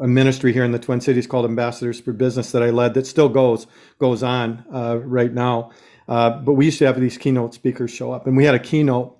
a 0.00 0.06
ministry 0.06 0.52
here 0.52 0.64
in 0.64 0.70
the 0.70 0.78
Twin 0.78 1.00
Cities 1.00 1.26
called 1.26 1.44
Ambassadors 1.44 1.98
for 1.98 2.12
Business 2.12 2.52
that 2.52 2.62
I 2.62 2.70
led 2.70 2.94
that 2.94 3.08
still 3.08 3.28
goes 3.28 3.66
goes 3.98 4.22
on 4.22 4.64
uh, 4.72 4.98
right 4.98 5.32
now. 5.32 5.72
Uh, 6.06 6.30
but 6.38 6.52
we 6.52 6.66
used 6.66 6.78
to 6.78 6.86
have 6.86 7.00
these 7.00 7.18
keynote 7.18 7.52
speakers 7.52 7.90
show 7.90 8.12
up, 8.12 8.28
and 8.28 8.36
we 8.36 8.44
had 8.44 8.54
a 8.54 8.60
keynote 8.60 9.18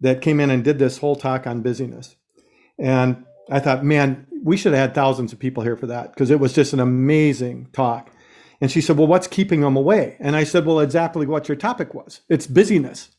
that 0.00 0.22
came 0.22 0.40
in 0.40 0.50
and 0.50 0.64
did 0.64 0.78
this 0.78 0.98
whole 0.98 1.16
talk 1.16 1.46
on 1.46 1.62
busyness. 1.62 2.16
And 2.78 3.24
I 3.50 3.60
thought, 3.60 3.84
man, 3.84 4.26
we 4.42 4.56
should 4.56 4.72
have 4.72 4.80
had 4.80 4.94
thousands 4.94 5.32
of 5.32 5.38
people 5.38 5.62
here 5.62 5.76
for 5.76 5.86
that 5.86 6.12
because 6.12 6.30
it 6.30 6.40
was 6.40 6.52
just 6.52 6.72
an 6.72 6.80
amazing 6.80 7.68
talk. 7.72 8.10
And 8.60 8.70
she 8.70 8.80
said, 8.80 8.96
Well, 8.96 9.06
what's 9.06 9.26
keeping 9.26 9.60
them 9.60 9.76
away? 9.76 10.16
And 10.20 10.36
I 10.36 10.44
said, 10.44 10.66
Well, 10.66 10.80
exactly 10.80 11.26
what 11.26 11.48
your 11.48 11.56
topic 11.56 11.94
was 11.94 12.20
it's 12.28 12.46
busyness. 12.46 13.10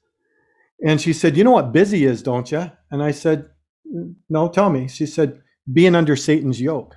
And 0.86 0.99
she 0.99 1.13
said, 1.13 1.38
You 1.38 1.43
know 1.43 1.51
what 1.51 1.71
busy 1.71 2.05
is, 2.05 2.21
don't 2.21 2.51
you? 2.51 2.71
And 2.89 3.03
I 3.03 3.11
said, 3.11 3.49
mm, 3.88 4.15
No, 4.29 4.47
tell 4.49 4.69
me. 4.69 4.88
She 4.88 5.05
said, 5.05 5.41
Being 5.71 5.95
under 5.95 6.15
Satan's 6.15 6.61
yoke. 6.61 6.95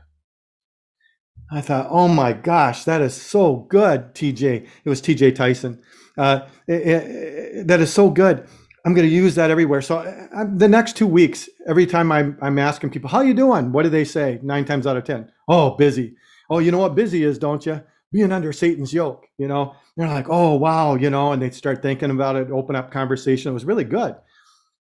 I 1.50 1.60
thought, 1.60 1.88
Oh 1.90 2.08
my 2.08 2.32
gosh, 2.32 2.84
that 2.84 3.00
is 3.00 3.14
so 3.14 3.66
good, 3.68 4.14
TJ. 4.14 4.66
It 4.84 4.88
was 4.88 5.00
TJ 5.02 5.34
Tyson. 5.34 5.82
Uh, 6.16 6.46
it, 6.68 6.86
it, 6.86 7.66
that 7.66 7.80
is 7.80 7.92
so 7.92 8.08
good. 8.10 8.46
I'm 8.84 8.92
going 8.94 9.08
to 9.08 9.14
use 9.14 9.34
that 9.36 9.50
everywhere. 9.50 9.80
So 9.80 9.98
I, 9.98 10.44
the 10.44 10.68
next 10.68 10.96
two 10.96 11.06
weeks, 11.06 11.48
every 11.66 11.86
time 11.86 12.12
I'm, 12.12 12.38
I'm 12.42 12.58
asking 12.58 12.90
people, 12.90 13.08
how 13.08 13.22
you 13.22 13.32
doing? 13.34 13.72
What 13.72 13.84
do 13.84 13.88
they 13.88 14.04
say? 14.04 14.38
Nine 14.42 14.64
times 14.64 14.86
out 14.86 14.96
of 14.96 15.04
10. 15.04 15.30
Oh, 15.48 15.70
busy. 15.70 16.16
Oh, 16.50 16.58
you 16.58 16.70
know 16.70 16.78
what 16.78 16.94
busy 16.94 17.24
is, 17.24 17.38
don't 17.38 17.64
you? 17.64 17.82
Being 18.12 18.30
under 18.30 18.52
Satan's 18.52 18.92
yoke, 18.92 19.26
you 19.38 19.48
know? 19.48 19.74
they're 19.96 20.08
like, 20.08 20.28
oh, 20.28 20.54
wow, 20.54 20.96
you 20.96 21.08
know, 21.10 21.32
and 21.32 21.40
they 21.40 21.50
start 21.50 21.82
thinking 21.82 22.10
about 22.10 22.36
it, 22.36 22.50
open 22.50 22.76
up 22.76 22.90
conversation. 22.90 23.50
It 23.50 23.54
was 23.54 23.64
really 23.64 23.84
good. 23.84 24.16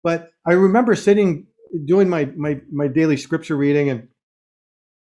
But 0.02 0.30
I 0.46 0.52
remember 0.52 0.94
sitting, 0.94 1.46
doing 1.84 2.08
my, 2.08 2.26
my, 2.36 2.60
my 2.70 2.88
daily 2.88 3.16
scripture 3.16 3.56
reading, 3.56 3.90
and 3.90 4.08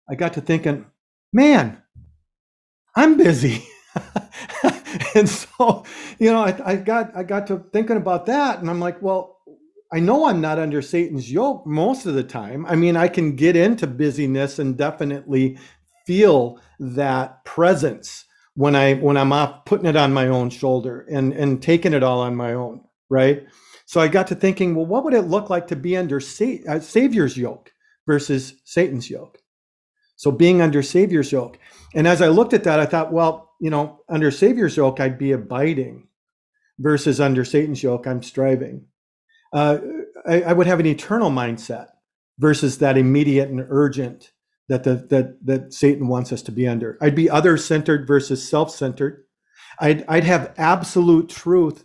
I 0.09 0.15
got 0.15 0.35
to 0.35 0.41
thinking, 0.41 0.87
man, 1.33 1.83
I'm 2.95 3.17
busy. 3.17 3.67
and 5.21 5.29
so, 5.29 5.85
you 6.19 6.31
know, 6.31 6.41
I, 6.41 6.73
I 6.73 6.77
got 6.77 7.17
I 7.17 7.23
got 7.23 7.47
to 7.47 7.65
thinking 7.73 7.97
about 7.97 8.27
that, 8.27 8.59
and 8.59 8.69
I'm 8.69 8.81
like, 8.81 9.01
well, 9.01 9.39
I 9.93 9.99
know 9.99 10.27
I'm 10.27 10.43
not 10.43 10.59
under 10.59 10.83
Satan's 10.83 11.33
yoke 11.33 11.67
most 11.67 12.05
of 12.07 12.15
the 12.15 12.23
time. 12.25 12.67
I 12.67 12.77
mean, 12.77 12.97
I 12.97 13.09
can 13.09 13.35
get 13.35 13.57
into 13.57 13.87
busyness 13.87 14.59
and 14.59 14.77
definitely 14.77 15.59
feel 16.07 16.61
that 16.79 17.45
presence 17.45 18.27
when 18.55 18.77
I 18.77 18.95
when 18.95 19.17
I'm 19.17 19.33
off 19.33 19.65
putting 19.65 19.87
it 19.87 19.97
on 19.97 20.13
my 20.13 20.29
own 20.29 20.51
shoulder 20.51 21.07
and 21.11 21.33
and 21.33 21.63
taking 21.63 21.95
it 21.95 22.03
all 22.03 22.21
on 22.21 22.37
my 22.37 22.53
own, 22.53 22.83
right? 23.09 23.47
So 23.87 24.01
I 24.01 24.09
got 24.09 24.27
to 24.29 24.35
thinking, 24.35 24.75
well, 24.75 24.87
what 24.87 25.05
would 25.05 25.15
it 25.15 25.23
look 25.23 25.49
like 25.49 25.69
to 25.69 25.77
be 25.77 25.97
under 25.97 26.21
Sa- 26.21 26.63
uh, 26.69 26.81
Savior's 26.81 27.39
yoke 27.39 27.73
versus 28.07 28.55
Satan's 28.65 29.09
yoke? 29.09 29.39
So 30.17 30.31
being 30.31 30.61
under 30.61 30.83
Savior's 30.83 31.33
yoke, 31.33 31.59
and 31.95 32.07
as 32.07 32.21
I 32.21 32.29
looked 32.29 32.53
at 32.53 32.65
that, 32.65 32.81
I 32.81 32.87
thought, 32.87 33.13
well, 33.13 33.46
you 33.61 33.71
know, 33.71 34.01
under 34.09 34.31
Savior's 34.31 34.77
yoke, 34.77 35.01
I'd 35.01 35.19
be 35.19 35.33
abiding, 35.33 36.09
versus 36.79 37.21
under 37.21 37.45
Satan's 37.45 37.83
yoke, 37.83 38.07
I'm 38.07 38.23
striving. 38.23 38.87
Uh, 39.53 39.79
I, 40.27 40.43
I 40.43 40.53
would 40.53 40.67
have 40.67 40.81
an 40.81 40.87
eternal 40.87 41.31
mindset 41.31 41.89
versus 42.39 42.79
that 42.79 42.99
immediate 42.99 43.49
and 43.49 43.65
urgent 43.69 44.33
that 44.69 44.85
the, 44.85 44.97
that 45.11 45.45
that 45.47 45.73
Satan 45.73 46.09
wants 46.09 46.33
us 46.33 46.43
to 46.43 46.53
be 46.53 46.67
under. 46.67 46.99
I'd 47.01 47.15
be 47.15 47.31
other 47.31 47.57
centered 47.57 48.07
versus 48.07 48.47
self 48.47 48.71
centered. 48.71 49.25
I'd 49.79 50.05
I'd 50.09 50.25
have 50.25 50.53
absolute 50.57 51.29
truth 51.29 51.85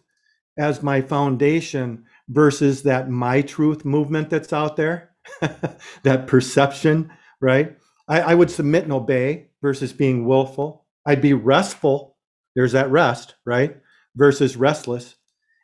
as 0.57 0.84
my 0.84 1.01
foundation 1.01 2.05
versus 2.28 2.84
that 2.84 3.09
my 3.09 3.41
truth 3.41 3.86
movement 3.86 4.30
that's 4.30 4.53
out 4.53 4.76
there, 4.76 5.11
that 6.03 6.28
perception, 6.28 7.11
right? 7.39 7.78
I, 8.07 8.22
I 8.22 8.36
would 8.36 8.51
submit 8.51 8.84
and 8.84 8.93
obey 8.93 9.49
versus 9.61 9.93
being 9.93 10.26
willful. 10.26 10.86
I'd 11.05 11.21
be 11.21 11.33
restful. 11.33 12.15
There's 12.55 12.73
that 12.73 12.91
rest, 12.91 13.35
right? 13.45 13.77
Versus 14.15 14.57
restless. 14.57 15.15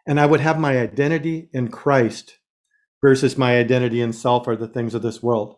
And 0.08 0.20
I 0.20 0.26
would 0.26 0.40
have 0.40 0.60
my 0.60 0.80
identity 0.80 1.50
in 1.54 1.68
Christ 1.70 2.38
versus 3.02 3.38
my 3.38 3.58
identity 3.58 4.02
in 4.02 4.14
self 4.14 4.48
or 4.48 4.56
the 4.56 4.68
things 4.68 4.94
of 4.94 5.02
this 5.02 5.22
world, 5.22 5.58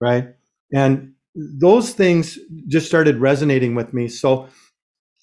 right? 0.00 0.34
And 0.72 1.14
those 1.34 1.92
things 1.92 2.38
just 2.68 2.86
started 2.86 3.18
resonating 3.18 3.74
with 3.74 3.92
me. 3.92 4.08
So 4.08 4.48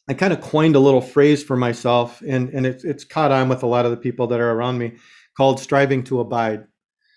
I 0.09 0.13
kind 0.13 0.33
of 0.33 0.41
coined 0.41 0.75
a 0.75 0.79
little 0.79 1.01
phrase 1.01 1.43
for 1.43 1.55
myself, 1.55 2.21
and, 2.27 2.49
and 2.49 2.65
it's, 2.65 2.83
it's 2.83 3.03
caught 3.03 3.31
on 3.31 3.47
with 3.47 3.63
a 3.63 3.67
lot 3.67 3.85
of 3.85 3.91
the 3.91 3.97
people 3.97 4.27
that 4.27 4.39
are 4.39 4.51
around 4.51 4.77
me 4.77 4.93
called 5.37 5.59
striving 5.59 6.03
to 6.05 6.19
abide. 6.19 6.65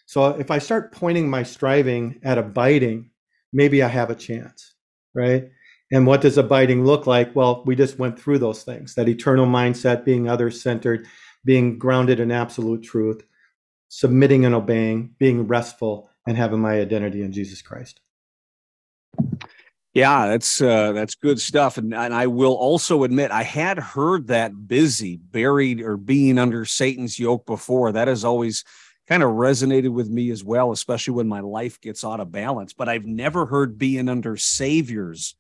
So 0.07 0.27
if 0.27 0.51
I 0.51 0.59
start 0.59 0.93
pointing 0.93 1.31
my 1.31 1.43
striving 1.43 2.21
at 2.23 2.39
abiding, 2.39 3.11
maybe 3.53 3.83
I 3.83 3.89
have 3.89 4.11
a 4.11 4.15
chance, 4.15 4.75
right? 5.15 5.51
And 5.93 6.07
what 6.07 6.23
does 6.23 6.39
abiding 6.39 6.87
look 6.87 7.07
like? 7.07 7.37
Well, 7.37 7.63
we 7.67 7.77
just 7.77 7.99
went 7.99 8.19
through 8.19 8.39
those 8.39 8.63
things 8.63 8.95
that 8.95 9.11
eternal 9.11 9.47
mindset, 9.47 10.05
being 10.05 10.27
other 10.27 10.51
centered, 10.51 11.07
being 11.45 11.79
grounded 11.79 12.19
in 12.19 12.33
absolute 12.33 12.83
truth, 12.83 13.23
submitting 13.89 14.47
and 14.47 14.55
obeying, 14.55 15.15
being 15.19 15.47
restful, 15.47 16.09
and 16.27 16.37
having 16.37 16.61
my 16.61 16.81
identity 16.81 17.23
in 17.23 17.31
Jesus 17.31 17.61
Christ. 17.61 18.01
Yeah, 19.93 20.29
that's 20.29 20.63
uh, 20.63 20.93
that's 20.93 21.15
good 21.15 21.39
stuff, 21.39 21.77
and, 21.77 21.93
and 21.93 22.15
I 22.15 22.27
will 22.27 22.55
also 22.55 23.05
admit 23.05 23.31
I 23.31 23.43
had 23.43 23.79
heard 23.79 24.29
that 24.29 24.67
busy, 24.67 25.19
buried, 25.19 25.83
or 25.83 25.99
being 25.99 26.39
under 26.39 26.65
Satan's 26.65 27.19
yoke 27.19 27.45
before. 27.45 27.93
That 27.93 28.09
has 28.09 28.25
always 28.25 28.65
kind 29.07 29.23
of 29.23 29.33
resonated 29.33 29.91
with 29.91 30.09
me 30.09 30.31
as 30.31 30.43
well, 30.43 30.73
especially 30.73 31.13
when 31.13 31.29
my 31.29 31.41
life 31.41 31.79
gets 31.83 32.03
out 32.03 32.21
of 32.21 32.33
balance. 32.33 32.73
But 32.73 32.89
I've 32.89 33.05
never 33.05 33.45
heard 33.45 33.77
being 33.77 34.09
under 34.09 34.39
Savior's 34.39 35.35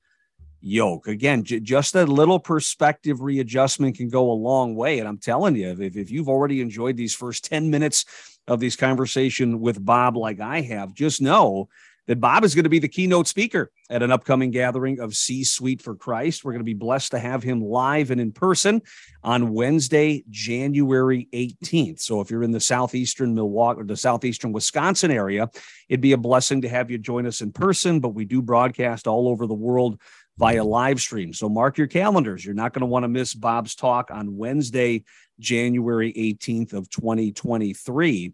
yoke. 0.62 1.08
Again, 1.08 1.44
j- 1.44 1.60
just 1.60 1.94
a 1.94 2.04
little 2.04 2.38
perspective 2.38 3.20
readjustment 3.20 3.96
can 3.96 4.08
go 4.08 4.30
a 4.30 4.32
long 4.32 4.74
way. 4.74 4.98
And 4.98 5.08
I'm 5.08 5.18
telling 5.18 5.56
you, 5.56 5.70
if, 5.70 5.96
if 5.96 6.10
you've 6.10 6.28
already 6.28 6.60
enjoyed 6.60 6.96
these 6.96 7.14
first 7.14 7.44
10 7.44 7.70
minutes 7.70 8.04
of 8.46 8.60
this 8.60 8.76
conversation 8.76 9.60
with 9.60 9.84
Bob, 9.84 10.16
like 10.16 10.40
I 10.40 10.62
have, 10.62 10.94
just 10.94 11.20
know 11.20 11.68
that 12.08 12.20
Bob 12.20 12.44
is 12.44 12.54
going 12.54 12.64
to 12.64 12.70
be 12.70 12.80
the 12.80 12.88
keynote 12.88 13.28
speaker 13.28 13.70
at 13.88 14.02
an 14.02 14.10
upcoming 14.10 14.50
gathering 14.50 14.98
of 14.98 15.14
C 15.14 15.44
Suite 15.44 15.80
for 15.80 15.94
Christ. 15.94 16.44
We're 16.44 16.52
going 16.52 16.60
to 16.60 16.64
be 16.64 16.74
blessed 16.74 17.12
to 17.12 17.18
have 17.18 17.42
him 17.42 17.62
live 17.62 18.10
and 18.10 18.20
in 18.20 18.32
person 18.32 18.82
on 19.22 19.52
Wednesday, 19.52 20.24
January 20.28 21.28
18th. 21.32 22.00
So 22.00 22.20
if 22.20 22.30
you're 22.30 22.42
in 22.42 22.50
the 22.50 22.60
southeastern 22.60 23.34
Milwaukee 23.34 23.80
or 23.80 23.84
the 23.84 23.96
southeastern 23.96 24.52
Wisconsin 24.52 25.12
area, 25.12 25.48
it'd 25.88 26.00
be 26.00 26.12
a 26.12 26.18
blessing 26.18 26.62
to 26.62 26.68
have 26.68 26.90
you 26.90 26.98
join 26.98 27.26
us 27.26 27.40
in 27.40 27.52
person, 27.52 28.00
but 28.00 28.10
we 28.10 28.24
do 28.24 28.42
broadcast 28.42 29.06
all 29.06 29.28
over 29.28 29.46
the 29.46 29.54
world 29.54 30.00
via 30.38 30.64
live 30.64 31.00
stream. 31.00 31.32
So 31.32 31.48
mark 31.48 31.78
your 31.78 31.86
calendars. 31.86 32.44
You're 32.44 32.54
not 32.54 32.72
going 32.72 32.80
to 32.80 32.86
want 32.86 33.04
to 33.04 33.08
miss 33.08 33.34
Bob's 33.34 33.74
talk 33.74 34.10
on 34.10 34.36
Wednesday, 34.36 35.04
January 35.38 36.12
18th 36.12 36.72
of 36.72 36.88
2023. 36.90 38.32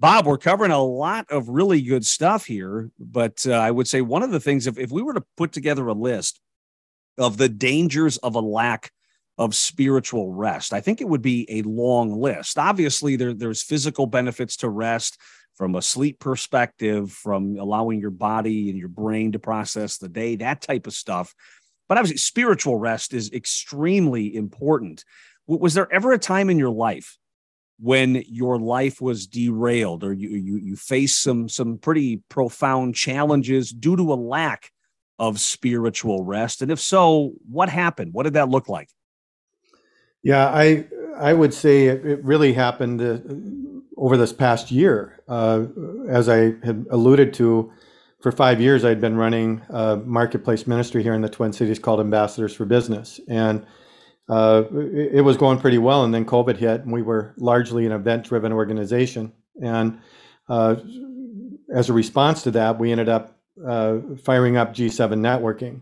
Bob, 0.00 0.26
we're 0.26 0.38
covering 0.38 0.70
a 0.70 0.82
lot 0.82 1.26
of 1.30 1.48
really 1.48 1.82
good 1.82 2.06
stuff 2.06 2.44
here, 2.44 2.90
but 3.00 3.44
uh, 3.46 3.52
I 3.52 3.70
would 3.70 3.88
say 3.88 4.00
one 4.00 4.22
of 4.22 4.30
the 4.30 4.38
things, 4.38 4.66
if, 4.66 4.78
if 4.78 4.92
we 4.92 5.02
were 5.02 5.14
to 5.14 5.24
put 5.36 5.52
together 5.52 5.88
a 5.88 5.92
list 5.92 6.40
of 7.16 7.36
the 7.36 7.48
dangers 7.48 8.16
of 8.18 8.36
a 8.36 8.40
lack 8.40 8.92
of 9.38 9.56
spiritual 9.56 10.32
rest, 10.32 10.72
I 10.72 10.80
think 10.80 11.00
it 11.00 11.08
would 11.08 11.22
be 11.22 11.46
a 11.48 11.62
long 11.62 12.12
list. 12.20 12.58
Obviously, 12.58 13.16
there, 13.16 13.34
there's 13.34 13.62
physical 13.62 14.06
benefits 14.06 14.56
to 14.58 14.68
rest 14.68 15.18
from 15.58 15.74
a 15.74 15.82
sleep 15.82 16.20
perspective, 16.20 17.10
from 17.10 17.58
allowing 17.58 18.00
your 18.00 18.12
body 18.12 18.70
and 18.70 18.78
your 18.78 18.88
brain 18.88 19.32
to 19.32 19.40
process 19.40 19.98
the 19.98 20.08
day, 20.08 20.36
that 20.36 20.62
type 20.62 20.86
of 20.86 20.94
stuff. 20.94 21.34
But 21.88 21.98
obviously, 21.98 22.18
spiritual 22.18 22.76
rest 22.76 23.12
is 23.12 23.32
extremely 23.32 24.36
important. 24.36 25.04
Was 25.48 25.74
there 25.74 25.92
ever 25.92 26.12
a 26.12 26.18
time 26.18 26.48
in 26.48 26.58
your 26.58 26.70
life 26.70 27.18
when 27.80 28.22
your 28.28 28.58
life 28.58 29.00
was 29.00 29.26
derailed 29.26 30.04
or 30.04 30.12
you 30.12 30.30
you 30.30 30.56
you 30.56 30.76
faced 30.76 31.22
some 31.22 31.48
some 31.48 31.78
pretty 31.78 32.22
profound 32.28 32.94
challenges 32.94 33.70
due 33.70 33.96
to 33.96 34.12
a 34.12 34.14
lack 34.14 34.70
of 35.18 35.38
spiritual 35.38 36.24
rest 36.24 36.60
and 36.60 36.72
if 36.72 36.80
so 36.80 37.32
what 37.48 37.68
happened 37.68 38.12
what 38.12 38.24
did 38.24 38.32
that 38.32 38.48
look 38.48 38.68
like 38.68 38.88
yeah 40.24 40.48
i 40.48 40.84
i 41.16 41.32
would 41.32 41.54
say 41.54 41.86
it, 41.86 42.04
it 42.04 42.24
really 42.24 42.52
happened 42.52 43.00
uh, 43.00 43.18
over 43.98 44.16
this 44.16 44.32
past 44.32 44.70
year 44.70 45.22
uh, 45.28 45.64
as 46.08 46.28
i 46.28 46.54
had 46.64 46.86
alluded 46.90 47.34
to 47.34 47.70
for 48.20 48.32
five 48.32 48.60
years 48.60 48.84
i'd 48.84 49.00
been 49.00 49.16
running 49.16 49.62
a 49.70 49.96
marketplace 49.96 50.66
ministry 50.66 51.02
here 51.02 51.14
in 51.14 51.22
the 51.22 51.28
twin 51.28 51.52
cities 51.52 51.78
called 51.78 52.00
ambassadors 52.00 52.54
for 52.54 52.64
business 52.64 53.20
and 53.28 53.66
uh, 54.28 54.64
it, 54.72 55.24
was 55.24 55.38
going 55.38 55.58
pretty 55.58 55.78
well, 55.78 56.04
and 56.04 56.12
then 56.12 56.26
COVID 56.26 56.58
hit, 56.58 56.82
and 56.82 56.92
we 56.92 57.00
were 57.00 57.34
largely 57.38 57.86
an 57.86 57.92
event-driven 57.92 58.52
organization. 58.52 59.32
And 59.62 60.00
uh, 60.50 60.76
as 61.74 61.88
a 61.88 61.94
response 61.94 62.42
to 62.42 62.50
that, 62.50 62.78
we 62.78 62.92
ended 62.92 63.08
up 63.08 63.38
uh, 63.66 63.98
firing 64.22 64.58
up 64.58 64.74
G7 64.74 65.14
networking, 65.14 65.80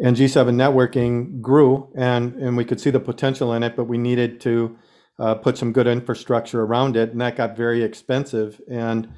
and 0.00 0.16
G7 0.16 0.54
networking 0.56 1.40
grew, 1.40 1.92
and 1.96 2.34
and 2.34 2.56
we 2.56 2.64
could 2.64 2.80
see 2.80 2.90
the 2.90 3.00
potential 3.00 3.52
in 3.54 3.62
it, 3.62 3.76
but 3.76 3.84
we 3.84 3.96
needed 3.96 4.40
to 4.42 4.76
uh, 5.18 5.34
put 5.34 5.58
some 5.58 5.72
good 5.72 5.86
infrastructure 5.86 6.62
around 6.62 6.96
it, 6.96 7.10
and 7.10 7.20
that 7.20 7.36
got 7.36 7.56
very 7.56 7.82
expensive. 7.82 8.60
And 8.70 9.08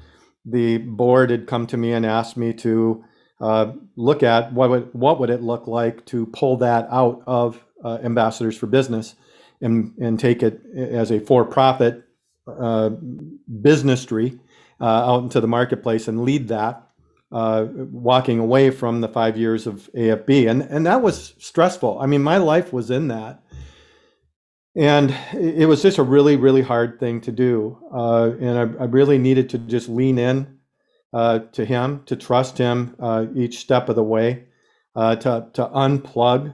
the 0.45 0.77
board 0.77 1.29
had 1.29 1.47
come 1.47 1.67
to 1.67 1.77
me 1.77 1.93
and 1.93 2.05
asked 2.05 2.37
me 2.37 2.53
to 2.53 3.03
uh, 3.39 3.73
look 3.95 4.23
at 4.23 4.53
what 4.53 4.69
would 4.69 4.93
what 4.93 5.19
would 5.19 5.29
it 5.29 5.41
look 5.41 5.67
like 5.67 6.05
to 6.07 6.25
pull 6.27 6.57
that 6.57 6.87
out 6.91 7.23
of 7.27 7.63
uh, 7.83 7.97
ambassadors 8.03 8.57
for 8.57 8.67
business 8.67 9.15
and, 9.61 9.93
and 9.99 10.19
take 10.19 10.43
it 10.43 10.61
as 10.75 11.11
a 11.11 11.19
for-profit 11.19 12.03
uh, 12.47 12.89
business 12.89 14.05
tree 14.05 14.39
uh, 14.79 14.85
out 14.85 15.23
into 15.23 15.39
the 15.39 15.47
marketplace 15.47 16.07
and 16.07 16.23
lead 16.23 16.47
that, 16.47 16.87
uh, 17.31 17.65
walking 17.71 18.39
away 18.39 18.71
from 18.71 19.01
the 19.01 19.07
five 19.07 19.37
years 19.37 19.67
of 19.67 19.89
AFB. 19.95 20.49
And, 20.49 20.63
and 20.63 20.85
that 20.85 21.01
was 21.01 21.35
stressful. 21.37 21.99
I 21.99 22.07
mean, 22.07 22.23
my 22.23 22.37
life 22.37 22.73
was 22.73 22.89
in 22.89 23.07
that. 23.09 23.43
And 24.75 25.13
it 25.33 25.67
was 25.67 25.81
just 25.81 25.97
a 25.97 26.03
really, 26.03 26.37
really 26.37 26.61
hard 26.61 26.99
thing 26.99 27.19
to 27.21 27.31
do. 27.31 27.77
Uh, 27.93 28.31
and 28.39 28.57
I, 28.57 28.83
I, 28.83 28.85
really 28.85 29.17
needed 29.17 29.49
to 29.49 29.57
just 29.57 29.89
lean 29.89 30.17
in 30.17 30.59
uh, 31.11 31.39
to 31.51 31.65
him, 31.65 32.03
to 32.05 32.15
trust 32.15 32.57
him 32.57 32.95
each 33.35 33.59
step 33.59 33.89
of 33.89 33.97
the 33.97 34.03
way, 34.03 34.45
to, 34.95 35.47
to 35.53 35.65
unplug 35.65 36.53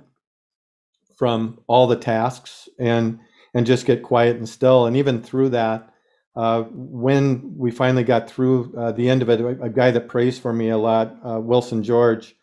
from 1.15 1.59
all 1.67 1.85
the 1.85 1.95
tasks 1.95 2.69
and 2.79 3.19
and 3.53 3.65
just 3.65 3.85
get 3.85 4.03
quiet 4.03 4.37
and 4.37 4.47
still. 4.47 4.85
And 4.85 4.95
even 4.95 5.21
through 5.21 5.49
that, 5.49 5.91
uh, 6.35 6.63
when 6.69 7.57
we 7.57 7.71
finally 7.71 8.03
got 8.03 8.29
through 8.29 8.71
uh, 8.77 8.91
the 8.91 9.09
end 9.09 9.23
of 9.23 9.29
it, 9.29 9.41
a, 9.41 9.69
guy 9.69 9.89
that 9.89 10.07
prays 10.07 10.37
for 10.37 10.53
me 10.53 10.69
a 10.69 10.77
lot, 10.77 11.17
uh, 11.27 11.39
Wilson 11.39 11.81
George, 11.83 12.35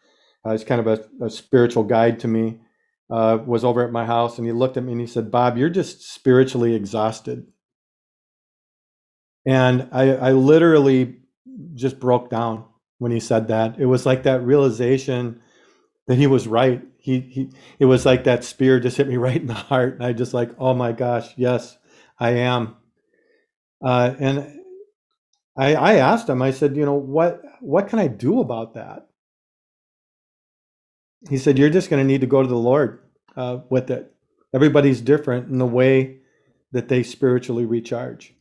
uh, 0.44 0.50
is 0.50 0.64
kind 0.64 0.84
of 0.84 0.88
a, 0.88 1.24
a, 1.24 1.30
spiritual 1.30 1.84
guide 1.84 2.18
to 2.18 2.26
me, 2.26 2.58
uh, 3.10 3.38
was 3.44 3.64
over 3.64 3.84
at 3.84 3.92
my 3.92 4.04
house 4.04 4.38
and 4.38 4.46
he 4.46 4.52
looked 4.52 4.76
at 4.76 4.84
me 4.84 4.92
and 4.92 5.00
he 5.00 5.06
said, 5.06 5.30
"Bob, 5.30 5.56
you're 5.56 5.70
just 5.70 6.02
spiritually 6.02 6.74
exhausted." 6.74 7.46
And 9.46 9.88
I, 9.92 10.14
I 10.14 10.32
literally 10.32 11.18
just 11.74 12.00
broke 12.00 12.30
down 12.30 12.64
when 12.98 13.12
he 13.12 13.20
said 13.20 13.48
that. 13.48 13.78
It 13.78 13.86
was 13.86 14.06
like 14.06 14.22
that 14.22 14.42
realization 14.42 15.40
that 16.06 16.16
he 16.16 16.26
was 16.26 16.46
right 16.46 16.82
he 16.98 17.20
he 17.20 17.50
it 17.78 17.84
was 17.84 18.06
like 18.06 18.24
that 18.24 18.44
spear 18.44 18.80
just 18.80 18.96
hit 18.96 19.08
me 19.08 19.16
right 19.18 19.40
in 19.40 19.46
the 19.46 19.54
heart 19.54 19.94
and 19.94 20.04
i 20.04 20.12
just 20.12 20.34
like 20.34 20.50
oh 20.58 20.74
my 20.74 20.92
gosh 20.92 21.28
yes 21.36 21.76
i 22.18 22.30
am 22.30 22.76
uh, 23.84 24.14
and 24.18 24.60
i 25.56 25.74
i 25.74 25.94
asked 25.96 26.28
him 26.28 26.42
i 26.42 26.50
said 26.50 26.76
you 26.76 26.84
know 26.84 26.94
what 26.94 27.42
what 27.60 27.88
can 27.88 27.98
i 27.98 28.06
do 28.06 28.40
about 28.40 28.74
that 28.74 29.06
he 31.28 31.38
said 31.38 31.58
you're 31.58 31.70
just 31.70 31.90
going 31.90 32.02
to 32.02 32.06
need 32.06 32.20
to 32.20 32.26
go 32.26 32.42
to 32.42 32.48
the 32.48 32.56
lord 32.56 33.00
uh, 33.36 33.58
with 33.70 33.90
it. 33.90 34.14
Everybody's 34.54 35.00
different 35.00 35.48
in 35.48 35.58
the 35.58 35.66
way 35.66 36.18
that 36.72 36.88
they 36.88 37.02
spiritually 37.02 37.64
recharge. 37.64 38.34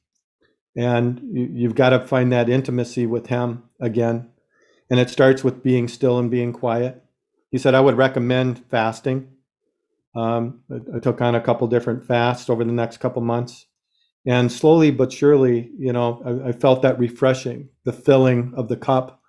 And 0.76 1.22
you, 1.32 1.50
you've 1.54 1.76
got 1.76 1.90
to 1.90 2.06
find 2.06 2.32
that 2.32 2.50
intimacy 2.50 3.06
with 3.06 3.28
him 3.28 3.64
again. 3.80 4.30
And 4.90 5.00
it 5.00 5.10
starts 5.10 5.44
with 5.44 5.64
being 5.64 5.88
still 5.88 6.20
and 6.20 6.30
being 6.30 6.52
quiet. 6.52 7.04
He 7.52 7.58
said 7.58 7.76
I 7.76 7.82
would 7.82 7.98
recommend 7.98 8.66
fasting. 8.70 9.30
Um, 10.16 10.62
I, 10.72 10.98
I, 10.98 11.00
took 11.00 11.22
on 11.22 11.34
a 11.36 11.42
couple 11.42 11.68
different 11.68 12.06
fasts 12.06 12.50
over 12.50 12.64
the 12.64 12.72
next 12.72 12.98
couple 12.98 13.24
months, 13.24 13.66
and 14.28 14.52
slowly 14.52 14.92
but 14.92 15.12
surely, 15.12 15.72
you 15.76 15.92
know, 15.92 16.22
I, 16.24 16.50
I 16.50 16.52
felt 16.52 16.84
that 16.84 17.00
refreshing, 17.00 17.70
the 17.84 17.94
filling 17.94 18.54
of 18.56 18.68
the 18.68 18.78
cup 18.78 19.23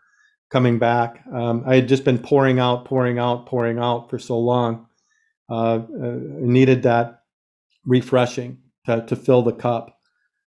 coming 0.50 0.78
back. 0.78 1.24
Um, 1.32 1.64
I 1.66 1.76
had 1.76 1.88
just 1.88 2.04
been 2.04 2.18
pouring 2.18 2.58
out, 2.58 2.84
pouring 2.84 3.18
out, 3.18 3.46
pouring 3.46 3.78
out 3.78 4.10
for 4.10 4.18
so 4.18 4.38
long. 4.38 4.86
Uh, 5.50 5.80
uh, 6.02 6.16
needed 6.40 6.84
that 6.84 7.20
refreshing 7.84 8.58
to, 8.86 9.04
to 9.06 9.14
fill 9.14 9.42
the 9.42 9.52
cup. 9.52 9.98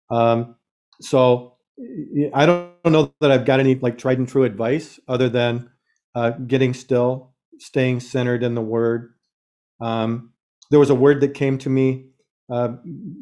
Um, 0.10 0.56
so 1.02 1.58
I 2.34 2.46
don't 2.46 2.72
know 2.86 3.14
that 3.20 3.32
I've 3.32 3.46
got 3.46 3.60
any 3.60 3.76
like 3.76 3.98
tried 3.98 4.20
and 4.20 4.28
true 4.28 4.46
advice 4.46 5.00
other 5.08 5.28
than 5.28 5.70
uh, 6.16 6.32
getting 6.32 6.74
still, 6.74 7.34
staying 7.60 8.00
centered 8.00 8.42
in 8.42 8.56
the 8.56 8.62
word. 8.62 9.14
Um, 9.82 10.32
there 10.72 10.80
was 10.80 10.90
a 10.90 10.96
word 10.96 11.20
that 11.22 11.34
came 11.34 11.58
to 11.60 11.70
me 11.70 12.08
uh, 12.50 12.76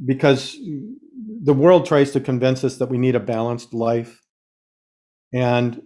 because 0.05 0.55
the 1.41 1.53
world 1.53 1.85
tries 1.85 2.11
to 2.11 2.19
convince 2.19 2.63
us 2.63 2.77
that 2.77 2.89
we 2.89 2.97
need 2.97 3.15
a 3.15 3.19
balanced 3.19 3.73
life. 3.73 4.21
And 5.33 5.81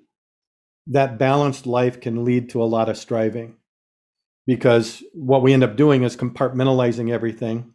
that 0.89 1.17
balanced 1.17 1.67
life 1.67 1.99
can 1.99 2.23
lead 2.23 2.49
to 2.49 2.61
a 2.61 2.65
lot 2.65 2.89
of 2.89 2.97
striving 2.97 3.55
because 4.45 5.03
what 5.13 5.41
we 5.43 5.53
end 5.53 5.63
up 5.63 5.75
doing 5.75 6.03
is 6.03 6.15
compartmentalizing 6.15 7.11
everything 7.11 7.73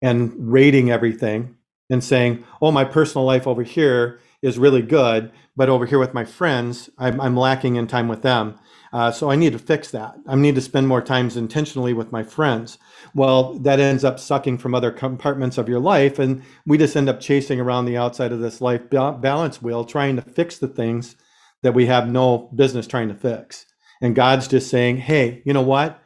and 0.00 0.32
rating 0.38 0.90
everything 0.90 1.56
and 1.90 2.02
saying, 2.04 2.44
oh, 2.62 2.70
my 2.70 2.84
personal 2.84 3.24
life 3.24 3.46
over 3.46 3.64
here 3.64 4.20
is 4.40 4.58
really 4.58 4.82
good, 4.82 5.32
but 5.56 5.68
over 5.68 5.86
here 5.86 5.98
with 5.98 6.14
my 6.14 6.24
friends, 6.24 6.88
I'm, 6.96 7.20
I'm 7.20 7.36
lacking 7.36 7.74
in 7.74 7.88
time 7.88 8.06
with 8.06 8.22
them. 8.22 8.56
Uh, 8.92 9.10
so 9.10 9.30
I 9.30 9.36
need 9.36 9.52
to 9.52 9.58
fix 9.58 9.90
that. 9.90 10.14
I 10.26 10.36
need 10.36 10.54
to 10.54 10.60
spend 10.60 10.86
more 10.86 11.02
times 11.02 11.36
intentionally 11.36 11.92
with 11.92 12.12
my 12.12 12.22
friends. 12.22 12.78
Well, 13.14 13.58
that 13.58 13.80
ends 13.80 14.04
up 14.04 14.20
sucking 14.20 14.58
from 14.58 14.74
other 14.74 14.92
compartments 14.92 15.58
of 15.58 15.68
your 15.68 15.80
life, 15.80 16.18
and 16.18 16.42
we 16.64 16.78
just 16.78 16.96
end 16.96 17.08
up 17.08 17.20
chasing 17.20 17.60
around 17.60 17.84
the 17.84 17.96
outside 17.96 18.32
of 18.32 18.40
this 18.40 18.60
life 18.60 18.88
balance 18.88 19.60
wheel, 19.60 19.84
trying 19.84 20.16
to 20.16 20.22
fix 20.22 20.56
the 20.56 20.68
things 20.68 21.16
that 21.62 21.74
we 21.74 21.86
have 21.86 22.10
no 22.10 22.50
business 22.54 22.86
trying 22.86 23.08
to 23.08 23.14
fix. 23.14 23.66
And 24.00 24.14
God's 24.14 24.48
just 24.48 24.70
saying, 24.70 24.98
"Hey, 24.98 25.42
you 25.44 25.52
know 25.52 25.62
what? 25.62 26.00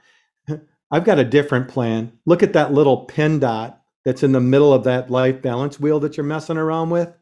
I've 0.91 1.05
got 1.05 1.19
a 1.19 1.25
different 1.25 1.69
plan. 1.69 2.13
Look 2.27 2.43
at 2.43 2.55
that 2.55 2.73
little 2.73 3.05
pin 3.05 3.39
dot 3.39 3.81
that's 4.05 4.23
in 4.23 4.33
the 4.33 4.41
middle 4.41 4.73
of 4.73 4.85
that 4.85 5.11
life 5.11 5.43
balance 5.43 5.79
wheel 5.79 6.01
that 6.01 6.17
you're 6.17 6.25
messing 6.25 6.57
around 6.57 6.91
with. 6.91 7.13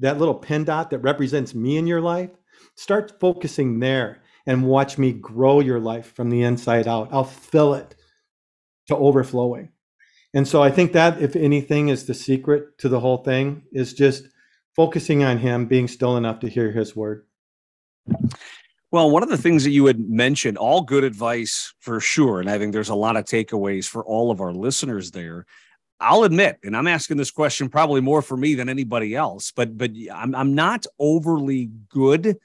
That 0.00 0.18
little 0.18 0.34
pin 0.34 0.64
dot 0.64 0.90
that 0.90 0.98
represents 0.98 1.54
me 1.54 1.76
in 1.76 1.86
your 1.86 2.00
life. 2.00 2.30
Start 2.76 3.18
focusing 3.20 3.80
there." 3.80 4.20
and 4.46 4.66
watch 4.66 4.98
me 4.98 5.12
grow 5.12 5.60
your 5.60 5.80
life 5.80 6.12
from 6.14 6.30
the 6.30 6.42
inside 6.42 6.88
out. 6.88 7.08
I'll 7.12 7.24
fill 7.24 7.74
it 7.74 7.94
to 8.88 8.96
overflowing. 8.96 9.70
And 10.34 10.46
so 10.46 10.62
I 10.62 10.70
think 10.70 10.92
that, 10.92 11.20
if 11.20 11.36
anything, 11.36 11.88
is 11.88 12.06
the 12.06 12.14
secret 12.14 12.78
to 12.78 12.88
the 12.88 13.00
whole 13.00 13.18
thing 13.18 13.62
is 13.72 13.94
just 13.94 14.24
focusing 14.76 15.24
on 15.24 15.38
Him, 15.38 15.66
being 15.66 15.88
still 15.88 16.16
enough 16.16 16.40
to 16.40 16.48
hear 16.48 16.70
His 16.70 16.94
word. 16.94 17.26
Well, 18.92 19.10
one 19.10 19.22
of 19.22 19.28
the 19.28 19.38
things 19.38 19.62
that 19.64 19.70
you 19.70 19.86
had 19.86 20.00
mentioned, 20.00 20.58
all 20.58 20.80
good 20.80 21.04
advice 21.04 21.72
for 21.78 22.00
sure. 22.00 22.40
And 22.40 22.50
I 22.50 22.58
think 22.58 22.72
there's 22.72 22.88
a 22.88 22.94
lot 22.94 23.16
of 23.16 23.24
takeaways 23.24 23.86
for 23.86 24.04
all 24.04 24.30
of 24.30 24.40
our 24.40 24.52
listeners 24.52 25.12
there. 25.12 25.46
I'll 26.00 26.24
admit, 26.24 26.58
and 26.64 26.76
I'm 26.76 26.88
asking 26.88 27.18
this 27.18 27.30
question 27.30 27.68
probably 27.68 28.00
more 28.00 28.22
for 28.22 28.36
me 28.36 28.54
than 28.54 28.68
anybody 28.68 29.14
else, 29.14 29.52
but 29.52 29.76
but 29.76 29.90
I'm 30.12 30.34
I'm 30.34 30.54
not 30.54 30.86
overly 30.98 31.70
good 31.90 32.38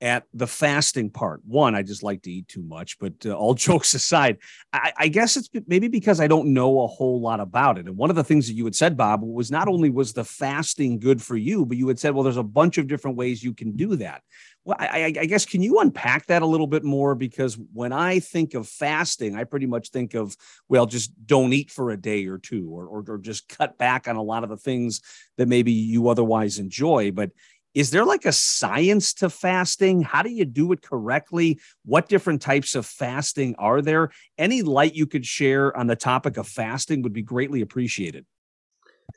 at 0.00 0.24
the 0.34 0.46
fasting 0.46 1.08
part. 1.08 1.40
One, 1.46 1.74
I 1.74 1.82
just 1.82 2.02
like 2.02 2.22
to 2.22 2.30
eat 2.30 2.48
too 2.48 2.62
much, 2.62 2.98
but 2.98 3.14
uh, 3.24 3.32
all 3.32 3.54
jokes 3.68 3.94
aside, 3.94 4.38
I, 4.72 4.92
I, 4.98 5.08
guess 5.08 5.36
it's 5.36 5.48
maybe 5.66 5.88
because 5.88 6.20
I 6.20 6.26
don't 6.26 6.52
know 6.52 6.82
a 6.82 6.86
whole 6.86 7.20
lot 7.20 7.40
about 7.40 7.78
it. 7.78 7.86
And 7.86 7.96
one 7.96 8.10
of 8.10 8.16
the 8.16 8.24
things 8.24 8.46
that 8.46 8.54
you 8.54 8.64
had 8.64 8.74
said, 8.74 8.98
Bob, 8.98 9.22
was 9.22 9.50
not 9.50 9.66
only 9.66 9.88
was 9.88 10.12
the 10.12 10.24
fasting 10.24 10.98
good 10.98 11.22
for 11.22 11.36
you, 11.36 11.64
but 11.64 11.78
you 11.78 11.88
had 11.88 11.98
said, 11.98 12.14
well, 12.14 12.22
there's 12.22 12.36
a 12.36 12.42
bunch 12.42 12.76
of 12.76 12.86
different 12.86 13.16
ways 13.16 13.42
you 13.42 13.54
can 13.54 13.76
do 13.76 13.96
that. 13.96 14.22
Well, 14.64 14.76
I, 14.78 15.12
I 15.20 15.26
guess 15.26 15.44
can 15.44 15.62
you 15.62 15.80
unpack 15.80 16.26
that 16.26 16.42
a 16.42 16.46
little 16.46 16.66
bit 16.66 16.84
more? 16.84 17.14
Because 17.14 17.58
when 17.72 17.92
I 17.92 18.20
think 18.20 18.54
of 18.54 18.66
fasting, 18.66 19.36
I 19.36 19.44
pretty 19.44 19.66
much 19.66 19.90
think 19.90 20.14
of 20.14 20.36
well, 20.68 20.86
just 20.86 21.12
don't 21.26 21.52
eat 21.52 21.70
for 21.70 21.90
a 21.90 22.00
day 22.00 22.26
or 22.26 22.38
two, 22.38 22.68
or, 22.70 22.86
or, 22.86 23.04
or 23.06 23.18
just 23.18 23.48
cut 23.48 23.76
back 23.76 24.08
on 24.08 24.16
a 24.16 24.22
lot 24.22 24.42
of 24.42 24.48
the 24.48 24.56
things 24.56 25.02
that 25.36 25.48
maybe 25.48 25.72
you 25.72 26.08
otherwise 26.08 26.58
enjoy. 26.58 27.10
But 27.10 27.30
is 27.74 27.90
there 27.90 28.04
like 28.04 28.24
a 28.24 28.32
science 28.32 29.12
to 29.14 29.28
fasting? 29.28 30.02
How 30.02 30.22
do 30.22 30.30
you 30.30 30.44
do 30.44 30.72
it 30.72 30.80
correctly? 30.80 31.60
What 31.84 32.08
different 32.08 32.40
types 32.40 32.74
of 32.74 32.86
fasting 32.86 33.56
are 33.58 33.82
there? 33.82 34.10
Any 34.38 34.62
light 34.62 34.94
you 34.94 35.06
could 35.06 35.26
share 35.26 35.76
on 35.76 35.88
the 35.88 35.96
topic 35.96 36.36
of 36.36 36.46
fasting 36.46 37.02
would 37.02 37.12
be 37.12 37.22
greatly 37.22 37.60
appreciated. 37.60 38.24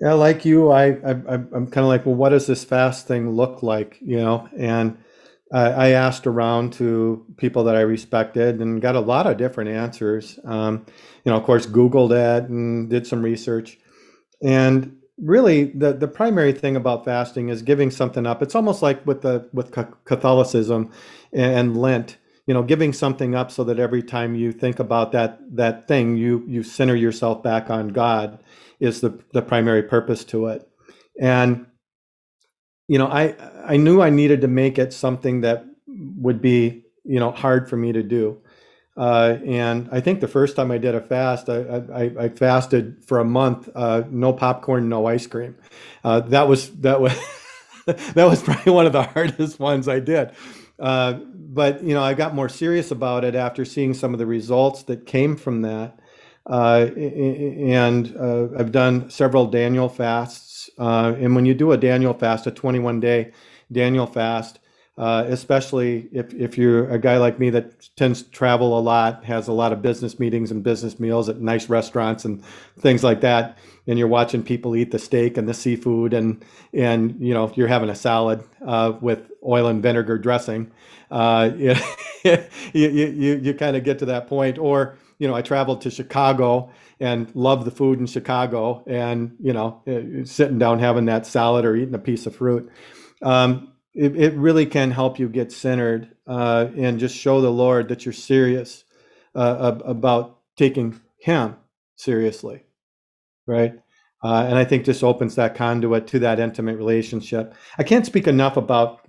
Yeah, 0.01 0.13
like 0.13 0.43
you, 0.43 0.71
I, 0.71 0.87
I 0.87 1.11
am 1.11 1.67
kind 1.67 1.77
of 1.77 1.85
like, 1.85 2.05
well, 2.05 2.15
what 2.15 2.29
does 2.29 2.47
this 2.47 2.63
fast 2.63 3.07
thing 3.07 3.31
look 3.31 3.63
like? 3.63 3.97
You 4.01 4.17
know, 4.17 4.49
and 4.57 4.97
I, 5.51 5.65
I 5.69 5.89
asked 5.89 6.27
around 6.27 6.73
to 6.73 7.25
people 7.37 7.63
that 7.65 7.75
I 7.75 7.81
respected 7.81 8.61
and 8.61 8.81
got 8.81 8.95
a 8.95 8.99
lot 8.99 9.27
of 9.27 9.37
different 9.37 9.69
answers. 9.69 10.39
Um, 10.45 10.85
you 11.23 11.31
know, 11.31 11.37
of 11.37 11.43
course, 11.43 11.65
Googled 11.65 12.11
it 12.11 12.49
and 12.49 12.89
did 12.89 13.07
some 13.07 13.21
research, 13.21 13.77
and 14.41 14.97
really 15.17 15.65
the 15.65 15.93
the 15.93 16.07
primary 16.07 16.53
thing 16.53 16.75
about 16.75 17.05
fasting 17.05 17.49
is 17.49 17.61
giving 17.61 17.91
something 17.91 18.25
up. 18.25 18.41
It's 18.41 18.55
almost 18.55 18.81
like 18.81 19.05
with 19.05 19.21
the 19.21 19.49
with 19.53 19.71
catholicism 20.05 20.91
and 21.33 21.77
lent 21.77 22.17
you 22.45 22.53
know 22.53 22.63
giving 22.63 22.93
something 22.93 23.35
up 23.35 23.51
so 23.51 23.65
that 23.65 23.77
every 23.77 24.01
time 24.01 24.33
you 24.33 24.53
think 24.53 24.79
about 24.79 25.11
that 25.11 25.37
that 25.53 25.85
thing 25.85 26.15
you 26.15 26.45
you 26.47 26.63
center 26.63 26.95
yourself 26.95 27.43
back 27.43 27.69
on 27.69 27.89
god 27.89 28.39
is 28.79 29.01
the 29.01 29.19
the 29.33 29.41
primary 29.41 29.83
purpose 29.83 30.23
to 30.25 30.47
it. 30.47 30.67
And 31.19 31.65
you 32.87 32.97
know 32.97 33.07
i 33.07 33.35
i 33.65 33.77
knew 33.77 34.01
i 34.01 34.09
needed 34.09 34.41
to 34.41 34.47
make 34.47 34.77
it 34.77 34.93
something 34.93 35.41
that 35.41 35.65
would 35.87 36.41
be 36.41 36.83
you 37.03 37.19
know 37.19 37.31
hard 37.31 37.69
for 37.69 37.77
me 37.77 37.91
to 37.91 38.03
do 38.03 38.41
uh, 38.97 39.37
and 39.45 39.87
I 39.91 40.01
think 40.01 40.21
the 40.21 40.27
first 40.27 40.55
time 40.55 40.71
I 40.71 40.79
did 40.79 40.95
a 40.95 41.01
fast, 41.01 41.49
I, 41.49 41.83
I, 41.93 42.25
I 42.25 42.29
fasted 42.29 43.05
for 43.05 43.19
a 43.19 43.25
month, 43.25 43.69
uh, 43.75 44.01
no 44.09 44.33
popcorn, 44.33 44.89
no 44.89 45.05
ice 45.05 45.27
cream. 45.27 45.55
Uh, 46.03 46.21
that 46.21 46.47
was 46.47 46.71
that 46.79 46.99
was 46.99 47.13
that 47.85 48.25
was 48.25 48.41
probably 48.41 48.73
one 48.73 48.87
of 48.87 48.93
the 48.93 49.03
hardest 49.13 49.59
ones 49.59 49.87
I 49.87 49.99
did. 49.99 50.31
Uh, 50.79 51.13
but 51.13 51.83
you 51.83 51.93
know, 51.93 52.01
I 52.01 52.15
got 52.15 52.33
more 52.33 52.49
serious 52.49 52.89
about 52.89 53.23
it 53.23 53.35
after 53.35 53.65
seeing 53.65 53.93
some 53.93 54.13
of 54.13 54.19
the 54.19 54.25
results 54.25 54.83
that 54.83 55.05
came 55.05 55.37
from 55.37 55.61
that. 55.61 55.99
Uh, 56.47 56.89
and 56.95 58.15
uh, 58.17 58.47
I've 58.57 58.71
done 58.71 59.09
several 59.09 59.47
Daniel 59.47 59.89
fasts. 59.89 60.69
and 60.77 61.35
when 61.35 61.45
you 61.45 61.53
do 61.53 61.71
a 61.71 61.77
Daniel 61.77 62.13
fast, 62.13 62.47
a 62.47 62.51
21 62.51 62.99
day 62.99 63.31
Daniel 63.71 64.07
fast, 64.07 64.59
uh, 64.97 65.25
especially 65.27 66.09
if, 66.11 66.33
if 66.33 66.57
you're 66.57 66.89
a 66.89 66.97
guy 66.97 67.17
like 67.17 67.37
me 67.37 67.51
that 67.51 67.87
tends 67.95 68.23
to 68.23 68.31
travel 68.31 68.77
a 68.77 68.81
lot, 68.81 69.23
has 69.25 69.47
a 69.47 69.53
lot 69.53 69.71
of 69.71 69.81
business 69.81 70.19
meetings 70.19 70.49
and 70.49 70.63
business 70.63 70.99
meals 70.99 71.29
at 71.29 71.39
nice 71.39 71.69
restaurants 71.69 72.25
and 72.25 72.43
things 72.79 73.03
like 73.03 73.21
that, 73.21 73.59
and 73.85 73.99
you're 73.99 74.07
watching 74.07 74.41
people 74.41 74.75
eat 74.75 74.89
the 74.89 74.97
steak 74.97 75.37
and 75.37 75.47
the 75.47 75.53
seafood, 75.53 76.13
and 76.13 76.43
and 76.73 77.15
you 77.19 77.31
know 77.31 77.51
you're 77.55 77.67
having 77.67 77.89
a 77.89 77.95
salad 77.95 78.43
uh, 78.65 78.93
with 78.99 79.31
oil 79.45 79.67
and 79.67 79.83
vinegar 79.83 80.17
dressing, 80.17 80.71
uh, 81.11 81.51
you, 81.57 81.75
you 82.73 82.89
you 82.89 83.35
you 83.35 83.53
kind 83.53 83.77
of 83.77 83.83
get 83.83 83.99
to 83.99 84.05
that 84.05 84.27
point. 84.27 84.57
Or 84.57 84.97
you 85.19 85.27
know, 85.27 85.35
I 85.35 85.41
traveled 85.41 85.81
to 85.81 85.91
Chicago 85.91 86.71
and 86.99 87.33
love 87.35 87.65
the 87.65 87.71
food 87.71 87.99
in 87.99 88.05
Chicago, 88.05 88.83
and 88.87 89.35
you 89.39 89.53
know, 89.53 89.81
uh, 89.87 90.25
sitting 90.25 90.59
down 90.59 90.79
having 90.79 91.05
that 91.05 91.25
salad 91.25 91.65
or 91.65 91.75
eating 91.75 91.95
a 91.95 91.99
piece 91.99 92.25
of 92.25 92.35
fruit. 92.35 92.71
Um, 93.21 93.73
it, 93.93 94.15
it 94.15 94.33
really 94.35 94.65
can 94.65 94.91
help 94.91 95.17
you 95.17 95.27
get 95.27 95.51
centered 95.51 96.15
uh, 96.27 96.67
and 96.77 96.99
just 96.99 97.15
show 97.15 97.41
the 97.41 97.49
Lord 97.49 97.89
that 97.89 98.05
you're 98.05 98.13
serious 98.13 98.83
uh, 99.33 99.75
about 99.83 100.39
taking 100.55 100.99
Him 101.19 101.55
seriously, 101.95 102.63
right? 103.47 103.73
Uh, 104.23 104.45
and 104.47 104.57
I 104.57 104.65
think 104.65 104.85
this 104.85 105.03
opens 105.03 105.35
that 105.35 105.55
conduit 105.55 106.07
to 106.07 106.19
that 106.19 106.39
intimate 106.39 106.77
relationship. 106.77 107.55
I 107.77 107.83
can't 107.83 108.05
speak 108.05 108.27
enough 108.27 108.57
about 108.57 109.07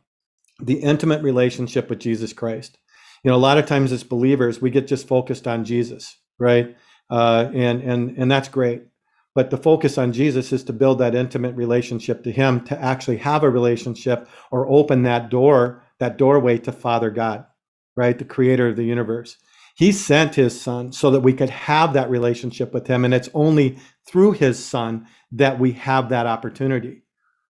the 0.60 0.74
intimate 0.74 1.22
relationship 1.22 1.88
with 1.88 1.98
Jesus 2.00 2.32
Christ. 2.32 2.78
You 3.24 3.30
know, 3.30 3.36
a 3.36 3.38
lot 3.38 3.58
of 3.58 3.66
times 3.66 3.92
as 3.92 4.04
believers, 4.04 4.60
we 4.60 4.70
get 4.70 4.86
just 4.86 5.08
focused 5.08 5.46
on 5.46 5.64
Jesus, 5.64 6.16
right? 6.38 6.76
Uh, 7.10 7.50
and 7.54 7.82
and 7.82 8.16
and 8.18 8.30
that's 8.30 8.48
great. 8.48 8.82
But 9.34 9.50
the 9.50 9.56
focus 9.56 9.98
on 9.98 10.12
Jesus 10.12 10.52
is 10.52 10.64
to 10.64 10.72
build 10.72 10.98
that 10.98 11.14
intimate 11.14 11.54
relationship 11.54 12.24
to 12.24 12.32
Him, 12.32 12.64
to 12.64 12.80
actually 12.82 13.18
have 13.18 13.44
a 13.44 13.50
relationship 13.50 14.28
or 14.50 14.68
open 14.68 15.04
that 15.04 15.30
door, 15.30 15.84
that 16.00 16.18
doorway 16.18 16.58
to 16.58 16.72
Father 16.72 17.10
God, 17.10 17.46
right? 17.96 18.18
The 18.18 18.24
creator 18.24 18.68
of 18.68 18.76
the 18.76 18.84
universe. 18.84 19.36
He 19.76 19.92
sent 19.92 20.34
His 20.34 20.60
Son 20.60 20.90
so 20.90 21.12
that 21.12 21.20
we 21.20 21.32
could 21.32 21.50
have 21.50 21.92
that 21.92 22.10
relationship 22.10 22.74
with 22.74 22.88
Him. 22.88 23.04
And 23.04 23.14
it's 23.14 23.30
only 23.32 23.78
through 24.08 24.32
His 24.32 24.64
Son 24.64 25.06
that 25.30 25.60
we 25.60 25.70
have 25.72 26.08
that 26.08 26.26
opportunity, 26.26 27.04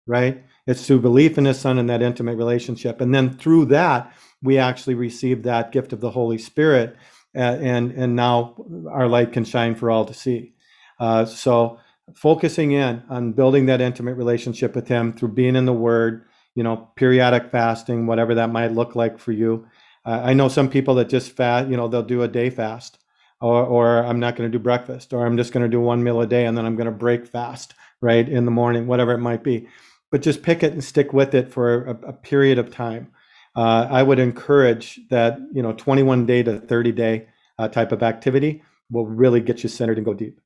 right? 0.07 0.45
It's 0.69 0.87
through 0.87 1.01
belief 1.01 1.37
in 1.37 1.47
His 1.47 1.59
Son 1.59 1.79
and 1.79 1.91
that 1.91 2.03
intimate 2.03 2.37
relationship. 2.37 3.01
And 3.01 3.13
then 3.13 3.37
through 3.37 3.65
that, 3.67 4.13
we 4.43 4.59
actually 4.59 4.95
receive 4.95 5.43
that 5.43 5.72
gift 5.72 5.93
of 5.93 6.01
the 6.01 6.11
Holy 6.11 6.38
Spirit. 6.38 6.97
Uh, 7.34 7.57
and, 7.61 7.93
and 7.93 8.14
now 8.14 8.55
our 8.90 9.09
light 9.09 9.32
can 9.32 9.45
shine 9.45 9.74
for 9.74 9.90
all 9.90 10.05
to 10.05 10.12
see. 10.12 10.53
Uh, 10.99 11.24
so 11.24 11.78
focusing 12.14 12.72
in 12.72 13.03
on 13.09 13.32
building 13.32 13.66
that 13.66 13.80
intimate 13.80 14.14
relationship 14.14 14.74
with 14.74 14.88
him 14.88 15.12
through 15.12 15.32
being 15.32 15.57
in 15.57 15.64
the 15.64 15.72
word, 15.72 16.24
you 16.55 16.62
know, 16.62 16.88
periodic 16.97 17.51
fasting, 17.51 18.07
whatever 18.07 18.34
that 18.34 18.51
might 18.51 18.72
look 18.72 18.95
like 18.95 19.18
for 19.18 19.32
you. 19.32 19.66
Uh, 20.05 20.20
I 20.24 20.34
know 20.34 20.49
some 20.49 20.68
people 20.68 20.97
that 20.97 21.09
just 21.09 21.32
fast, 21.32 21.68
you 21.68 21.76
know, 21.76 21.88
they'll 21.88 22.03
do 22.03 22.22
a 22.22 22.28
day 22.28 22.51
fast 22.51 22.99
or, 23.40 23.64
or 23.64 24.05
I'm 24.05 24.20
not 24.20 24.36
going 24.36 24.51
to 24.51 24.59
do 24.59 24.62
breakfast 24.62 25.12
or 25.12 25.26
I'm 25.26 25.36
just 25.36 25.53
going 25.53 25.64
to 25.64 25.68
do 25.68 25.80
one 25.80 26.03
meal 26.03 26.20
a 26.20 26.26
day 26.26 26.45
and 26.47 26.57
then 26.57 26.66
I'm 26.66 26.76
going 26.76 26.86
to 26.86 26.93
break 26.93 27.26
fast, 27.26 27.74
right, 28.01 28.28
in 28.28 28.45
the 28.45 28.51
morning, 28.51 28.86
whatever 28.86 29.12
it 29.12 29.18
might 29.18 29.43
be. 29.43 29.68
But 30.11 30.22
just 30.22 30.43
pick 30.43 30.62
it 30.62 30.72
and 30.72 30.84
stick 30.84 31.12
with 31.12 31.34
it 31.34 31.51
for 31.51 31.84
a, 31.84 32.09
a 32.09 32.12
period 32.12 32.59
of 32.59 32.70
time. 32.70 33.12
Uh, 33.55 33.87
I 33.91 34.03
would 34.03 34.19
encourage 34.19 35.01
that, 35.11 35.39
you 35.53 35.63
know, 35.63 35.73
21 35.73 36.27
day 36.27 36.43
to 36.43 36.59
30 36.59 36.93
day 36.93 37.29
uh, 37.59 37.69
type 37.69 37.93
of 37.93 38.03
activity 38.03 38.63
will 38.91 39.07
really 39.07 39.41
get 39.41 39.63
you 39.63 39.69
centered 39.69 39.99
and 39.99 40.05
go 40.05 40.15
deep. 40.15 40.41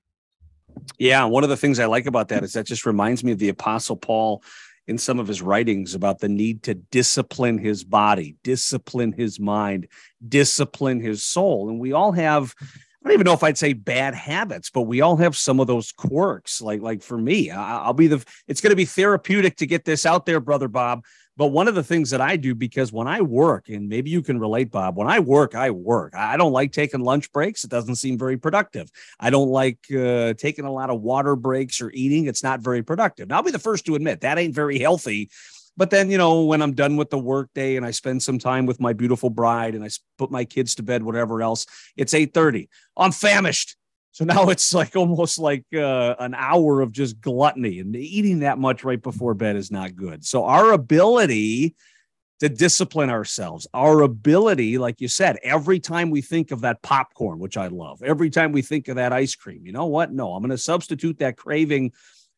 Yeah, 0.99 1.25
one 1.25 1.43
of 1.43 1.51
the 1.51 1.57
things 1.57 1.79
I 1.79 1.87
like 1.87 2.07
about 2.07 2.29
that 2.29 2.43
is 2.45 2.53
that 2.53 2.67
just 2.67 2.87
reminds 2.87 3.25
me 3.25 3.33
of 3.33 3.39
the 3.39 3.49
Apostle 3.49 3.97
Paul 3.97 4.43
in 4.87 4.99
some 4.99 5.19
of 5.19 5.27
his 5.27 5.43
writings 5.43 5.95
about 5.95 6.21
the 6.21 6.29
need 6.29 6.63
to 6.65 6.75
discipline 6.75 7.59
his 7.59 7.83
body, 7.83 8.37
discipline 8.45 9.13
his 9.13 9.41
mind, 9.41 9.89
discipline 10.29 11.01
his 11.01 11.25
soul. 11.25 11.69
And 11.69 11.81
we 11.81 11.93
all 11.93 12.13
have, 12.13 12.55
I 12.61 12.67
don't 13.05 13.15
even 13.15 13.25
know 13.25 13.33
if 13.33 13.43
I'd 13.43 13.59
say 13.59 13.73
bad 13.73 14.15
habits, 14.15 14.71
but 14.71 14.83
we 14.83 15.01
all 15.01 15.17
have 15.17 15.37
some 15.37 15.59
of 15.59 15.67
those 15.67 15.91
quirks. 15.93 16.61
Like, 16.61 16.83
like 16.83 17.03
for 17.03 17.19
me, 17.19 17.51
I, 17.51 17.87
will 17.87 17.95
be 17.95 18.07
the. 18.07 18.25
It's 18.47 18.61
going 18.61 18.71
to 18.71 18.77
be 18.77 18.85
therapeutic 18.85 19.57
to 19.57 19.67
get 19.67 19.85
this 19.85 20.07
out 20.07 20.27
there, 20.27 20.41
brother 20.41 20.69
Bob. 20.69 21.05
But 21.37 21.49
one 21.49 21.69
of 21.69 21.75
the 21.75 21.83
things 21.83 22.11
that 22.11 22.21
I 22.21 22.37
do, 22.37 22.55
because 22.55 22.93
when 22.93 23.07
I 23.07 23.21
work, 23.21 23.69
and 23.69 23.89
maybe 23.89 24.11
you 24.11 24.23
can 24.23 24.41
relate, 24.41 24.71
Bob, 24.71 24.97
when 24.97 25.07
I 25.07 25.21
work, 25.21 25.55
I 25.55 25.71
work. 25.71 26.15
I 26.15 26.37
don't 26.39 26.53
like 26.53 26.73
taking 26.73 27.01
lunch 27.01 27.31
breaks. 27.31 27.63
It 27.63 27.71
doesn't 27.71 27.97
seem 27.97 28.17
very 28.17 28.39
productive. 28.39 28.91
I 29.21 29.29
don't 29.29 29.51
like 29.51 29.79
uh, 29.93 30.33
taking 30.35 30.65
a 30.65 30.73
lot 30.73 30.89
of 30.89 31.03
water 31.03 31.37
breaks 31.37 31.81
or 31.83 31.91
eating. 31.93 32.27
It's 32.27 32.43
not 32.43 32.61
very 32.61 32.83
productive. 32.83 33.29
Now, 33.29 33.37
I'll 33.37 33.43
be 33.43 33.51
the 33.51 33.59
first 33.59 33.85
to 33.87 33.95
admit 33.97 34.23
that 34.23 34.39
ain't 34.39 34.55
very 34.55 34.79
healthy. 34.79 35.31
But 35.77 35.91
then, 35.91 36.11
you 36.11 36.17
know, 36.17 36.45
when 36.45 36.63
I'm 36.63 36.73
done 36.73 36.97
with 36.97 37.11
the 37.11 37.19
workday 37.19 37.77
and 37.77 37.85
I 37.85 37.91
spend 37.91 38.23
some 38.23 38.39
time 38.39 38.65
with 38.65 38.81
my 38.81 38.95
beautiful 38.95 39.29
bride 39.29 39.75
and 39.75 39.85
I 39.85 39.91
put 40.17 40.31
my 40.31 40.47
kids 40.47 40.75
to 40.77 40.83
bed, 40.83 41.03
whatever 41.03 41.43
else, 41.43 41.67
it's 41.97 42.15
8:30. 42.15 42.69
I'm 42.97 43.13
famished. 43.13 43.77
So 44.17 44.25
now 44.25 44.45
it's 44.49 44.73
like 44.73 44.97
almost 44.97 45.39
like 45.39 45.67
uh, 45.75 46.15
an 46.19 46.35
hour 46.35 46.81
of 46.81 46.91
just 46.91 47.21
gluttony, 47.21 47.81
and 47.81 47.95
eating 47.95 48.39
that 48.39 48.59
much 48.59 48.83
right 48.83 49.01
before 49.01 49.35
bed 49.35 49.57
is 49.57 49.71
not 49.71 49.95
good. 49.95 50.25
So 50.25 50.47
our 50.47 50.73
ability 50.73 51.77
to 52.41 52.49
discipline 52.49 53.11
ourselves, 53.11 53.67
our 53.75 54.01
ability, 54.01 54.79
like 54.79 55.03
you 55.03 55.09
said, 55.09 55.39
every 55.43 55.81
time 55.81 56.09
we 56.09 56.23
think 56.23 56.51
of 56.51 56.63
that 56.63 56.81
popcorn, 56.81 57.39
which 57.39 57.59
I 57.59 57.67
love, 57.67 58.03
every 58.03 58.31
time 58.31 58.53
we 58.53 58.63
think 58.63 58.89
of 58.89 58.97
that 58.97 59.13
ice 59.13 59.35
cream, 59.35 59.67
you 59.67 59.73
know 59.73 59.87
what? 59.87 60.13
No, 60.13 60.33
I'm 60.33 60.43
going 60.43 60.51
to 60.51 60.59
substitute 60.59 61.19
that 61.19 61.37
craving 61.37 61.93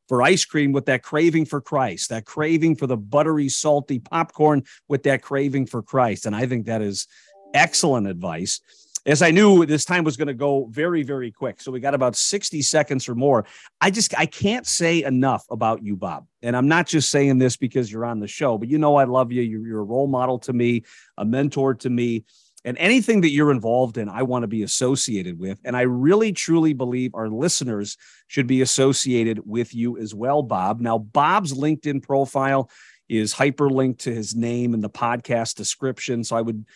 for 0.09 0.21
ice 0.21 0.45
cream 0.45 0.73
with 0.73 0.87
that 0.87 1.05
craving 1.05 1.45
for 1.45 1.61
Christ, 1.61 2.11
that 2.11 2.25
craving 2.25 2.75
for 2.75 2.89
the 2.89 2.97
buttery, 2.97 3.49
salty 3.49 4.01
popcorn 4.01 4.65
with 4.89 5.05
that 5.05 5.23
craving 5.23 5.67
for 5.67 5.83
Christ. 5.83 6.27
And 6.27 6.35
I 6.35 6.47
think 6.47 6.67
that 6.67 6.83
is 6.83 7.07
excellent 7.55 8.09
advice 8.09 8.61
as 9.09 9.23
I 9.23 9.31
knew 9.31 9.65
this 9.65 9.87
time 9.87 10.05
was 10.05 10.19
going 10.19 10.29
to 10.29 10.35
go 10.35 10.67
very, 10.71 11.03
very 11.03 11.33
quick. 11.33 11.63
So 11.63 11.73
we 11.73 11.81
got 11.81 11.95
about 11.95 12.15
60 12.15 12.61
seconds 12.61 13.09
or 13.09 13.15
more. 13.15 13.47
I 13.81 13.91
just, 13.91 14.17
I 14.19 14.27
can't 14.27 14.67
say 14.67 15.03
enough 15.03 15.47
about 15.51 15.83
you, 15.83 15.97
Bob. 15.97 16.27
And 16.43 16.55
I'm 16.55 16.69
not 16.69 16.87
just 16.87 17.11
saying 17.11 17.39
this 17.39 17.57
because 17.57 17.91
you're 17.91 18.05
on 18.05 18.21
the 18.21 18.29
show, 18.29 18.59
but 18.59 18.69
you 18.69 18.77
know, 18.77 18.97
I 18.97 19.05
love 19.05 19.33
you. 19.33 19.41
You're, 19.41 19.67
you're 19.67 19.81
a 19.81 19.85
role 19.85 20.09
model 20.09 20.39
to 20.41 20.53
me, 20.53 20.85
a 21.17 21.25
mentor 21.25 21.75
to 21.77 21.89
me. 21.89 22.25
And 22.67 22.77
anything 22.77 23.23
that 23.23 23.31
you're 23.31 23.51
involved 23.51 23.97
in, 23.97 24.11
I 24.11 24.25
want 24.25 24.43
to 24.43 24.49
be 24.49 24.63
associated 24.63 25.39
with. 25.39 25.59
And 25.65 25.75
I 25.75 25.83
really, 25.83 26.33
truly 26.33 26.75
believe 26.75 27.15
our 27.15 27.31
listeners 27.31 27.97
should 28.27 28.47
be 28.47 28.61
associated 28.61 29.41
with 29.47 29.75
you 29.75 29.97
as 29.97 30.15
well, 30.15 30.43
Bob. 30.43 30.83
Now, 30.83 30.99
Bob's 30.99 31.55
LinkedIn 31.55 32.03
profile 32.03 32.69
is 33.09 33.33
hyperlinked 33.33 34.01
to 34.01 34.15
his 34.15 34.37
name 34.37 34.75
in 34.75 34.81
the 34.81 34.91
podcast 34.91 35.55
description. 35.55 36.23
So 36.23 36.37
I 36.37 36.43
would 36.43 36.67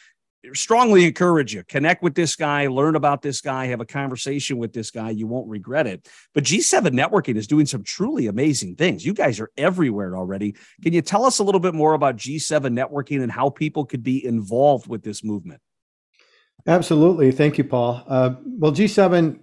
strongly 0.54 1.06
encourage 1.06 1.54
you. 1.54 1.62
Connect 1.64 2.02
with 2.02 2.14
this 2.14 2.36
guy 2.36 2.66
learn 2.66 2.96
about 2.96 3.22
this 3.22 3.40
guy 3.40 3.66
have 3.66 3.80
a 3.80 3.86
conversation 3.86 4.58
with 4.58 4.72
this 4.72 4.90
guy. 4.90 5.10
You 5.10 5.26
won't 5.26 5.48
regret 5.48 5.86
it. 5.86 6.08
But 6.34 6.44
g7 6.44 6.88
networking 6.88 7.36
is 7.36 7.46
doing 7.46 7.66
some 7.66 7.82
truly 7.82 8.26
amazing 8.26 8.76
things. 8.76 9.04
You 9.04 9.14
guys 9.14 9.40
are 9.40 9.50
everywhere 9.56 10.16
already. 10.16 10.56
Can 10.82 10.92
you 10.92 11.02
tell 11.02 11.24
us 11.24 11.38
a 11.38 11.44
little 11.44 11.60
bit 11.60 11.74
more 11.74 11.94
about 11.94 12.16
g7 12.16 12.72
networking 12.72 13.22
and 13.22 13.30
how 13.30 13.50
people 13.50 13.84
could 13.84 14.02
be 14.02 14.24
involved 14.24 14.88
with 14.88 15.02
this 15.02 15.22
movement? 15.22 15.60
Absolutely. 16.66 17.32
Thank 17.32 17.58
you 17.58 17.64
paul. 17.64 18.02
Uh, 18.06 18.34
well 18.44 18.72
g7 18.72 19.40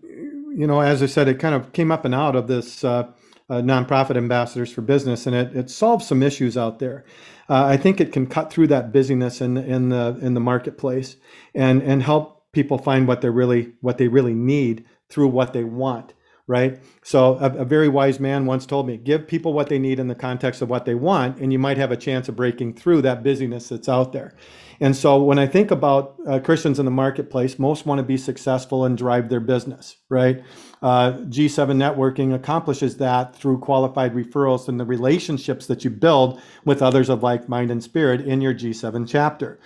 you 0.55 0.65
know 0.65 0.81
as 0.81 1.03
i 1.03 1.05
said 1.05 1.27
it 1.27 1.35
kind 1.35 1.53
of 1.53 1.71
came 1.73 1.91
up 1.91 2.05
and 2.05 2.15
out 2.15 2.35
of 2.35 2.47
this 2.47 2.83
uh, 2.83 3.07
uh, 3.49 3.61
nonprofit 3.61 4.15
ambassadors 4.15 4.71
for 4.71 4.81
business 4.81 5.25
and 5.25 5.35
it, 5.35 5.55
it 5.55 5.69
solves 5.69 6.07
some 6.07 6.21
issues 6.23 6.57
out 6.57 6.79
there. 6.79 7.03
Uh, 7.49 7.65
I 7.65 7.77
think 7.77 7.99
it 7.99 8.11
can 8.11 8.27
cut 8.27 8.51
through 8.51 8.67
that 8.67 8.91
busyness 8.91 9.41
in 9.41 9.57
in 9.57 9.89
the 9.89 10.17
in 10.21 10.33
the 10.33 10.39
marketplace 10.39 11.15
and 11.55 11.81
and 11.81 12.03
help 12.03 12.51
people 12.51 12.77
find 12.77 13.07
what 13.07 13.21
they 13.21 13.29
really 13.29 13.73
what 13.81 13.97
they 13.97 14.07
really 14.07 14.35
need 14.35 14.85
through 15.09 15.27
what 15.27 15.53
they 15.53 15.63
want 15.63 16.13
right? 16.49 16.79
So 17.03 17.35
a, 17.35 17.57
a, 17.57 17.63
very 17.63 17.87
wise 17.87 18.19
man 18.19 18.47
once 18.47 18.65
told 18.65 18.87
me, 18.87 18.97
give 18.97 19.27
people 19.27 19.53
what 19.53 19.69
they 19.69 19.77
need 19.77 19.99
in 19.99 20.07
the 20.07 20.15
context 20.15 20.63
of 20.63 20.69
what 20.69 20.83
they 20.83 20.95
want, 20.95 21.37
and 21.37 21.53
you 21.53 21.59
might 21.59 21.77
have 21.77 21.91
a 21.91 21.95
chance 21.95 22.27
of 22.27 22.35
breaking 22.35 22.73
through 22.73 23.03
that 23.03 23.21
busyness 23.21 23.69
that's 23.69 23.87
out 23.87 24.13
there. 24.13 24.33
And 24.79 24.95
so 24.95 25.21
when 25.21 25.37
I 25.37 25.45
think 25.45 25.69
about 25.69 26.15
uh, 26.27 26.39
Christians 26.39 26.79
in 26.79 26.85
the 26.85 26.91
marketplace, 26.91 27.59
most 27.59 27.85
want 27.85 27.99
to 27.99 28.03
be 28.03 28.17
successful 28.17 28.83
and 28.83 28.97
drive 28.97 29.29
their 29.29 29.39
business, 29.39 29.97
right? 30.09 30.43
Uh, 30.81 31.11
G7 31.27 31.77
networking 31.77 32.33
accomplishes 32.33 32.97
that 32.97 33.35
through 33.35 33.59
qualified 33.59 34.15
referrals 34.15 34.67
and 34.67 34.79
the 34.79 34.85
relationships 34.85 35.67
that 35.67 35.83
you 35.83 35.91
build 35.91 36.41
with 36.65 36.81
others 36.81 37.09
of 37.09 37.21
like 37.21 37.47
mind 37.47 37.69
and 37.69 37.83
spirit 37.83 38.21
in 38.21 38.41
your 38.41 38.55
G7 38.55 39.07
chapter 39.07 39.59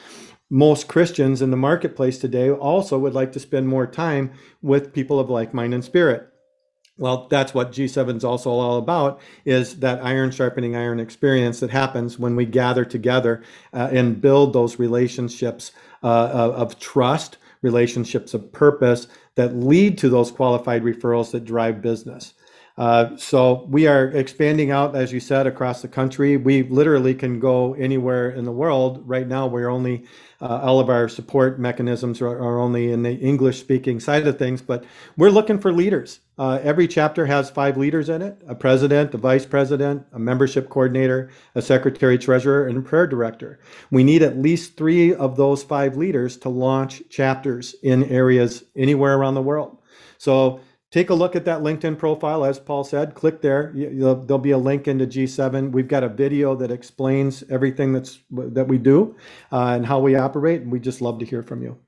most 0.49 0.87
Christians 0.87 1.41
in 1.41 1.49
the 1.49 1.57
marketplace 1.57 2.19
today 2.19 2.51
also 2.51 2.99
would 2.99 3.15
like 3.15 3.31
to 3.31 3.39
spend 3.39 3.67
more 3.67 3.87
time 3.87 4.31
with 4.61 4.93
people 4.93 5.19
of 5.19 5.27
like 5.27 5.51
mind 5.51 5.73
and 5.73 5.83
spirit. 5.83 6.32
Well, 6.97 7.27
that's 7.27 7.55
what 7.55 7.71
G7 7.71 8.17
is 8.17 8.23
also 8.23 8.51
all 8.51 8.77
about 8.77 9.19
is 9.45 9.79
that 9.79 10.03
iron 10.05 10.29
sharpening 10.29 10.75
iron 10.75 10.99
experience 10.99 11.59
that 11.61 11.71
happens 11.71 12.19
when 12.19 12.35
we 12.35 12.45
gather 12.45 12.85
together 12.85 13.41
uh, 13.73 13.89
and 13.91 14.21
build 14.21 14.53
those 14.53 14.77
relationships 14.77 15.71
uh, 16.03 16.29
of, 16.31 16.53
of 16.53 16.79
trust, 16.79 17.37
relationships 17.63 18.35
of 18.35 18.51
purpose 18.51 19.07
that 19.35 19.55
lead 19.55 19.97
to 19.97 20.09
those 20.09 20.31
qualified 20.31 20.83
referrals 20.83 21.31
that 21.31 21.45
drive 21.45 21.81
business. 21.81 22.35
Uh, 22.75 23.15
so 23.17 23.67
we 23.69 23.85
are 23.85 24.07
expanding 24.07 24.71
out, 24.71 24.95
as 24.95 25.13
you 25.13 25.19
said, 25.19 25.45
across 25.45 25.83
the 25.83 25.87
country. 25.87 26.37
We 26.37 26.63
literally 26.63 27.13
can 27.13 27.39
go 27.39 27.75
anywhere 27.75 28.31
in 28.31 28.45
the 28.45 28.51
world. 28.51 29.03
Right 29.05 29.27
now, 29.27 29.45
we're 29.45 29.69
only 29.69 30.05
uh, 30.41 30.59
all 30.61 30.79
of 30.79 30.89
our 30.89 31.07
support 31.07 31.59
mechanisms 31.59 32.19
are, 32.19 32.59
only 32.59 32.91
in 32.91 33.03
the 33.03 33.13
English 33.13 33.59
speaking 33.59 33.99
side 33.99 34.25
of 34.25 34.39
things, 34.39 34.61
but 34.61 34.83
we're 35.15 35.29
looking 35.29 35.59
for 35.59 35.71
leaders. 35.71 36.19
Uh, 36.37 36.59
every 36.63 36.87
chapter 36.87 37.27
has 37.27 37.49
five 37.49 37.77
leaders 37.77 38.09
in 38.09 38.21
it 38.21 38.41
a 38.47 38.55
president, 38.55 39.13
a 39.13 39.17
vice 39.17 39.45
president, 39.45 40.03
a 40.11 40.19
membership 40.19 40.67
coordinator, 40.67 41.29
a 41.53 41.61
secretary 41.61 42.17
treasurer, 42.17 42.67
and 42.67 42.79
a 42.79 42.81
prayer 42.81 43.05
director. 43.05 43.59
We 43.91 44.03
need 44.03 44.23
at 44.23 44.37
least 44.37 44.75
three 44.75 45.13
of 45.13 45.37
those 45.37 45.63
five 45.63 45.95
leaders 45.95 46.37
to 46.37 46.49
launch 46.49 47.03
chapters 47.09 47.75
in 47.83 48.03
areas 48.05 48.63
anywhere 48.75 49.15
around 49.15 49.35
the 49.35 49.41
world. 49.43 49.77
So 50.17 50.59
take 50.93 51.09
a 51.09 51.13
look 51.13 51.35
at 51.35 51.43
that 51.45 51.61
LinkedIn 51.61 51.97
profile. 51.97 52.45
As 52.45 52.59
Paul 52.59 52.83
said, 52.83 53.15
click 53.15 53.41
there. 53.41 53.71
There'll 53.73 54.37
be 54.37 54.51
a 54.51 54.57
link 54.59 54.87
into 54.87 55.07
G7. 55.07 55.71
We've 55.71 55.87
got 55.87 56.03
a 56.03 56.07
video 56.07 56.55
that 56.55 56.69
explains 56.69 57.43
everything 57.49 57.93
that's 57.93 58.19
that 58.29 58.67
we 58.67 58.77
do 58.77 59.15
uh, 59.51 59.69
and 59.69 59.87
how 59.87 59.99
we 59.99 60.15
operate. 60.15 60.61
And 60.61 60.71
we 60.71 60.79
just 60.79 61.01
love 61.01 61.17
to 61.19 61.25
hear 61.25 61.41
from 61.41 61.63
you. 61.63 61.79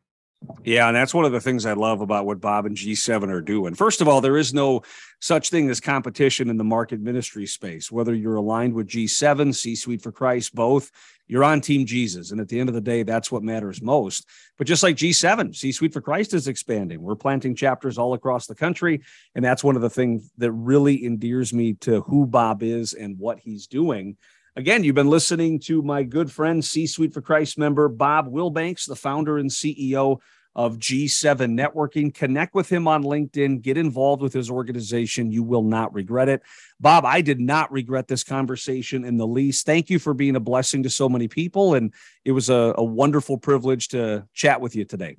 Yeah, 0.64 0.88
and 0.88 0.96
that's 0.96 1.14
one 1.14 1.26
of 1.26 1.32
the 1.32 1.40
things 1.40 1.66
I 1.66 1.74
love 1.74 2.02
about 2.02 2.26
what 2.26 2.42
Bob 2.42 2.66
and 2.66 2.76
G7 2.76 3.30
are 3.30 3.42
doing. 3.42 3.76
First 3.76 4.02
of 4.02 4.08
all, 4.08 4.22
there 4.22 4.38
is 4.38 4.54
no 4.54 4.82
such 5.22 5.50
thing 5.50 5.70
as 5.70 5.80
competition 5.80 6.50
in 6.50 6.58
the 6.58 6.64
market 6.64 7.00
ministry 7.00 7.46
space. 7.46 7.92
Whether 7.92 8.14
you're 8.14 8.36
aligned 8.36 8.74
with 8.74 8.88
G7, 8.88 9.54
C 9.54 9.76
Suite 9.76 10.02
for 10.02 10.12
Christ, 10.12 10.56
both, 10.56 10.92
you're 11.28 11.44
on 11.44 11.62
Team 11.62 11.86
Jesus. 11.86 12.32
And 12.32 12.40
at 12.40 12.48
the 12.48 12.60
end 12.60 12.70
of 12.70 12.76
the 12.76 12.82
day, 12.82 13.04
that's 13.04 13.32
what 13.32 13.44
matters 13.44 13.82
most. 13.82 14.28
But 14.58 14.68
just 14.68 14.84
like 14.84 14.96
G7, 14.96 15.56
C 15.56 15.72
Suite 15.72 15.94
for 15.94 16.02
Christ 16.02 16.34
is 16.34 16.48
expanding. 16.48 17.02
We're 17.02 17.16
planting 17.16 17.56
chapters 17.56 17.98
all 17.98 18.14
across 18.14 18.48
the 18.48 18.56
country. 18.56 19.02
And 19.34 19.44
that's 19.44 19.64
one 19.64 19.76
of 19.76 19.82
the 19.82 19.90
things 19.90 20.32
that 20.38 20.52
really 20.52 21.06
endears 21.06 21.54
me 21.54 21.74
to 21.82 22.02
who 22.02 22.26
Bob 22.26 22.62
is 22.64 22.94
and 22.94 23.18
what 23.18 23.40
he's 23.40 23.68
doing. 23.68 24.18
Again, 24.56 24.84
you've 24.84 24.96
been 24.96 25.10
listening 25.10 25.60
to 25.62 25.82
my 25.82 26.04
good 26.04 26.32
friend, 26.32 26.64
C 26.64 26.88
Suite 26.88 27.14
for 27.14 27.22
Christ 27.22 27.58
member 27.58 27.90
Bob 27.90 28.32
Willbanks, 28.32 28.88
the 28.88 28.96
founder 28.96 29.38
and 29.38 29.50
CEO 29.50 30.20
of 30.56 30.78
G7 30.78 31.60
Networking. 31.60 32.14
Connect 32.14 32.56
with 32.56 32.72
him 32.72 32.88
on 32.88 33.04
LinkedIn, 33.04 33.62
get 33.62 33.78
involved 33.78 34.22
with 34.22 34.34
his 34.34 34.50
organization. 34.50 35.32
You 35.32 35.44
will 35.44 35.64
not 35.64 35.94
regret 35.94 36.30
it. 36.30 36.42
Bob, 36.80 37.06
I 37.06 37.22
did 37.22 37.40
not 37.40 37.72
regret 37.72 38.08
this 38.08 38.24
conversation 38.24 39.04
in 39.04 39.18
the 39.18 39.28
least. 39.28 39.66
Thank 39.66 39.90
you 39.90 40.00
for 40.00 40.14
being 40.14 40.36
a 40.36 40.40
blessing 40.40 40.84
to 40.84 40.90
so 40.90 41.10
many 41.10 41.28
people. 41.28 41.76
And 41.76 41.94
it 42.24 42.32
was 42.32 42.50
a, 42.50 42.74
a 42.78 42.84
wonderful 42.84 43.38
privilege 43.38 43.90
to 43.90 44.28
chat 44.34 44.62
with 44.62 44.76
you 44.76 44.86
today. 44.86 45.18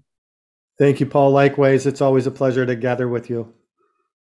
Thank 0.78 1.00
you, 1.00 1.06
Paul. 1.06 1.30
Likewise, 1.30 1.86
it's 1.86 2.00
always 2.00 2.26
a 2.26 2.30
pleasure 2.30 2.66
to 2.66 2.76
gather 2.76 3.08
with 3.08 3.30
you. 3.30 3.52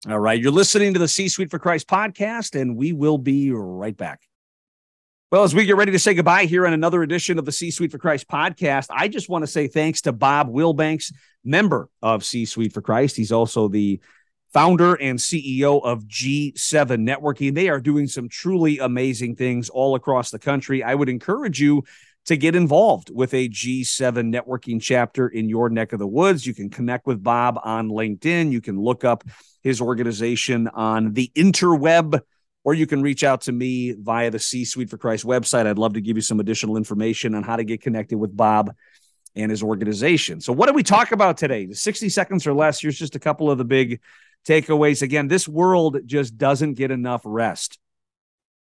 All 0.07 0.19
right. 0.19 0.39
You're 0.39 0.51
listening 0.51 0.93
to 0.93 0.99
the 0.99 1.07
C 1.07 1.27
Suite 1.27 1.51
for 1.51 1.59
Christ 1.59 1.87
podcast, 1.87 2.59
and 2.59 2.77
we 2.77 2.93
will 2.93 3.17
be 3.17 3.51
right 3.51 3.95
back. 3.95 4.21
Well, 5.31 5.43
as 5.43 5.53
we 5.53 5.67
get 5.67 5.75
ready 5.75 5.91
to 5.91 5.99
say 5.99 6.15
goodbye 6.15 6.45
here 6.45 6.65
on 6.65 6.73
another 6.73 7.03
edition 7.03 7.37
of 7.37 7.45
the 7.45 7.51
C 7.51 7.69
Suite 7.69 7.91
for 7.91 7.99
Christ 7.99 8.27
podcast, 8.27 8.87
I 8.89 9.07
just 9.07 9.29
want 9.29 9.43
to 9.43 9.47
say 9.47 9.67
thanks 9.67 10.01
to 10.01 10.11
Bob 10.11 10.49
Willbanks, 10.49 11.13
member 11.43 11.87
of 12.01 12.25
C 12.25 12.45
Suite 12.45 12.73
for 12.73 12.81
Christ. 12.81 13.15
He's 13.15 13.31
also 13.31 13.67
the 13.67 14.01
founder 14.53 14.95
and 14.95 15.19
CEO 15.19 15.83
of 15.83 16.05
G7 16.05 17.07
Networking. 17.07 17.53
They 17.53 17.69
are 17.69 17.79
doing 17.79 18.07
some 18.07 18.27
truly 18.27 18.79
amazing 18.79 19.35
things 19.35 19.69
all 19.69 19.93
across 19.93 20.31
the 20.31 20.39
country. 20.39 20.81
I 20.81 20.95
would 20.95 21.09
encourage 21.09 21.61
you 21.61 21.83
to 22.25 22.35
get 22.35 22.55
involved 22.55 23.11
with 23.13 23.31
a 23.35 23.49
G7 23.49 24.33
networking 24.33 24.81
chapter 24.81 25.27
in 25.27 25.47
your 25.47 25.69
neck 25.69 25.93
of 25.93 25.99
the 25.99 26.07
woods. 26.07 26.47
You 26.47 26.55
can 26.55 26.71
connect 26.71 27.05
with 27.05 27.21
Bob 27.21 27.59
on 27.63 27.89
LinkedIn. 27.89 28.51
You 28.51 28.61
can 28.61 28.79
look 28.79 29.03
up 29.03 29.23
his 29.61 29.79
organization 29.79 30.67
on 30.69 31.13
the 31.13 31.31
interweb 31.35 32.19
or 32.63 32.73
you 32.73 32.85
can 32.85 33.01
reach 33.01 33.23
out 33.23 33.41
to 33.41 33.51
me 33.51 33.93
via 33.93 34.29
the 34.31 34.39
C 34.39 34.65
Suite 34.65 34.89
for 34.89 34.97
Christ 34.97 35.25
website. 35.25 35.65
I'd 35.65 35.77
love 35.77 35.93
to 35.93 36.01
give 36.01 36.17
you 36.17 36.21
some 36.21 36.39
additional 36.39 36.77
information 36.77 37.35
on 37.35 37.43
how 37.43 37.55
to 37.55 37.63
get 37.63 37.81
connected 37.81 38.17
with 38.17 38.35
Bob. 38.35 38.73
and 39.35 39.51
his 39.51 39.61
organization. 39.61 40.41
So, 40.41 40.51
what 40.51 40.65
did 40.65 40.75
we 40.75 40.83
talk 40.83 41.11
about 41.11 41.37
today? 41.37 41.67
The 41.67 41.75
60 41.75 42.09
seconds 42.09 42.47
or 42.47 42.53
less. 42.53 42.81
Here's 42.81 42.97
just 42.97 43.15
a 43.15 43.19
couple 43.19 43.49
of 43.49 43.59
the 43.59 43.63
big 43.63 44.01
takeaways. 44.45 45.01
Again, 45.01 45.27
this 45.27 45.47
world 45.47 45.97
just 46.05 46.37
doesn't 46.37 46.73
get 46.73 46.89
enough 46.91 47.21
rest. 47.23 47.77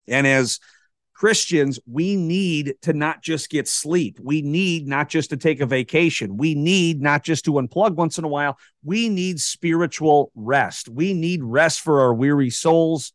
And 0.09 0.26
as 0.26 0.61
Christians, 1.14 1.78
we 1.86 2.16
need 2.16 2.74
to 2.82 2.92
not 2.92 3.22
just 3.22 3.51
get 3.51 3.68
sleep. 3.68 4.18
We 4.20 4.42
need 4.42 4.88
not 4.88 5.09
just 5.09 5.30
to 5.30 5.36
take 5.36 5.61
a 5.61 5.66
vacation. 5.66 6.36
We 6.36 6.55
need 6.55 7.01
not 7.01 7.22
just 7.22 7.45
to 7.45 7.53
unplug 7.53 7.95
once 7.95 8.18
in 8.18 8.24
a 8.24 8.28
while. 8.28 8.59
We 8.82 9.09
need 9.09 9.40
spiritual 9.40 10.32
rest. 10.34 10.88
We 10.88 11.14
need 11.14 11.45
rest 11.45 11.80
for 11.80 12.01
our 12.01 12.12
weary 12.12 12.51
souls. 12.51 13.12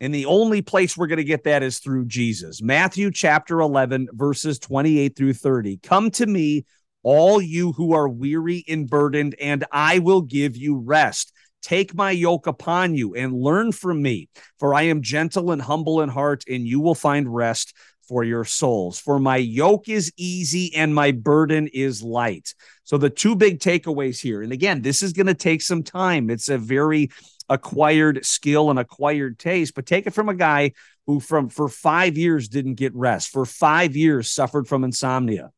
And 0.00 0.14
the 0.14 0.26
only 0.26 0.62
place 0.62 0.96
we're 0.96 1.08
going 1.08 1.18
to 1.18 1.24
get 1.24 1.44
that 1.44 1.62
is 1.62 1.78
through 1.78 2.06
Jesus. 2.06 2.62
Matthew 2.62 3.10
chapter 3.10 3.60
11, 3.60 4.08
verses 4.12 4.58
28 4.60 5.16
through 5.16 5.34
30. 5.34 5.78
Come 5.82 6.10
to 6.12 6.26
me, 6.26 6.64
all 7.02 7.40
you 7.40 7.72
who 7.72 7.94
are 7.94 8.08
weary 8.08 8.64
and 8.68 8.88
burdened, 8.88 9.34
and 9.40 9.64
I 9.72 9.98
will 9.98 10.22
give 10.22 10.56
you 10.56 10.76
rest. 10.76 11.32
Take 11.62 11.94
my 11.94 12.12
yoke 12.12 12.46
upon 12.46 12.94
you 12.94 13.14
and 13.14 13.32
learn 13.32 13.72
from 13.72 14.00
me, 14.00 14.28
for 14.58 14.72
I 14.72 14.82
am 14.82 15.02
gentle 15.02 15.50
and 15.50 15.60
humble 15.60 16.00
in 16.00 16.08
heart, 16.08 16.44
and 16.48 16.64
you 16.66 16.80
will 16.80 16.94
find 16.94 17.34
rest 17.34 17.74
for 18.06 18.22
your 18.22 18.44
souls. 18.44 19.00
For 19.00 19.18
my 19.18 19.36
yoke 19.36 19.88
is 19.88 20.12
easy 20.16 20.74
and 20.74 20.94
my 20.94 21.10
burden 21.10 21.68
is 21.72 22.02
light. 22.02 22.54
So, 22.84 22.96
the 22.96 23.10
two 23.10 23.36
big 23.36 23.58
takeaways 23.58 24.20
here, 24.20 24.42
and 24.42 24.52
again, 24.52 24.80
this 24.80 25.02
is 25.02 25.12
going 25.12 25.26
to 25.26 25.34
take 25.34 25.60
some 25.60 25.82
time. 25.82 26.30
It's 26.30 26.48
a 26.48 26.56
very 26.56 27.10
acquired 27.48 28.24
skill 28.24 28.70
and 28.70 28.78
acquired 28.78 29.38
taste, 29.38 29.74
but 29.74 29.86
take 29.86 30.06
it 30.06 30.14
from 30.14 30.28
a 30.28 30.34
guy 30.34 30.72
who 31.06 31.20
from 31.20 31.48
for 31.48 31.68
5 31.68 32.18
years 32.18 32.48
didn't 32.48 32.74
get 32.74 32.94
rest, 32.94 33.30
for 33.30 33.44
5 33.44 33.96
years 33.96 34.30
suffered 34.30 34.68
from 34.68 34.84
insomnia. 34.84 35.50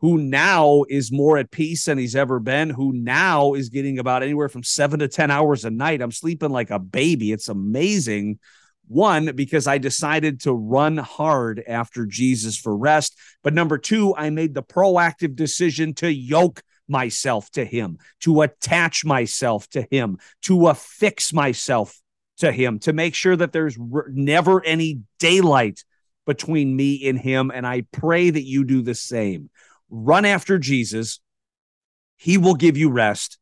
Who 0.00 0.18
now 0.18 0.84
is 0.88 1.10
more 1.10 1.38
at 1.38 1.50
peace 1.50 1.86
than 1.86 1.98
he's 1.98 2.14
ever 2.14 2.38
been, 2.38 2.70
who 2.70 2.92
now 2.92 3.54
is 3.54 3.68
getting 3.68 3.98
about 3.98 4.22
anywhere 4.22 4.48
from 4.48 4.62
7 4.62 5.00
to 5.00 5.08
10 5.08 5.32
hours 5.32 5.64
a 5.64 5.70
night. 5.70 6.00
I'm 6.00 6.12
sleeping 6.12 6.50
like 6.50 6.70
a 6.70 6.78
baby. 6.78 7.32
It's 7.32 7.48
amazing. 7.48 8.38
One, 8.86 9.34
because 9.34 9.66
I 9.66 9.78
decided 9.78 10.42
to 10.42 10.52
run 10.52 10.96
hard 10.96 11.62
after 11.66 12.06
Jesus 12.06 12.56
for 12.56 12.76
rest. 12.76 13.18
But 13.42 13.54
number 13.54 13.76
two, 13.76 14.14
I 14.14 14.30
made 14.30 14.54
the 14.54 14.62
proactive 14.62 15.34
decision 15.34 15.94
to 15.94 16.10
yoke 16.10 16.62
myself 16.88 17.50
to 17.52 17.64
him, 17.64 17.98
to 18.20 18.42
attach 18.42 19.04
myself 19.04 19.68
to 19.70 19.86
him, 19.90 20.18
to 20.42 20.68
affix 20.68 21.32
myself 21.32 22.00
to 22.38 22.50
him, 22.52 22.78
to 22.80 22.92
make 22.92 23.14
sure 23.14 23.36
that 23.36 23.52
there's 23.52 23.76
never 24.08 24.64
any 24.64 25.00
daylight 25.18 25.84
between 26.26 26.74
me 26.74 27.08
and 27.08 27.18
him. 27.18 27.50
And 27.52 27.66
I 27.66 27.82
pray 27.92 28.30
that 28.30 28.44
you 28.44 28.64
do 28.64 28.82
the 28.82 28.94
same. 28.94 29.50
Run 29.90 30.24
after 30.24 30.58
Jesus. 30.58 31.20
He 32.16 32.38
will 32.38 32.54
give 32.54 32.76
you 32.76 32.90
rest. 32.90 33.38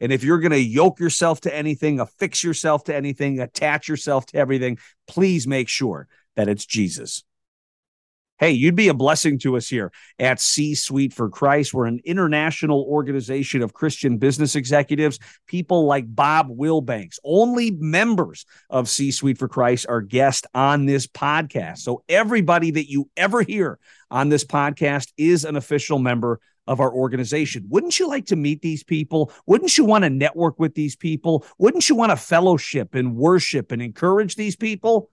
And 0.00 0.12
if 0.12 0.24
you're 0.24 0.40
going 0.40 0.52
to 0.52 0.58
yoke 0.58 0.98
yourself 0.98 1.42
to 1.42 1.54
anything, 1.54 2.00
affix 2.00 2.42
yourself 2.42 2.84
to 2.84 2.94
anything, 2.94 3.40
attach 3.40 3.88
yourself 3.88 4.26
to 4.26 4.38
everything, 4.38 4.78
please 5.06 5.46
make 5.46 5.68
sure 5.68 6.08
that 6.36 6.48
it's 6.48 6.66
Jesus. 6.66 7.22
Hey, 8.40 8.50
you'd 8.50 8.74
be 8.74 8.88
a 8.88 8.94
blessing 8.94 9.38
to 9.40 9.56
us 9.56 9.68
here 9.68 9.92
at 10.18 10.40
C 10.40 10.74
Suite 10.74 11.12
for 11.12 11.30
Christ. 11.30 11.72
We're 11.72 11.86
an 11.86 12.00
international 12.04 12.84
organization 12.88 13.62
of 13.62 13.74
Christian 13.74 14.18
business 14.18 14.56
executives, 14.56 15.20
people 15.46 15.86
like 15.86 16.12
Bob 16.12 16.48
Willbanks. 16.48 17.20
Only 17.22 17.70
members 17.70 18.44
of 18.68 18.88
C 18.88 19.12
Suite 19.12 19.38
for 19.38 19.46
Christ 19.46 19.86
are 19.88 20.00
guests 20.00 20.48
on 20.52 20.84
this 20.84 21.06
podcast. 21.06 21.78
So 21.78 22.02
everybody 22.08 22.72
that 22.72 22.90
you 22.90 23.08
ever 23.16 23.42
hear 23.42 23.78
on 24.10 24.30
this 24.30 24.44
podcast 24.44 25.12
is 25.16 25.44
an 25.44 25.54
official 25.54 26.00
member 26.00 26.40
of 26.66 26.80
our 26.80 26.92
organization. 26.92 27.66
Wouldn't 27.68 28.00
you 28.00 28.08
like 28.08 28.26
to 28.26 28.36
meet 28.36 28.62
these 28.62 28.82
people? 28.82 29.32
Wouldn't 29.46 29.78
you 29.78 29.84
want 29.84 30.02
to 30.02 30.10
network 30.10 30.58
with 30.58 30.74
these 30.74 30.96
people? 30.96 31.46
Wouldn't 31.58 31.88
you 31.88 31.94
want 31.94 32.10
to 32.10 32.16
fellowship 32.16 32.96
and 32.96 33.14
worship 33.14 33.70
and 33.70 33.80
encourage 33.80 34.34
these 34.34 34.56
people? 34.56 35.10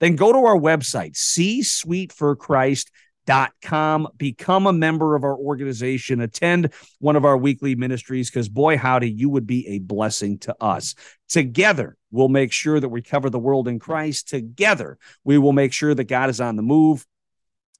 Then 0.00 0.16
go 0.16 0.32
to 0.32 0.38
our 0.38 0.56
website, 0.56 1.12
csuiteforchrist.com, 1.12 4.08
become 4.16 4.66
a 4.66 4.72
member 4.72 5.14
of 5.14 5.24
our 5.24 5.36
organization, 5.36 6.22
attend 6.22 6.72
one 6.98 7.16
of 7.16 7.26
our 7.26 7.36
weekly 7.36 7.74
ministries, 7.74 8.30
because 8.30 8.48
boy, 8.48 8.78
howdy, 8.78 9.10
you 9.10 9.28
would 9.28 9.46
be 9.46 9.68
a 9.68 9.78
blessing 9.78 10.38
to 10.38 10.56
us. 10.60 10.94
Together, 11.28 11.96
we'll 12.10 12.28
make 12.28 12.50
sure 12.50 12.80
that 12.80 12.88
we 12.88 13.02
cover 13.02 13.30
the 13.30 13.38
world 13.38 13.68
in 13.68 13.78
Christ. 13.78 14.28
Together, 14.28 14.98
we 15.22 15.38
will 15.38 15.52
make 15.52 15.72
sure 15.72 15.94
that 15.94 16.04
God 16.04 16.30
is 16.30 16.40
on 16.40 16.56
the 16.56 16.62
move. 16.62 17.06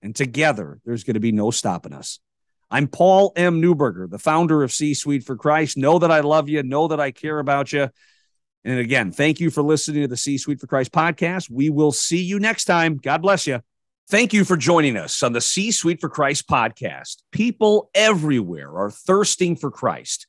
And 0.02 0.14
together, 0.14 0.80
there's 0.84 1.04
going 1.04 1.14
to 1.14 1.20
be 1.20 1.32
no 1.32 1.50
stopping 1.50 1.92
us. 1.92 2.20
I'm 2.70 2.86
Paul 2.86 3.32
M. 3.34 3.60
Neuberger, 3.60 4.08
the 4.08 4.18
founder 4.18 4.62
of 4.62 4.72
C 4.72 4.94
Suite 4.94 5.24
for 5.24 5.36
Christ. 5.36 5.76
Know 5.76 5.98
that 5.98 6.12
I 6.12 6.20
love 6.20 6.48
you. 6.48 6.62
Know 6.62 6.88
that 6.88 7.00
I 7.00 7.10
care 7.10 7.38
about 7.38 7.72
you. 7.72 7.90
And 8.64 8.78
again, 8.78 9.10
thank 9.10 9.40
you 9.40 9.50
for 9.50 9.62
listening 9.62 10.02
to 10.02 10.08
the 10.08 10.16
C 10.16 10.36
Suite 10.38 10.60
for 10.60 10.66
Christ 10.66 10.92
podcast. 10.92 11.50
We 11.50 11.70
will 11.70 11.92
see 11.92 12.22
you 12.22 12.38
next 12.38 12.66
time. 12.66 12.96
God 12.96 13.22
bless 13.22 13.46
you. 13.46 13.60
Thank 14.08 14.32
you 14.32 14.44
for 14.44 14.56
joining 14.56 14.96
us 14.96 15.22
on 15.22 15.32
the 15.32 15.40
C 15.40 15.70
Suite 15.70 16.00
for 16.00 16.08
Christ 16.08 16.48
podcast. 16.48 17.22
People 17.30 17.90
everywhere 17.94 18.76
are 18.76 18.90
thirsting 18.90 19.56
for 19.56 19.70
Christ. 19.70 20.26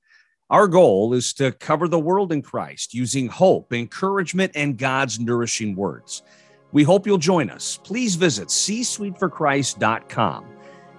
Our 0.50 0.68
goal 0.68 1.14
is 1.14 1.34
to 1.36 1.52
cover 1.52 1.88
the 1.88 2.00
world 2.00 2.32
in 2.32 2.42
Christ 2.42 2.94
using 2.94 3.28
hope, 3.28 3.74
encouragement, 3.74 4.52
and 4.54 4.78
God's 4.78 5.20
nourishing 5.20 5.76
words. 5.76 6.24
We 6.72 6.84
hope 6.84 7.08
you'll 7.08 7.18
join 7.18 7.50
us. 7.50 7.80
Please 7.84 8.16
visit 8.16 8.50
csuiteforchrist.com 8.50 10.46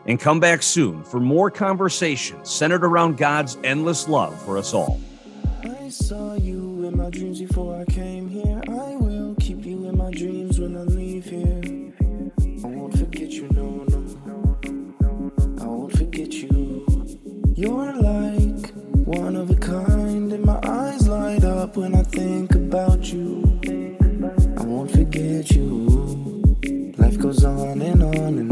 and 0.06 0.18
come 0.18 0.40
back 0.40 0.62
soon 0.62 1.04
for 1.04 1.20
more 1.20 1.50
conversations 1.50 2.50
centered 2.50 2.84
around 2.84 3.16
God's 3.16 3.58
endless 3.62 4.08
love 4.08 4.40
for 4.42 4.58
us 4.58 4.74
all 4.74 5.00
in 6.84 6.96
my 6.96 7.10
dreams 7.10 7.40
before 7.40 7.80
I 7.80 7.84
came 7.84 8.28
here. 8.28 8.60
I 8.68 8.96
will 8.96 9.34
keep 9.36 9.64
you 9.64 9.88
in 9.88 9.96
my 9.96 10.10
dreams 10.10 10.58
when 10.58 10.76
I 10.76 10.82
leave 10.82 11.24
here. 11.24 11.92
I 12.64 12.68
won't 12.68 12.98
forget 12.98 13.30
you, 13.30 13.48
no, 13.52 13.84
no. 14.26 15.32
I 15.60 15.66
won't 15.66 15.92
forget 15.96 16.32
you. 16.32 16.84
You're 17.54 17.92
like 17.94 18.74
one 19.06 19.36
of 19.36 19.50
a 19.50 19.56
kind, 19.56 20.32
and 20.32 20.44
my 20.44 20.58
eyes 20.64 21.06
light 21.06 21.44
up 21.44 21.76
when 21.76 21.94
I 21.94 22.02
think 22.02 22.54
about 22.54 23.12
you. 23.12 23.60
I 24.56 24.64
won't 24.64 24.90
forget 24.90 25.50
you. 25.52 26.56
Life 26.98 27.18
goes 27.18 27.44
on 27.44 27.80
and 27.82 28.02
on 28.02 28.14
and 28.14 28.50
on. 28.50 28.51